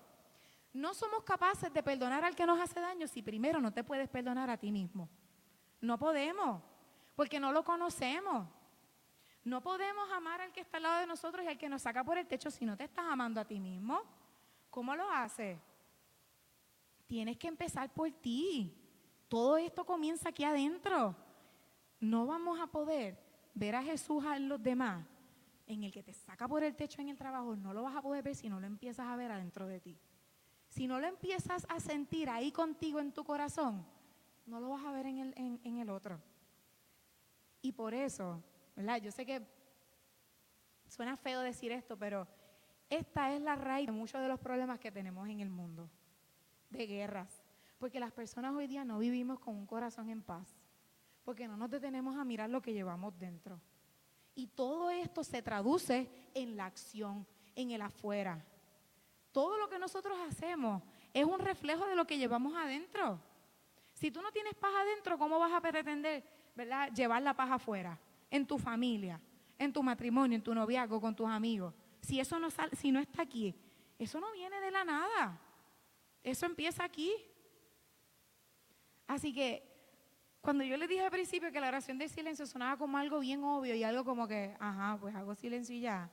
No 0.73 0.93
somos 0.93 1.23
capaces 1.23 1.71
de 1.71 1.81
perdonar 1.81 2.25
al 2.25 2.35
que 2.35 2.45
nos 2.45 2.59
hace 2.59 2.81
daño 2.81 3.07
si 3.07 3.21
primero 3.21 3.61
no 3.61 3.71
te 3.71 3.83
puedes 3.83 4.09
perdonar 4.09 4.49
a 4.49 4.57
ti 4.57 4.71
mismo. 4.71 5.07
No 5.79 5.97
podemos, 5.97 6.61
porque 7.15 7.39
no 7.39 7.53
lo 7.53 7.63
conocemos. 7.63 8.47
No 9.45 9.61
podemos 9.61 10.11
amar 10.11 10.41
al 10.41 10.51
que 10.51 10.61
está 10.61 10.77
al 10.77 10.83
lado 10.83 10.99
de 10.99 11.07
nosotros 11.07 11.45
y 11.45 11.47
al 11.47 11.57
que 11.57 11.69
nos 11.69 11.83
saca 11.83 12.03
por 12.03 12.17
el 12.17 12.27
techo 12.27 12.49
si 12.49 12.65
no 12.65 12.75
te 12.75 12.83
estás 12.83 13.05
amando 13.07 13.39
a 13.39 13.45
ti 13.45 13.59
mismo. 13.59 14.01
¿Cómo 14.69 14.95
lo 14.95 15.09
haces? 15.09 15.57
Tienes 17.07 17.37
que 17.37 17.47
empezar 17.47 17.93
por 17.93 18.11
ti. 18.11 18.73
Todo 19.27 19.57
esto 19.57 19.85
comienza 19.85 20.29
aquí 20.29 20.43
adentro. 20.43 21.15
No 21.99 22.25
vamos 22.25 22.59
a 22.59 22.67
poder 22.67 23.17
ver 23.53 23.75
a 23.75 23.83
Jesús 23.83 24.23
en 24.25 24.49
los 24.49 24.61
demás, 24.61 25.05
en 25.65 25.83
el 25.83 25.91
que 25.91 26.03
te 26.03 26.13
saca 26.13 26.47
por 26.47 26.63
el 26.63 26.75
techo 26.75 27.01
en 27.01 27.09
el 27.09 27.17
trabajo, 27.17 27.55
no 27.55 27.73
lo 27.73 27.83
vas 27.83 27.95
a 27.95 28.01
poder 28.01 28.23
ver 28.23 28.35
si 28.35 28.49
no 28.49 28.59
lo 28.59 28.67
empiezas 28.67 29.07
a 29.07 29.15
ver 29.15 29.31
adentro 29.31 29.65
de 29.65 29.79
ti. 29.79 29.97
Si 30.69 30.87
no 30.87 30.99
lo 30.99 31.07
empiezas 31.07 31.65
a 31.69 31.79
sentir 31.79 32.29
ahí 32.29 32.51
contigo 32.51 32.99
en 32.99 33.13
tu 33.13 33.23
corazón, 33.23 33.85
no 34.45 34.59
lo 34.59 34.69
vas 34.69 34.83
a 34.83 34.91
ver 34.91 35.05
en 35.05 35.19
el, 35.19 35.59
en 35.63 35.77
el 35.77 35.89
otro. 35.89 36.21
Y 37.61 37.71
por 37.71 37.93
eso, 37.93 38.43
¿verdad? 38.75 39.01
Yo 39.01 39.11
sé 39.11 39.25
que 39.25 39.41
suena 40.87 41.15
feo 41.15 41.41
decir 41.41 41.71
esto, 41.71 41.97
pero 41.97 42.27
esta 42.89 43.33
es 43.33 43.41
la 43.41 43.55
raíz 43.55 43.87
de 43.87 43.93
muchos 43.93 44.21
de 44.21 44.27
los 44.27 44.39
problemas 44.39 44.79
que 44.79 44.91
tenemos 44.91 45.27
en 45.27 45.39
el 45.39 45.49
mundo, 45.49 45.89
de 46.69 46.87
guerras. 46.87 47.43
Porque 47.77 47.99
las 47.99 48.11
personas 48.11 48.53
hoy 48.55 48.67
día 48.67 48.85
no 48.85 48.99
vivimos 48.99 49.39
con 49.39 49.55
un 49.55 49.65
corazón 49.65 50.09
en 50.09 50.21
paz 50.21 50.57
porque 51.25 51.47
no 51.47 51.57
nos 51.57 51.71
detenemos 51.71 52.15
a 52.15 52.23
mirar 52.23 52.49
lo 52.51 52.61
que 52.61 52.71
llevamos 52.71 53.17
dentro. 53.17 53.59
Y 54.35 54.47
todo 54.47 54.91
esto 54.91 55.23
se 55.23 55.41
traduce 55.41 56.07
en 56.35 56.55
la 56.55 56.67
acción, 56.67 57.25
en 57.55 57.71
el 57.71 57.81
afuera. 57.81 58.45
Todo 59.31 59.57
lo 59.57 59.67
que 59.67 59.79
nosotros 59.79 60.17
hacemos 60.29 60.83
es 61.13 61.25
un 61.25 61.39
reflejo 61.39 61.85
de 61.87 61.95
lo 61.95 62.05
que 62.05 62.17
llevamos 62.17 62.55
adentro. 62.55 63.19
Si 63.93 64.11
tú 64.11 64.21
no 64.21 64.31
tienes 64.31 64.53
paz 64.53 64.71
adentro, 64.77 65.17
¿cómo 65.17 65.39
vas 65.39 65.51
a 65.51 65.61
pretender 65.61 66.23
llevar 66.93 67.23
la 67.23 67.33
paz 67.33 67.49
afuera? 67.51 67.99
En 68.29 68.45
tu 68.45 68.59
familia, 68.59 69.19
en 69.57 69.73
tu 69.73 69.81
matrimonio, 69.81 70.35
en 70.35 70.43
tu 70.43 70.53
noviazgo, 70.53 71.01
con 71.01 71.15
tus 71.15 71.27
amigos. 71.27 71.73
Si 72.01 72.19
eso 72.19 72.37
no, 72.37 72.51
sale, 72.51 72.75
si 72.75 72.91
no 72.91 72.99
está 72.99 73.23
aquí, 73.23 73.55
eso 73.97 74.19
no 74.19 74.31
viene 74.31 74.61
de 74.61 74.69
la 74.69 74.83
nada. 74.83 75.41
Eso 76.25 76.47
empieza 76.47 76.83
aquí. 76.83 77.13
Así 79.05 79.31
que 79.31 79.63
cuando 80.41 80.63
yo 80.63 80.75
le 80.75 80.87
dije 80.87 81.01
al 81.01 81.11
principio 81.11 81.51
que 81.51 81.61
la 81.61 81.67
oración 81.67 81.99
de 81.99 82.09
silencio 82.09 82.47
sonaba 82.47 82.77
como 82.77 82.97
algo 82.97 83.19
bien 83.19 83.43
obvio 83.43 83.75
y 83.75 83.83
algo 83.83 84.03
como 84.03 84.27
que, 84.27 84.57
ajá, 84.59 84.97
pues 84.99 85.13
hago 85.13 85.35
silencio 85.35 85.75
y 85.75 85.81
ya, 85.81 86.09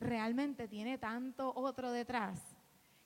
realmente 0.00 0.66
tiene 0.66 0.98
tanto 0.98 1.52
otro 1.54 1.92
detrás 1.92 2.42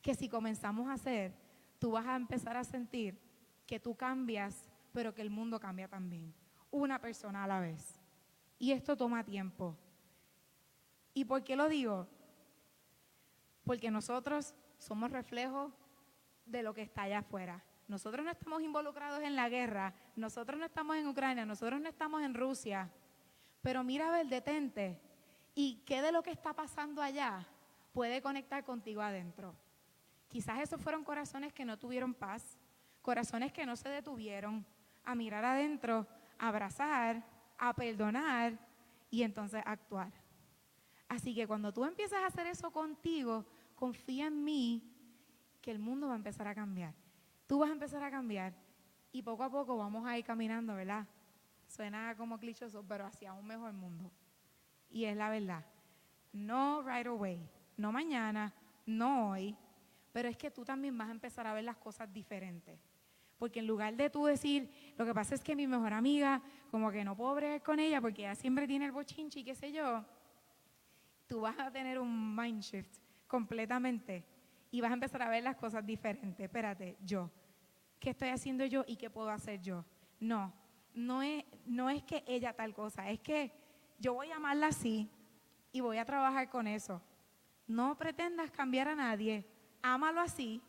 que 0.01 0.14
si 0.14 0.30
comenzamos 0.30 0.88
a 0.88 0.95
hacer, 0.95 1.34
tú 1.78 1.90
vas 1.90 2.07
a 2.07 2.16
empezar 2.16 2.57
a 2.57 2.64
sentir 2.64 3.20
que 3.66 3.78
tú 3.78 3.95
cambias, 3.95 4.70
pero 4.95 5.14
que 5.14 5.20
el 5.20 5.28
mundo 5.28 5.61
cambia 5.61 5.88
también. 5.88 6.32
Una 6.70 6.99
persona 6.99 7.45
a 7.45 7.47
la 7.47 7.61
vez. 7.61 8.01
Y 8.59 8.72
esto 8.72 8.97
toma 8.97 9.24
tiempo. 9.24 9.76
¿Y 11.12 11.26
por 11.26 11.45
qué 11.45 11.55
lo 11.55 11.68
digo? 11.68 12.09
Porque 13.64 13.90
nosotros 13.90 14.55
somos 14.78 15.11
reflejos 15.11 15.70
de 16.47 16.62
lo 16.62 16.74
que 16.74 16.82
está 16.82 17.03
allá 17.03 17.18
afuera. 17.18 17.64
Nosotros 17.88 18.24
no 18.24 18.30
estamos 18.30 18.62
involucrados 18.62 19.22
en 19.22 19.36
la 19.36 19.49
guerra, 19.49 19.95
nosotros 20.16 20.59
no 20.59 20.66
estamos 20.66 20.97
en 20.97 21.07
Ucrania, 21.07 21.45
nosotros 21.45 21.80
no 21.80 21.88
estamos 21.88 22.22
en 22.22 22.34
Rusia. 22.34 22.90
Pero 23.61 23.84
mira, 23.84 24.09
a 24.09 24.12
ver, 24.12 24.26
detente. 24.26 25.01
¿Y 25.55 25.82
qué 25.84 26.01
de 26.01 26.12
lo 26.12 26.22
que 26.22 26.30
está 26.30 26.55
pasando 26.55 27.03
allá 27.03 27.47
puede 27.93 28.22
conectar 28.22 28.64
contigo 28.64 29.03
adentro? 29.03 29.55
Quizás 30.28 30.61
esos 30.61 30.80
fueron 30.80 31.05
corazones 31.05 31.53
que 31.53 31.64
no 31.64 31.78
tuvieron 31.78 32.14
paz, 32.14 32.57
corazones 33.03 33.53
que 33.53 33.66
no 33.66 33.76
se 33.76 33.88
detuvieron 33.90 34.64
a 35.05 35.14
mirar 35.14 35.45
adentro, 35.45 36.07
a 36.38 36.49
abrazar, 36.49 37.22
a 37.59 37.74
perdonar 37.74 38.59
y 39.11 39.22
entonces 39.22 39.62
actuar. 39.66 40.12
Así 41.09 41.34
que 41.34 41.47
cuando 41.47 41.72
tú 41.72 41.84
empiezas 41.84 42.20
a 42.20 42.26
hacer 42.26 42.47
eso 42.47 42.70
contigo, 42.70 43.45
confía 43.74 44.28
en 44.28 44.43
mí 44.43 44.91
que 45.62 45.70
el 45.70 45.78
mundo 45.78 46.08
va 46.08 46.12
a 46.12 46.16
empezar 46.16 46.46
a 46.46 46.54
cambiar 46.54 46.94
tú 47.52 47.58
vas 47.58 47.68
a 47.68 47.74
empezar 47.74 48.02
a 48.02 48.10
cambiar 48.10 48.54
y 49.12 49.20
poco 49.20 49.42
a 49.42 49.50
poco 49.50 49.76
vamos 49.76 50.06
a 50.06 50.16
ir 50.16 50.24
caminando, 50.24 50.74
¿verdad? 50.74 51.06
Suena 51.68 52.14
como 52.16 52.38
clichoso, 52.38 52.82
pero 52.88 53.04
hacia 53.04 53.34
un 53.34 53.46
mejor 53.46 53.74
mundo. 53.74 54.10
Y 54.88 55.04
es 55.04 55.14
la 55.14 55.28
verdad. 55.28 55.62
No 56.32 56.80
right 56.80 57.06
away, 57.06 57.46
no 57.76 57.92
mañana, 57.92 58.54
no 58.86 59.32
hoy, 59.32 59.54
pero 60.12 60.30
es 60.30 60.36
que 60.38 60.50
tú 60.50 60.64
también 60.64 60.96
vas 60.96 61.08
a 61.08 61.12
empezar 61.12 61.46
a 61.46 61.52
ver 61.52 61.64
las 61.64 61.76
cosas 61.76 62.10
diferentes. 62.10 62.80
Porque 63.38 63.60
en 63.60 63.66
lugar 63.66 63.96
de 63.96 64.08
tú 64.08 64.24
decir, 64.24 64.70
lo 64.96 65.04
que 65.04 65.12
pasa 65.12 65.34
es 65.34 65.42
que 65.42 65.54
mi 65.54 65.66
mejor 65.66 65.92
amiga, 65.92 66.40
como 66.70 66.90
que 66.90 67.04
no 67.04 67.14
puedo 67.14 67.34
bregar 67.34 67.62
con 67.62 67.78
ella 67.80 68.00
porque 68.00 68.22
ella 68.22 68.34
siempre 68.34 68.66
tiene 68.66 68.86
el 68.86 68.92
bochinche 68.92 69.40
y 69.40 69.44
qué 69.44 69.54
sé 69.54 69.72
yo, 69.72 70.06
tú 71.26 71.42
vas 71.42 71.58
a 71.58 71.70
tener 71.70 71.98
un 71.98 72.34
mind 72.34 72.62
shift 72.62 72.96
completamente 73.26 74.32
y 74.72 74.80
vas 74.80 74.90
a 74.90 74.94
empezar 74.94 75.22
a 75.22 75.28
ver 75.28 75.44
las 75.44 75.56
cosas 75.56 75.86
diferentes. 75.86 76.40
Espérate, 76.40 76.96
yo, 77.04 77.30
¿qué 78.00 78.10
estoy 78.10 78.30
haciendo 78.30 78.64
yo 78.64 78.84
y 78.88 78.96
qué 78.96 79.10
puedo 79.10 79.28
hacer 79.28 79.60
yo? 79.60 79.84
No, 80.18 80.52
no 80.94 81.22
es, 81.22 81.44
no 81.66 81.90
es 81.90 82.02
que 82.02 82.24
ella 82.26 82.54
tal 82.54 82.74
cosa, 82.74 83.08
es 83.10 83.20
que 83.20 83.52
yo 83.98 84.14
voy 84.14 84.30
a 84.30 84.36
amarla 84.36 84.68
así 84.68 85.10
y 85.72 85.80
voy 85.80 85.98
a 85.98 86.06
trabajar 86.06 86.48
con 86.48 86.66
eso. 86.66 87.02
No 87.66 87.96
pretendas 87.98 88.50
cambiar 88.50 88.88
a 88.88 88.94
nadie, 88.94 89.46
ámalo 89.82 90.22
así 90.22 90.62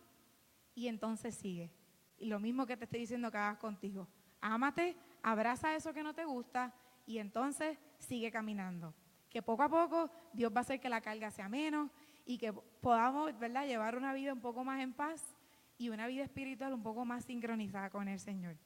y 0.76 0.90
entonces 0.90 1.34
sigue. 1.34 1.72
Y 2.18 2.26
lo 2.26 2.42
mismo 2.42 2.66
que 2.66 2.76
te 2.76 2.84
estoy 2.84 3.00
diciendo 3.00 3.32
que 3.32 3.38
hagas 3.38 3.58
contigo. 3.58 4.10
Ámate, 4.42 4.98
abraza 5.22 5.76
eso 5.76 5.94
que 5.94 6.04
no 6.04 6.14
te 6.14 6.26
gusta 6.26 6.74
y 7.06 7.20
entonces 7.20 7.78
sigue 8.00 8.32
caminando. 8.32 8.94
Que 9.30 9.42
poco 9.42 9.64
a 9.64 9.70
poco 9.70 10.12
Dios 10.34 10.52
va 10.54 10.58
a 10.58 10.62
hacer 10.62 10.82
que 10.82 10.90
la 10.90 11.00
carga 11.00 11.32
sea 11.32 11.48
menos 11.48 11.90
y 12.26 12.38
que 12.38 12.54
podamos 12.54 13.38
¿verdad? 13.38 13.66
llevar 13.66 13.98
una 13.98 14.14
vida 14.14 14.34
un 14.34 14.42
poco 14.42 14.64
más 14.64 14.82
en 14.82 14.94
paz 14.94 15.36
y 15.78 15.90
una 15.90 16.08
vida 16.08 16.24
espiritual 16.24 16.74
un 16.74 16.84
poco 16.84 17.06
más 17.06 17.26
sincronizada 17.26 17.90
con 17.90 18.08
el 18.08 18.20
Señor. 18.20 18.58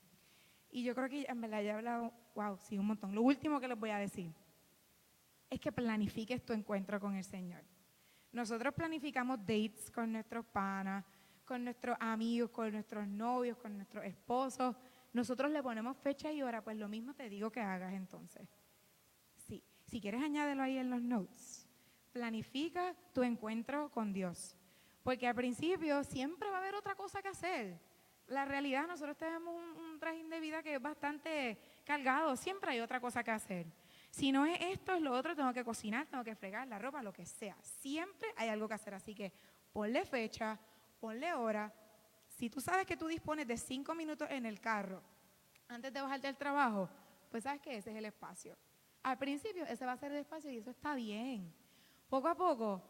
Y 0.70 0.84
yo 0.84 0.93
creo 0.93 1.10
que 1.10 1.26
en 1.28 1.41
verdad 1.41 1.62
ya 1.62 1.72
he 1.72 1.74
hablado, 1.74 2.14
wow, 2.36 2.58
sí, 2.60 2.78
un 2.78 2.88
montón. 2.88 3.16
Lo 3.16 3.22
último 3.22 3.60
que 3.60 3.68
les 3.68 3.80
voy 3.80 3.89
a 3.89 3.97
decir 3.97 4.32
es 5.49 5.60
que 5.60 5.72
planifiques 5.72 6.45
tu 6.45 6.53
encuentro 6.53 6.99
con 6.99 7.16
el 7.16 7.24
Señor. 7.24 7.64
Nosotros 8.32 8.74
planificamos 8.74 9.39
dates 9.39 9.89
con 9.89 10.12
nuestros 10.12 10.45
panas, 10.45 11.05
con 11.45 11.64
nuestros 11.64 11.97
amigos, 11.99 12.51
con 12.51 12.72
nuestros 12.72 13.08
novios, 13.08 13.58
con 13.58 13.76
nuestros 13.76 14.03
esposos. 14.03 14.76
Nosotros 15.14 15.49
le 15.51 15.64
ponemos 15.64 15.97
fecha 15.97 16.32
y 16.32 16.43
hora, 16.43 16.62
pues 16.62 16.78
lo 16.78 16.89
mismo 16.89 17.14
te 17.14 17.30
digo 17.30 17.49
que 17.49 17.62
hagas 17.62 17.93
entonces. 17.93 18.47
Sí, 19.38 19.64
si 19.86 20.01
quieres 20.01 20.22
añádelo 20.22 20.62
ahí 20.62 20.78
en 20.78 20.89
los 20.89 21.01
notes. 21.01 21.66
Planifica 22.18 22.95
tu 23.13 23.22
encuentro 23.22 23.91
con 23.91 24.11
Dios. 24.11 24.55
Porque 25.03 25.28
al 25.28 25.36
principio 25.36 26.03
siempre 26.03 26.49
va 26.49 26.55
a 26.55 26.59
haber 26.61 26.74
otra 26.74 26.95
cosa 26.95 27.22
que 27.22 27.28
hacer. 27.28 27.80
La 28.26 28.43
realidad, 28.43 28.88
nosotros 28.88 29.15
tenemos 29.18 29.53
un, 29.53 29.78
un 29.80 30.30
de 30.30 30.39
vida 30.39 30.63
que 30.63 30.74
es 30.74 30.82
bastante 30.82 31.59
cargado, 31.86 32.36
siempre 32.36 32.72
hay 32.72 32.80
otra 32.80 32.99
cosa 32.99 33.24
que 33.24 33.30
hacer. 33.30 33.68
Si 34.09 34.32
no 34.32 34.47
es 34.47 34.57
esto, 34.59 34.95
es 34.95 35.01
lo 35.03 35.13
otro, 35.13 35.36
tengo 35.36 35.53
que 35.53 35.63
cocinar, 35.63 36.07
tengo 36.07 36.24
que 36.24 36.34
fregar 36.34 36.68
la 36.68 36.80
ropa, 36.80 37.03
lo 37.03 37.13
que 37.13 37.28
sea. 37.28 37.55
Siempre 37.61 38.30
hay 38.36 38.49
algo 38.49 38.68
que 38.68 38.74
hacer, 38.74 38.95
así 38.95 39.13
que 39.13 39.32
ponle 39.72 40.03
fecha, 40.03 40.57
ponle 40.99 41.36
hora. 41.36 41.72
Si 42.30 42.49
tú 42.49 42.59
sabes 42.61 42.88
que 42.88 42.97
tú 42.97 43.05
dispones 43.05 43.45
de 43.45 43.57
cinco 43.57 43.93
minutos 43.93 44.28
en 44.32 44.47
el 44.47 44.59
carro 44.59 45.03
antes 45.68 45.93
de 45.93 46.01
bajarte 46.01 46.26
del 46.26 46.38
trabajo, 46.38 46.89
pues 47.30 47.43
sabes 47.43 47.61
que 47.61 47.78
ese 47.78 47.91
es 47.91 47.95
el 47.95 48.05
espacio. 48.05 48.57
Al 49.03 49.20
principio 49.20 49.65
ese 49.65 49.86
va 49.86 49.91
a 49.91 49.97
ser 49.97 50.11
el 50.11 50.18
espacio 50.18 50.49
y 50.49 50.57
eso 50.57 50.72
está 50.72 50.95
bien. 50.95 51.53
Poco 52.10 52.28
a 52.28 52.36
poco, 52.36 52.82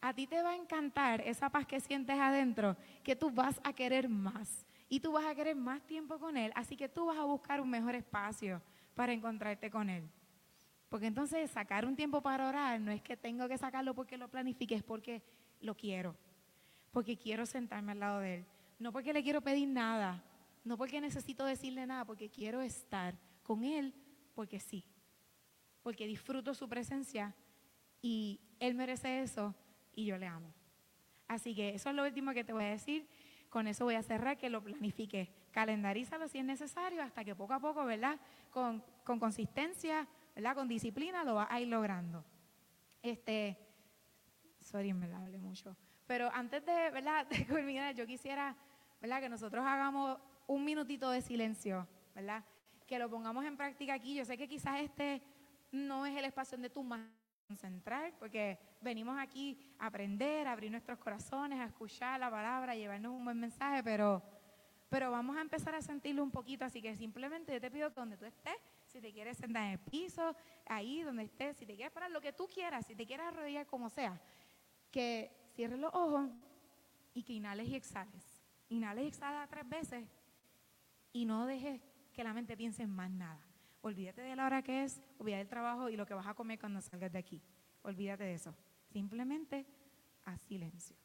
a 0.00 0.14
ti 0.14 0.26
te 0.26 0.42
va 0.42 0.50
a 0.50 0.56
encantar 0.56 1.20
esa 1.22 1.50
paz 1.50 1.66
que 1.66 1.80
sientes 1.80 2.18
adentro, 2.18 2.76
que 3.02 3.16
tú 3.16 3.30
vas 3.30 3.60
a 3.64 3.72
querer 3.72 4.08
más 4.08 4.66
y 4.88 5.00
tú 5.00 5.12
vas 5.12 5.24
a 5.24 5.34
querer 5.34 5.56
más 5.56 5.82
tiempo 5.86 6.18
con 6.18 6.36
Él, 6.36 6.52
así 6.54 6.76
que 6.76 6.88
tú 6.88 7.06
vas 7.06 7.18
a 7.18 7.24
buscar 7.24 7.60
un 7.60 7.70
mejor 7.70 7.94
espacio 7.94 8.60
para 8.94 9.12
encontrarte 9.12 9.70
con 9.70 9.88
Él. 9.88 10.08
Porque 10.88 11.06
entonces 11.06 11.50
sacar 11.50 11.86
un 11.86 11.94
tiempo 11.94 12.20
para 12.20 12.48
orar 12.48 12.80
no 12.80 12.90
es 12.90 13.00
que 13.00 13.16
tengo 13.16 13.46
que 13.46 13.56
sacarlo 13.56 13.94
porque 13.94 14.18
lo 14.18 14.28
planifique, 14.28 14.74
es 14.74 14.82
porque 14.82 15.22
lo 15.60 15.74
quiero, 15.74 16.16
porque 16.90 17.16
quiero 17.16 17.46
sentarme 17.46 17.92
al 17.92 18.00
lado 18.00 18.20
de 18.20 18.34
Él, 18.36 18.46
no 18.78 18.92
porque 18.92 19.12
le 19.12 19.22
quiero 19.22 19.40
pedir 19.40 19.68
nada, 19.68 20.24
no 20.64 20.76
porque 20.76 21.00
necesito 21.00 21.44
decirle 21.44 21.86
nada, 21.86 22.04
porque 22.04 22.28
quiero 22.28 22.60
estar 22.60 23.14
con 23.42 23.64
Él, 23.64 23.94
porque 24.34 24.58
sí, 24.60 24.84
porque 25.82 26.06
disfruto 26.06 26.52
su 26.54 26.68
presencia 26.68 27.34
y 28.02 28.40
Él 28.58 28.74
merece 28.74 29.22
eso 29.22 29.54
y 29.94 30.06
yo 30.06 30.16
le 30.16 30.26
amo. 30.26 30.52
Así 31.28 31.54
que 31.54 31.74
eso 31.74 31.90
es 31.90 31.94
lo 31.94 32.04
último 32.04 32.32
que 32.32 32.44
te 32.44 32.52
voy 32.52 32.64
a 32.64 32.70
decir. 32.70 33.08
Con 33.48 33.66
eso 33.66 33.84
voy 33.84 33.96
a 33.96 34.02
cerrar, 34.02 34.36
que 34.36 34.48
lo 34.48 34.62
planifique. 34.62 35.32
Calendarízalo 35.50 36.28
si 36.28 36.38
es 36.38 36.44
necesario, 36.44 37.02
hasta 37.02 37.24
que 37.24 37.34
poco 37.34 37.54
a 37.54 37.60
poco, 37.60 37.84
¿verdad? 37.84 38.18
Con, 38.50 38.82
con 39.04 39.18
consistencia, 39.18 40.06
¿verdad? 40.34 40.54
Con 40.54 40.68
disciplina 40.68 41.24
lo 41.24 41.34
vas 41.34 41.48
a 41.50 41.60
ir 41.60 41.68
logrando. 41.68 42.24
Este, 43.02 43.58
sorry, 44.60 44.92
me 44.92 45.08
la 45.08 45.18
hablé 45.18 45.38
mucho. 45.38 45.76
Pero 46.06 46.30
antes 46.32 46.64
de, 46.64 46.90
¿verdad? 46.90 47.26
De 47.30 47.46
culminar, 47.46 47.94
yo 47.94 48.06
quisiera, 48.06 48.56
¿verdad? 49.00 49.20
Que 49.20 49.28
nosotros 49.28 49.64
hagamos 49.64 50.18
un 50.46 50.64
minutito 50.64 51.10
de 51.10 51.22
silencio, 51.22 51.86
¿verdad? 52.14 52.44
Que 52.86 52.98
lo 52.98 53.08
pongamos 53.08 53.44
en 53.44 53.56
práctica 53.56 53.94
aquí. 53.94 54.14
Yo 54.14 54.24
sé 54.24 54.36
que 54.36 54.48
quizás 54.48 54.80
este 54.80 55.22
no 55.70 56.06
es 56.06 56.16
el 56.16 56.24
espacio 56.24 56.56
donde 56.56 56.70
tú 56.70 56.82
más 56.82 57.00
concentrar, 57.50 58.12
porque 58.20 58.56
venimos 58.80 59.18
aquí 59.18 59.58
a 59.80 59.86
aprender, 59.86 60.46
a 60.46 60.52
abrir 60.52 60.70
nuestros 60.70 60.96
corazones, 61.00 61.58
a 61.58 61.64
escuchar 61.64 62.20
la 62.20 62.30
palabra, 62.30 62.72
a 62.72 62.76
llevarnos 62.76 63.12
un 63.12 63.24
buen 63.24 63.40
mensaje, 63.40 63.82
pero, 63.82 64.22
pero 64.88 65.10
vamos 65.10 65.36
a 65.36 65.40
empezar 65.40 65.74
a 65.74 65.82
sentirlo 65.82 66.22
un 66.22 66.30
poquito, 66.30 66.64
así 66.64 66.80
que 66.80 66.94
simplemente 66.94 67.52
yo 67.52 67.60
te 67.60 67.68
pido 67.68 67.88
que 67.88 67.98
donde 67.98 68.16
tú 68.16 68.24
estés, 68.24 68.54
si 68.86 69.00
te 69.00 69.12
quieres 69.12 69.36
sentar 69.36 69.64
en 69.64 69.72
el 69.72 69.78
piso, 69.80 70.36
ahí 70.66 71.02
donde 71.02 71.24
estés, 71.24 71.56
si 71.56 71.66
te 71.66 71.74
quieres 71.74 71.92
parar, 71.92 72.12
lo 72.12 72.20
que 72.20 72.32
tú 72.32 72.46
quieras, 72.46 72.86
si 72.86 72.94
te 72.94 73.04
quieres 73.04 73.26
arrodillar 73.26 73.66
como 73.66 73.90
sea, 73.90 74.20
que 74.92 75.32
cierres 75.56 75.80
los 75.80 75.92
ojos 75.92 76.30
y 77.14 77.24
que 77.24 77.32
inhales 77.32 77.68
y 77.68 77.74
exhales. 77.74 78.44
Inhales 78.68 79.06
y 79.06 79.08
exhalas 79.08 79.50
tres 79.50 79.68
veces 79.68 80.06
y 81.12 81.24
no 81.24 81.46
dejes 81.46 81.80
que 82.12 82.22
la 82.22 82.32
mente 82.32 82.56
piense 82.56 82.84
en 82.84 82.90
más 82.90 83.10
nada. 83.10 83.49
Olvídate 83.82 84.20
de 84.20 84.36
la 84.36 84.46
hora 84.46 84.62
que 84.62 84.84
es, 84.84 85.00
olvídate 85.18 85.38
del 85.38 85.48
trabajo 85.48 85.88
y 85.88 85.96
lo 85.96 86.06
que 86.06 86.14
vas 86.14 86.26
a 86.26 86.34
comer 86.34 86.58
cuando 86.58 86.80
salgas 86.80 87.12
de 87.12 87.18
aquí. 87.18 87.42
Olvídate 87.82 88.24
de 88.24 88.34
eso. 88.34 88.54
Simplemente 88.92 89.66
a 90.24 90.36
silencio. 90.36 90.96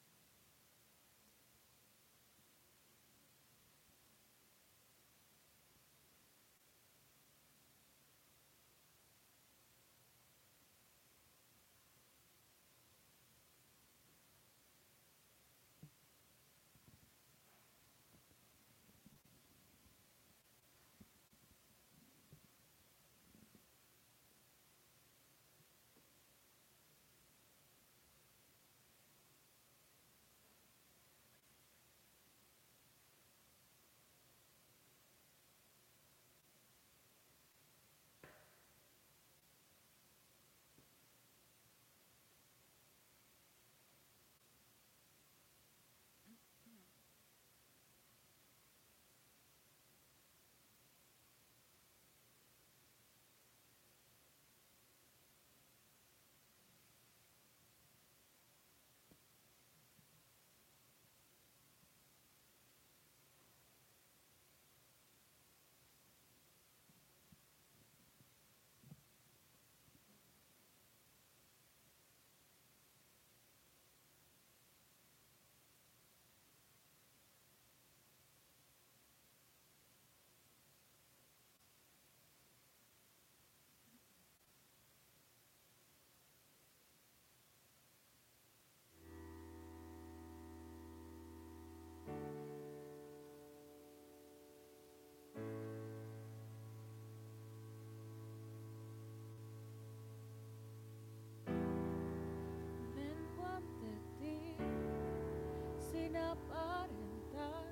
Aparentar. 106.17 107.71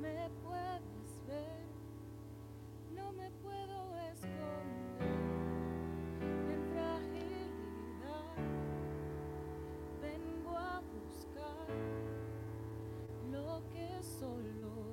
Me 0.00 0.30
puedes 0.42 1.26
ver, 1.26 1.66
no 2.94 3.12
me 3.12 3.30
puedo 3.42 3.98
esconder 4.12 5.24
en 6.52 6.62
fragilidad. 6.72 8.36
Vengo 10.02 10.56
a 10.56 10.80
buscar 10.80 11.68
lo 13.30 13.62
que 13.72 14.02
solo 14.02 14.92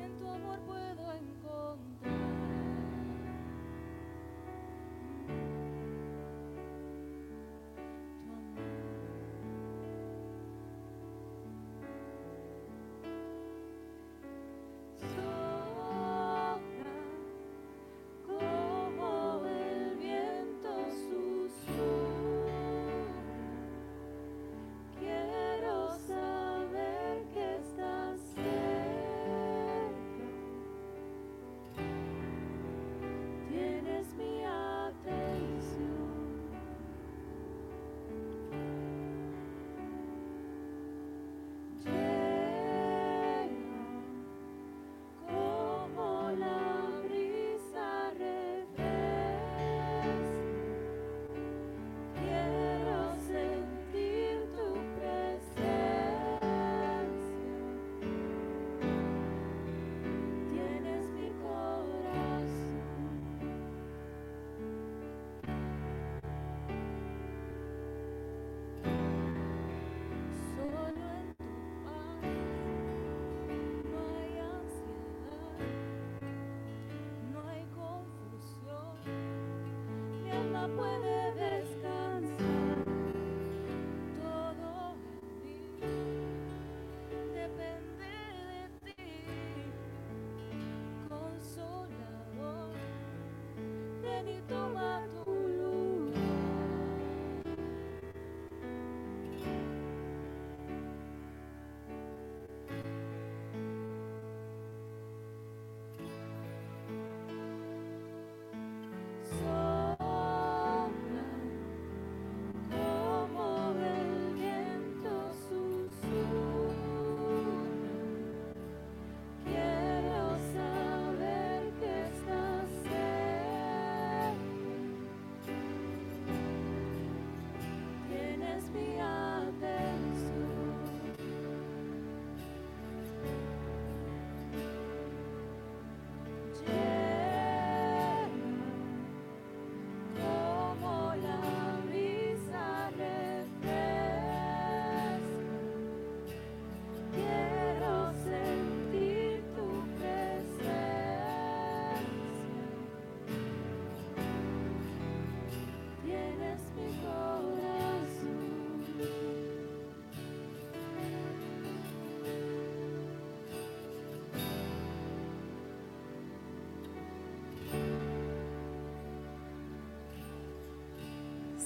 en 0.00 0.16
tu 0.16 0.28
amor 0.28 0.58
puedo 0.60 1.12
encontrar. 1.12 2.11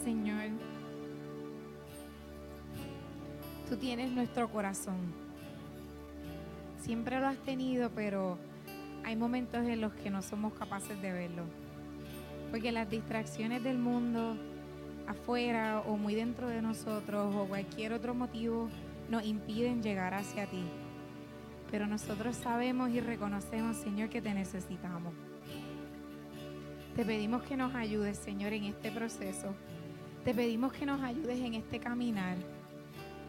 Señor, 0.07 0.50
tú 3.68 3.76
tienes 3.76 4.12
nuestro 4.12 4.48
corazón. 4.48 5.12
Siempre 6.78 7.18
lo 7.18 7.26
has 7.26 7.38
tenido, 7.38 7.90
pero 7.90 8.38
hay 9.02 9.16
momentos 9.16 9.66
en 9.66 9.80
los 9.80 9.92
que 9.94 10.11
no 10.11 10.22
somos 10.22 10.52
capaces 10.52 11.02
de 11.02 11.11
verlo. 11.11 11.42
Porque 12.52 12.70
las 12.70 12.88
distracciones 12.88 13.64
del 13.64 13.78
mundo 13.78 14.36
afuera 15.09 15.82
o 15.84 15.96
muy 15.96 16.14
dentro 16.14 16.46
de 16.46 16.62
nosotros 16.62 17.34
o 17.34 17.48
cualquier 17.48 17.92
otro 17.92 18.14
motivo 18.14 18.68
nos 19.11 19.24
impiden 19.24 19.82
llegar 19.82 20.14
hacia 20.14 20.46
ti. 20.46 20.62
Pero 21.72 21.88
nosotros 21.88 22.36
sabemos 22.36 22.90
y 22.90 23.00
reconocemos, 23.00 23.76
Señor, 23.78 24.09
que 24.09 24.22
te 24.22 24.32
necesitamos. 24.32 25.12
Te 26.94 27.04
pedimos 27.04 27.42
que 27.42 27.57
nos 27.57 27.74
ayudes, 27.74 28.18
Señor, 28.18 28.52
en 28.52 28.66
este 28.66 28.92
proceso 28.92 29.52
te 30.27 30.35
pedimos 30.35 30.72
que 30.72 30.85
nos 30.85 31.01
ayudes 31.03 31.39
en 31.39 31.55
este 31.55 31.79
caminar. 31.79 32.37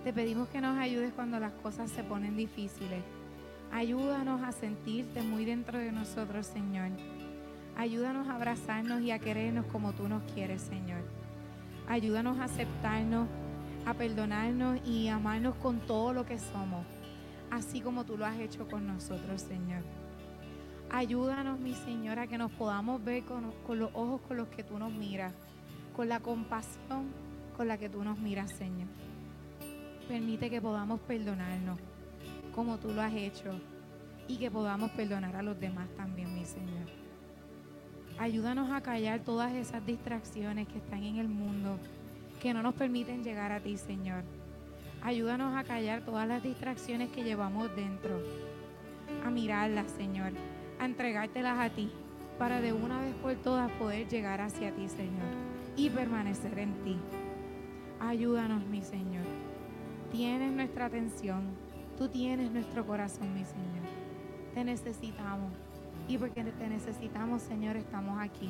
Te 0.04 0.12
pedimos 0.12 0.50
que 0.50 0.60
nos 0.60 0.80
ayudes 0.80 1.14
cuando 1.14 1.40
las 1.40 1.54
cosas 1.54 1.92
se 1.92 2.04
ponen 2.04 2.36
difíciles. 2.36 3.04
Ayúdanos 3.72 4.42
a 4.42 4.52
sentirte 4.52 5.22
muy 5.22 5.46
dentro 5.46 5.78
de 5.78 5.92
nosotros, 5.92 6.48
Señor. 6.48 6.90
Ayúdanos 7.78 8.28
a 8.28 8.34
abrazarnos 8.34 9.02
y 9.04 9.12
a 9.12 9.20
querernos 9.20 9.68
como 9.68 9.94
tú 9.94 10.10
nos 10.10 10.24
quieres, 10.34 10.64
Señor. 10.64 11.02
Ayúdanos 11.88 12.40
a 12.40 12.46
aceptarnos, 12.46 13.28
a 13.86 13.94
perdonarnos 13.94 14.80
y 14.84 15.08
amarnos 15.08 15.54
con 15.58 15.80
todo 15.82 16.14
lo 16.14 16.26
que 16.26 16.40
somos, 16.40 16.84
así 17.52 17.80
como 17.80 18.06
tú 18.06 18.18
lo 18.18 18.26
has 18.26 18.40
hecho 18.40 18.68
con 18.68 18.88
nosotros, 18.88 19.44
Señor. 19.44 19.84
Ayúdanos, 20.90 21.60
mi 21.60 21.76
Señor, 21.76 22.18
a 22.18 22.26
que 22.26 22.40
nos 22.40 22.52
podamos 22.54 23.04
ver 23.04 23.24
con, 23.24 23.52
con 23.68 23.78
los 23.78 23.92
ojos 23.94 24.20
con 24.28 24.38
los 24.38 24.48
que 24.48 24.64
tú 24.64 24.80
nos 24.80 24.92
miras 24.92 25.32
con 25.98 26.10
la 26.10 26.20
compasión 26.20 27.08
con 27.58 27.68
la 27.68 27.80
que 27.80 27.90
tú 27.90 28.04
nos 28.04 28.20
miras, 28.20 28.52
Señor. 28.52 28.88
Permite 30.08 30.48
que 30.48 30.62
podamos 30.62 31.00
perdonarnos 31.02 31.80
como 32.54 32.78
tú 32.78 32.94
lo 32.94 33.02
has 33.02 33.14
hecho 33.16 33.60
y 34.28 34.38
que 34.38 34.52
podamos 34.52 34.92
perdonar 34.92 35.36
a 35.36 35.42
los 35.42 35.60
demás 35.60 35.90
también, 35.98 36.36
mi 36.36 36.46
Señor. 36.46 36.86
Ayúdanos 38.20 38.72
a 38.72 38.82
callar 38.82 39.22
todas 39.22 39.54
esas 39.54 39.84
distracciones 39.88 40.68
que 40.68 40.78
están 40.78 41.04
en 41.04 41.18
el 41.18 41.30
mundo, 41.30 41.80
que 42.40 42.54
no 42.54 42.62
nos 42.62 42.76
permiten 42.76 43.24
llegar 43.24 43.52
a 43.52 43.60
ti, 43.60 43.76
Señor. 43.78 44.24
Ayúdanos 45.02 45.56
a 45.56 45.64
callar 45.64 46.06
todas 46.06 46.28
las 46.28 46.44
distracciones 46.44 47.10
que 47.10 47.24
llevamos 47.24 47.76
dentro, 47.76 48.22
a 49.26 49.32
mirarlas, 49.32 49.90
Señor, 49.92 50.34
a 50.80 50.86
entregártelas 50.86 51.58
a 51.58 51.74
ti, 51.74 51.90
para 52.38 52.62
de 52.62 52.72
una 52.72 53.02
vez 53.02 53.16
por 53.16 53.34
todas 53.36 53.72
poder 53.74 54.08
llegar 54.08 54.42
hacia 54.42 54.72
ti, 54.76 54.88
Señor 54.90 55.57
y 55.78 55.92
permanecer 55.92 56.58
en 56.58 56.74
ti. 56.84 56.98
Ayúdanos, 58.00 58.66
mi 58.66 58.82
Señor. 58.82 59.24
Tienes 60.12 60.52
nuestra 60.52 60.88
atención. 60.88 61.44
Tú 61.98 62.10
tienes 62.10 62.52
nuestro 62.52 62.86
corazón, 62.86 63.34
mi 63.34 63.46
Señor. 63.46 63.86
Te 64.54 64.64
necesitamos. 64.64 65.54
Y 66.08 66.18
porque 66.18 66.44
te 66.44 66.68
necesitamos, 66.68 67.44
Señor, 67.44 67.76
estamos 67.78 68.20
aquí. 68.20 68.50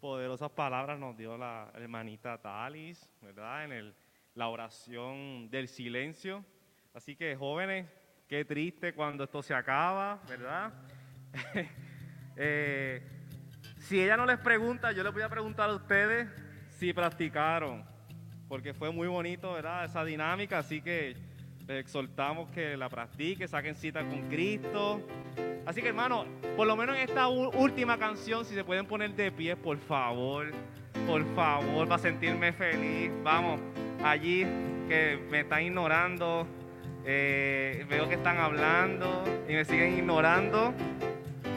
Poderosas 0.00 0.50
palabras 0.50 0.98
nos 0.98 1.16
dio 1.16 1.36
la 1.36 1.70
hermanita 1.74 2.38
Talis, 2.38 3.08
¿verdad? 3.20 3.64
En 3.64 3.72
el, 3.72 3.94
la 4.34 4.48
oración 4.48 5.50
del 5.50 5.68
silencio. 5.68 6.44
Así 6.94 7.14
que 7.14 7.36
jóvenes, 7.36 7.86
qué 8.26 8.44
triste 8.44 8.94
cuando 8.94 9.24
esto 9.24 9.42
se 9.42 9.54
acaba, 9.54 10.20
¿verdad? 10.28 10.72
Eh, 12.42 13.02
si 13.80 14.00
ella 14.00 14.16
no 14.16 14.24
les 14.24 14.38
pregunta, 14.38 14.92
yo 14.92 15.02
les 15.02 15.12
voy 15.12 15.20
a 15.20 15.28
preguntar 15.28 15.68
a 15.68 15.74
ustedes 15.74 16.26
si 16.70 16.94
practicaron, 16.94 17.84
porque 18.48 18.72
fue 18.72 18.90
muy 18.90 19.08
bonito, 19.08 19.52
¿verdad? 19.52 19.84
Esa 19.84 20.04
dinámica, 20.04 20.60
así 20.60 20.80
que 20.80 21.16
les 21.66 21.80
exhortamos 21.80 22.50
que 22.50 22.78
la 22.78 22.88
practiquen, 22.88 23.46
saquen 23.46 23.74
cita 23.74 24.08
con 24.08 24.28
Cristo. 24.30 25.06
Así 25.66 25.82
que 25.82 25.88
hermano, 25.88 26.24
por 26.56 26.66
lo 26.66 26.76
menos 26.76 26.96
en 26.96 27.02
esta 27.02 27.28
última 27.28 27.98
canción, 27.98 28.44
si 28.44 28.54
se 28.54 28.64
pueden 28.64 28.86
poner 28.86 29.14
de 29.14 29.30
pie, 29.30 29.56
por 29.56 29.78
favor, 29.78 30.52
por 31.06 31.24
favor, 31.34 31.86
para 31.86 32.02
sentirme 32.02 32.52
feliz. 32.52 33.10
Vamos, 33.22 33.60
allí 34.02 34.44
que 34.88 35.18
me 35.30 35.40
están 35.40 35.62
ignorando, 35.62 36.46
eh, 37.04 37.86
veo 37.88 38.08
que 38.08 38.14
están 38.14 38.38
hablando 38.38 39.24
y 39.48 39.52
me 39.52 39.64
siguen 39.64 39.98
ignorando. 39.98 40.74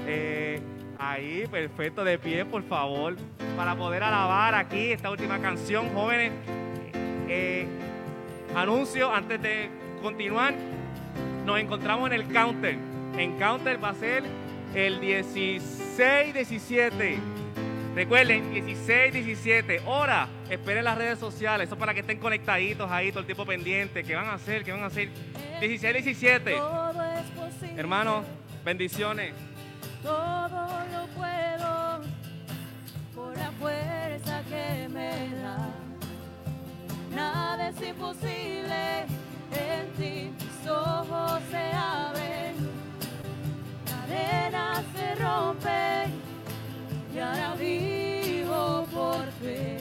Eh, 0.06 0.60
ahí, 1.00 1.48
perfecto, 1.50 2.04
de 2.04 2.20
pie, 2.20 2.46
por 2.46 2.64
favor, 2.64 3.16
para 3.58 3.76
poder 3.76 4.04
alabar 4.04 4.56
aquí 4.56 4.92
esta 4.92 5.10
última 5.10 5.40
canción, 5.40 5.90
jóvenes. 5.94 6.32
Eh, 7.28 7.66
anuncio 8.56 9.12
antes 9.12 9.42
de 9.42 9.70
continuar, 10.02 10.54
nos 11.46 11.60
encontramos 11.60 12.12
en 12.12 12.14
el 12.14 12.32
counter. 12.32 12.93
En 13.18 13.38
counter 13.38 13.84
va 13.84 13.90
a 13.90 13.96
ser 13.96 14.24
el 14.74 15.02
16-17. 15.02 17.18
Recuerden, 17.96 18.54
16-17. 18.54 19.82
Hora, 19.86 20.28
esperen 20.50 20.84
las 20.84 20.98
redes 20.98 21.20
sociales. 21.20 21.68
Eso 21.68 21.78
para 21.78 21.94
que 21.94 22.00
estén 22.00 22.18
conectaditos 22.18 22.90
ahí, 22.90 23.12
todo 23.12 23.20
el 23.20 23.28
tiempo 23.28 23.46
pendiente. 23.46 24.04
¿Qué 24.04 24.16
van 24.16 24.26
a 24.26 24.34
hacer? 24.34 24.64
¿Qué 24.64 24.72
van 24.72 24.82
a 24.82 24.88
hacer? 24.88 25.10
16-17. 25.62 26.60
Hermanos, 27.78 28.26
bendiciones. 28.66 29.36
Todo 30.02 30.68
lo 30.92 31.06
puedo 31.16 32.02
por 33.16 33.38
la 33.38 33.52
fuerza 33.52 34.42
que 34.50 34.88
me 34.90 35.30
da. 35.42 35.70
Nada 37.16 37.70
es 37.70 37.80
imposible 37.88 39.06
en 39.52 39.88
ti. 39.98 40.32
Mis 40.34 40.68
ojos 40.68 41.40
se 41.52 41.72
abren, 41.74 42.13
cadenas 44.14 44.84
se 44.96 45.16
rompen 45.16 46.12
y 47.14 47.20
ahora 47.20 47.56
vivo 47.56 48.86
por 48.92 49.26
fe. 49.42 49.78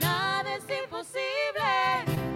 Nada 0.00 0.56
es 0.56 0.64
imposible. 0.84 2.29